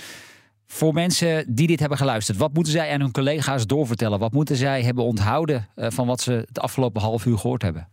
Voor 0.66 0.92
mensen 0.92 1.54
die 1.54 1.66
dit 1.66 1.80
hebben 1.80 1.98
geluisterd, 1.98 2.38
wat 2.38 2.54
moeten 2.54 2.72
zij 2.72 2.92
aan 2.92 3.00
hun 3.00 3.10
collega's 3.10 3.66
doorvertellen? 3.66 4.18
Wat 4.18 4.32
moeten 4.32 4.56
zij 4.56 4.82
hebben 4.82 5.04
onthouden 5.04 5.68
van 5.76 6.06
wat 6.06 6.20
ze 6.20 6.32
het 6.32 6.60
afgelopen 6.60 7.02
half 7.02 7.26
uur 7.26 7.38
gehoord 7.38 7.62
hebben? 7.62 7.88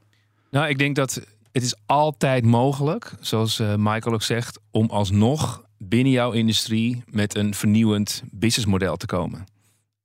Nou, 0.52 0.68
ik 0.68 0.78
denk 0.78 0.96
dat 0.96 1.22
het 1.58 1.66
is 1.66 1.76
altijd 1.86 2.46
mogelijk, 2.46 3.14
zoals 3.20 3.60
uh, 3.60 3.74
Michael 3.78 4.14
ook 4.14 4.24
zegt, 4.24 4.60
om 4.72 4.90
alsnog 4.90 5.66
binnen 5.78 6.12
jouw 6.12 6.32
industrie 6.32 7.04
met 7.10 7.36
een 7.36 7.54
vernieuwend 7.54 8.24
businessmodel 8.32 8.96
te 8.96 9.06
komen. 9.06 9.46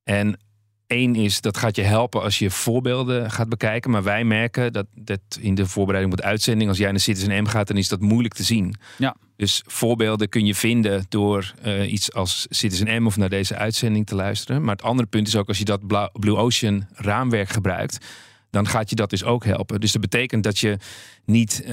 En 0.04 0.38
één 0.86 1.14
is, 1.14 1.40
dat 1.40 1.56
gaat 1.56 1.76
je 1.76 1.82
helpen 1.82 2.22
als 2.22 2.38
je 2.38 2.50
voorbeelden 2.50 3.30
gaat 3.30 3.48
bekijken. 3.48 3.90
Maar 3.90 4.02
wij 4.02 4.24
merken 4.24 4.72
dat, 4.72 4.86
dat 4.94 5.20
in 5.40 5.54
de 5.54 5.66
voorbereiding 5.66 6.14
op 6.14 6.20
de 6.20 6.26
uitzending, 6.26 6.68
als 6.68 6.78
jij 6.78 6.90
naar 6.90 7.00
Citizen 7.00 7.42
M 7.42 7.46
gaat, 7.46 7.66
dan 7.66 7.76
is 7.76 7.88
dat 7.88 8.00
moeilijk 8.00 8.34
te 8.34 8.42
zien. 8.42 8.74
Ja. 8.98 9.16
Dus 9.36 9.62
voorbeelden 9.66 10.28
kun 10.28 10.46
je 10.46 10.54
vinden 10.54 11.06
door 11.08 11.54
uh, 11.64 11.92
iets 11.92 12.12
als 12.12 12.46
Citizen 12.50 13.02
M 13.02 13.06
of 13.06 13.16
naar 13.16 13.28
deze 13.28 13.56
uitzending 13.56 14.06
te 14.06 14.14
luisteren. 14.14 14.62
Maar 14.62 14.74
het 14.74 14.84
andere 14.84 15.08
punt 15.08 15.26
is 15.26 15.36
ook 15.36 15.48
als 15.48 15.58
je 15.58 15.64
dat 15.64 15.86
Blue 16.12 16.36
Ocean 16.36 16.86
raamwerk 16.94 17.48
gebruikt 17.48 18.06
dan 18.52 18.66
gaat 18.66 18.90
je 18.90 18.96
dat 18.96 19.10
dus 19.10 19.24
ook 19.24 19.44
helpen. 19.44 19.80
Dus 19.80 19.92
dat 19.92 20.00
betekent 20.00 20.42
dat 20.44 20.58
je 20.58 20.76
niet 21.24 21.62
uh, 21.64 21.70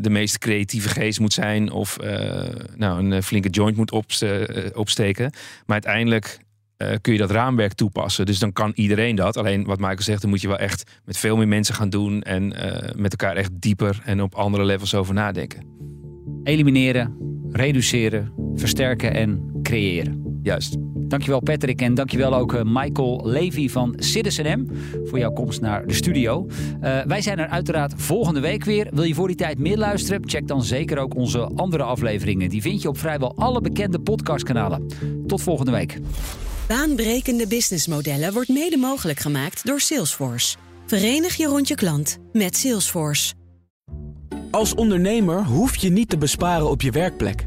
de 0.00 0.10
meest 0.10 0.38
creatieve 0.38 0.88
geest 0.88 1.20
moet 1.20 1.32
zijn 1.32 1.70
of 1.70 1.98
uh, 2.02 2.48
nou, 2.76 3.10
een 3.10 3.22
flinke 3.22 3.48
joint 3.48 3.76
moet 3.76 3.92
opste 3.92 4.72
opsteken. 4.74 5.30
Maar 5.66 5.82
uiteindelijk 5.82 6.38
uh, 6.78 6.88
kun 7.00 7.12
je 7.12 7.18
dat 7.18 7.30
raamwerk 7.30 7.72
toepassen. 7.72 8.26
Dus 8.26 8.38
dan 8.38 8.52
kan 8.52 8.72
iedereen 8.74 9.16
dat. 9.16 9.36
Alleen 9.36 9.64
wat 9.64 9.78
Michael 9.78 10.02
zegt, 10.02 10.20
dan 10.20 10.30
moet 10.30 10.40
je 10.40 10.48
wel 10.48 10.58
echt 10.58 10.90
met 11.04 11.16
veel 11.16 11.36
meer 11.36 11.48
mensen 11.48 11.74
gaan 11.74 11.90
doen 11.90 12.22
en 12.22 12.48
met 12.96 13.10
elkaar 13.10 13.36
echt 13.36 13.50
dieper 13.52 14.00
en 14.04 14.22
op 14.22 14.34
andere 14.34 14.64
levels 14.64 14.94
over 14.94 15.14
nadenken. 15.14 15.66
Elimineren, 16.42 17.16
reduceren, 17.50 18.32
versterken 18.54 19.14
en 19.14 19.58
creëren. 19.62 20.40
Juist. 20.42 20.93
Dankjewel 21.14 21.40
Patrick 21.40 21.80
en 21.80 21.94
dankjewel 21.94 22.34
ook 22.34 22.64
Michael 22.64 23.20
Levy 23.24 23.68
van 23.68 23.94
Citizen 23.98 24.60
M 24.60 24.66
voor 25.04 25.18
jouw 25.18 25.32
komst 25.32 25.60
naar 25.60 25.86
de 25.86 25.92
studio. 25.92 26.46
Uh, 26.82 27.00
wij 27.02 27.20
zijn 27.22 27.38
er 27.38 27.48
uiteraard 27.48 27.92
volgende 27.96 28.40
week 28.40 28.64
weer. 28.64 28.88
Wil 28.90 29.02
je 29.02 29.14
voor 29.14 29.26
die 29.26 29.36
tijd 29.36 29.58
meer 29.58 29.76
luisteren? 29.76 30.28
Check 30.28 30.48
dan 30.48 30.62
zeker 30.62 30.98
ook 30.98 31.14
onze 31.14 31.50
andere 31.54 31.82
afleveringen. 31.82 32.48
Die 32.48 32.62
vind 32.62 32.82
je 32.82 32.88
op 32.88 32.98
vrijwel 32.98 33.36
alle 33.36 33.60
bekende 33.60 33.98
podcastkanalen. 33.98 34.86
Tot 35.26 35.42
volgende 35.42 35.70
week. 35.70 35.98
Baanbrekende 36.68 37.46
businessmodellen 37.46 38.32
wordt 38.32 38.48
mede 38.48 38.76
mogelijk 38.76 39.18
gemaakt 39.18 39.66
door 39.66 39.80
Salesforce. 39.80 40.56
Verenig 40.86 41.36
je 41.36 41.46
rond 41.46 41.68
je 41.68 41.74
klant 41.74 42.18
met 42.32 42.56
Salesforce. 42.56 43.34
Als 44.50 44.74
ondernemer 44.74 45.44
hoef 45.44 45.76
je 45.76 45.90
niet 45.90 46.08
te 46.08 46.18
besparen 46.18 46.70
op 46.70 46.82
je 46.82 46.90
werkplek. 46.90 47.46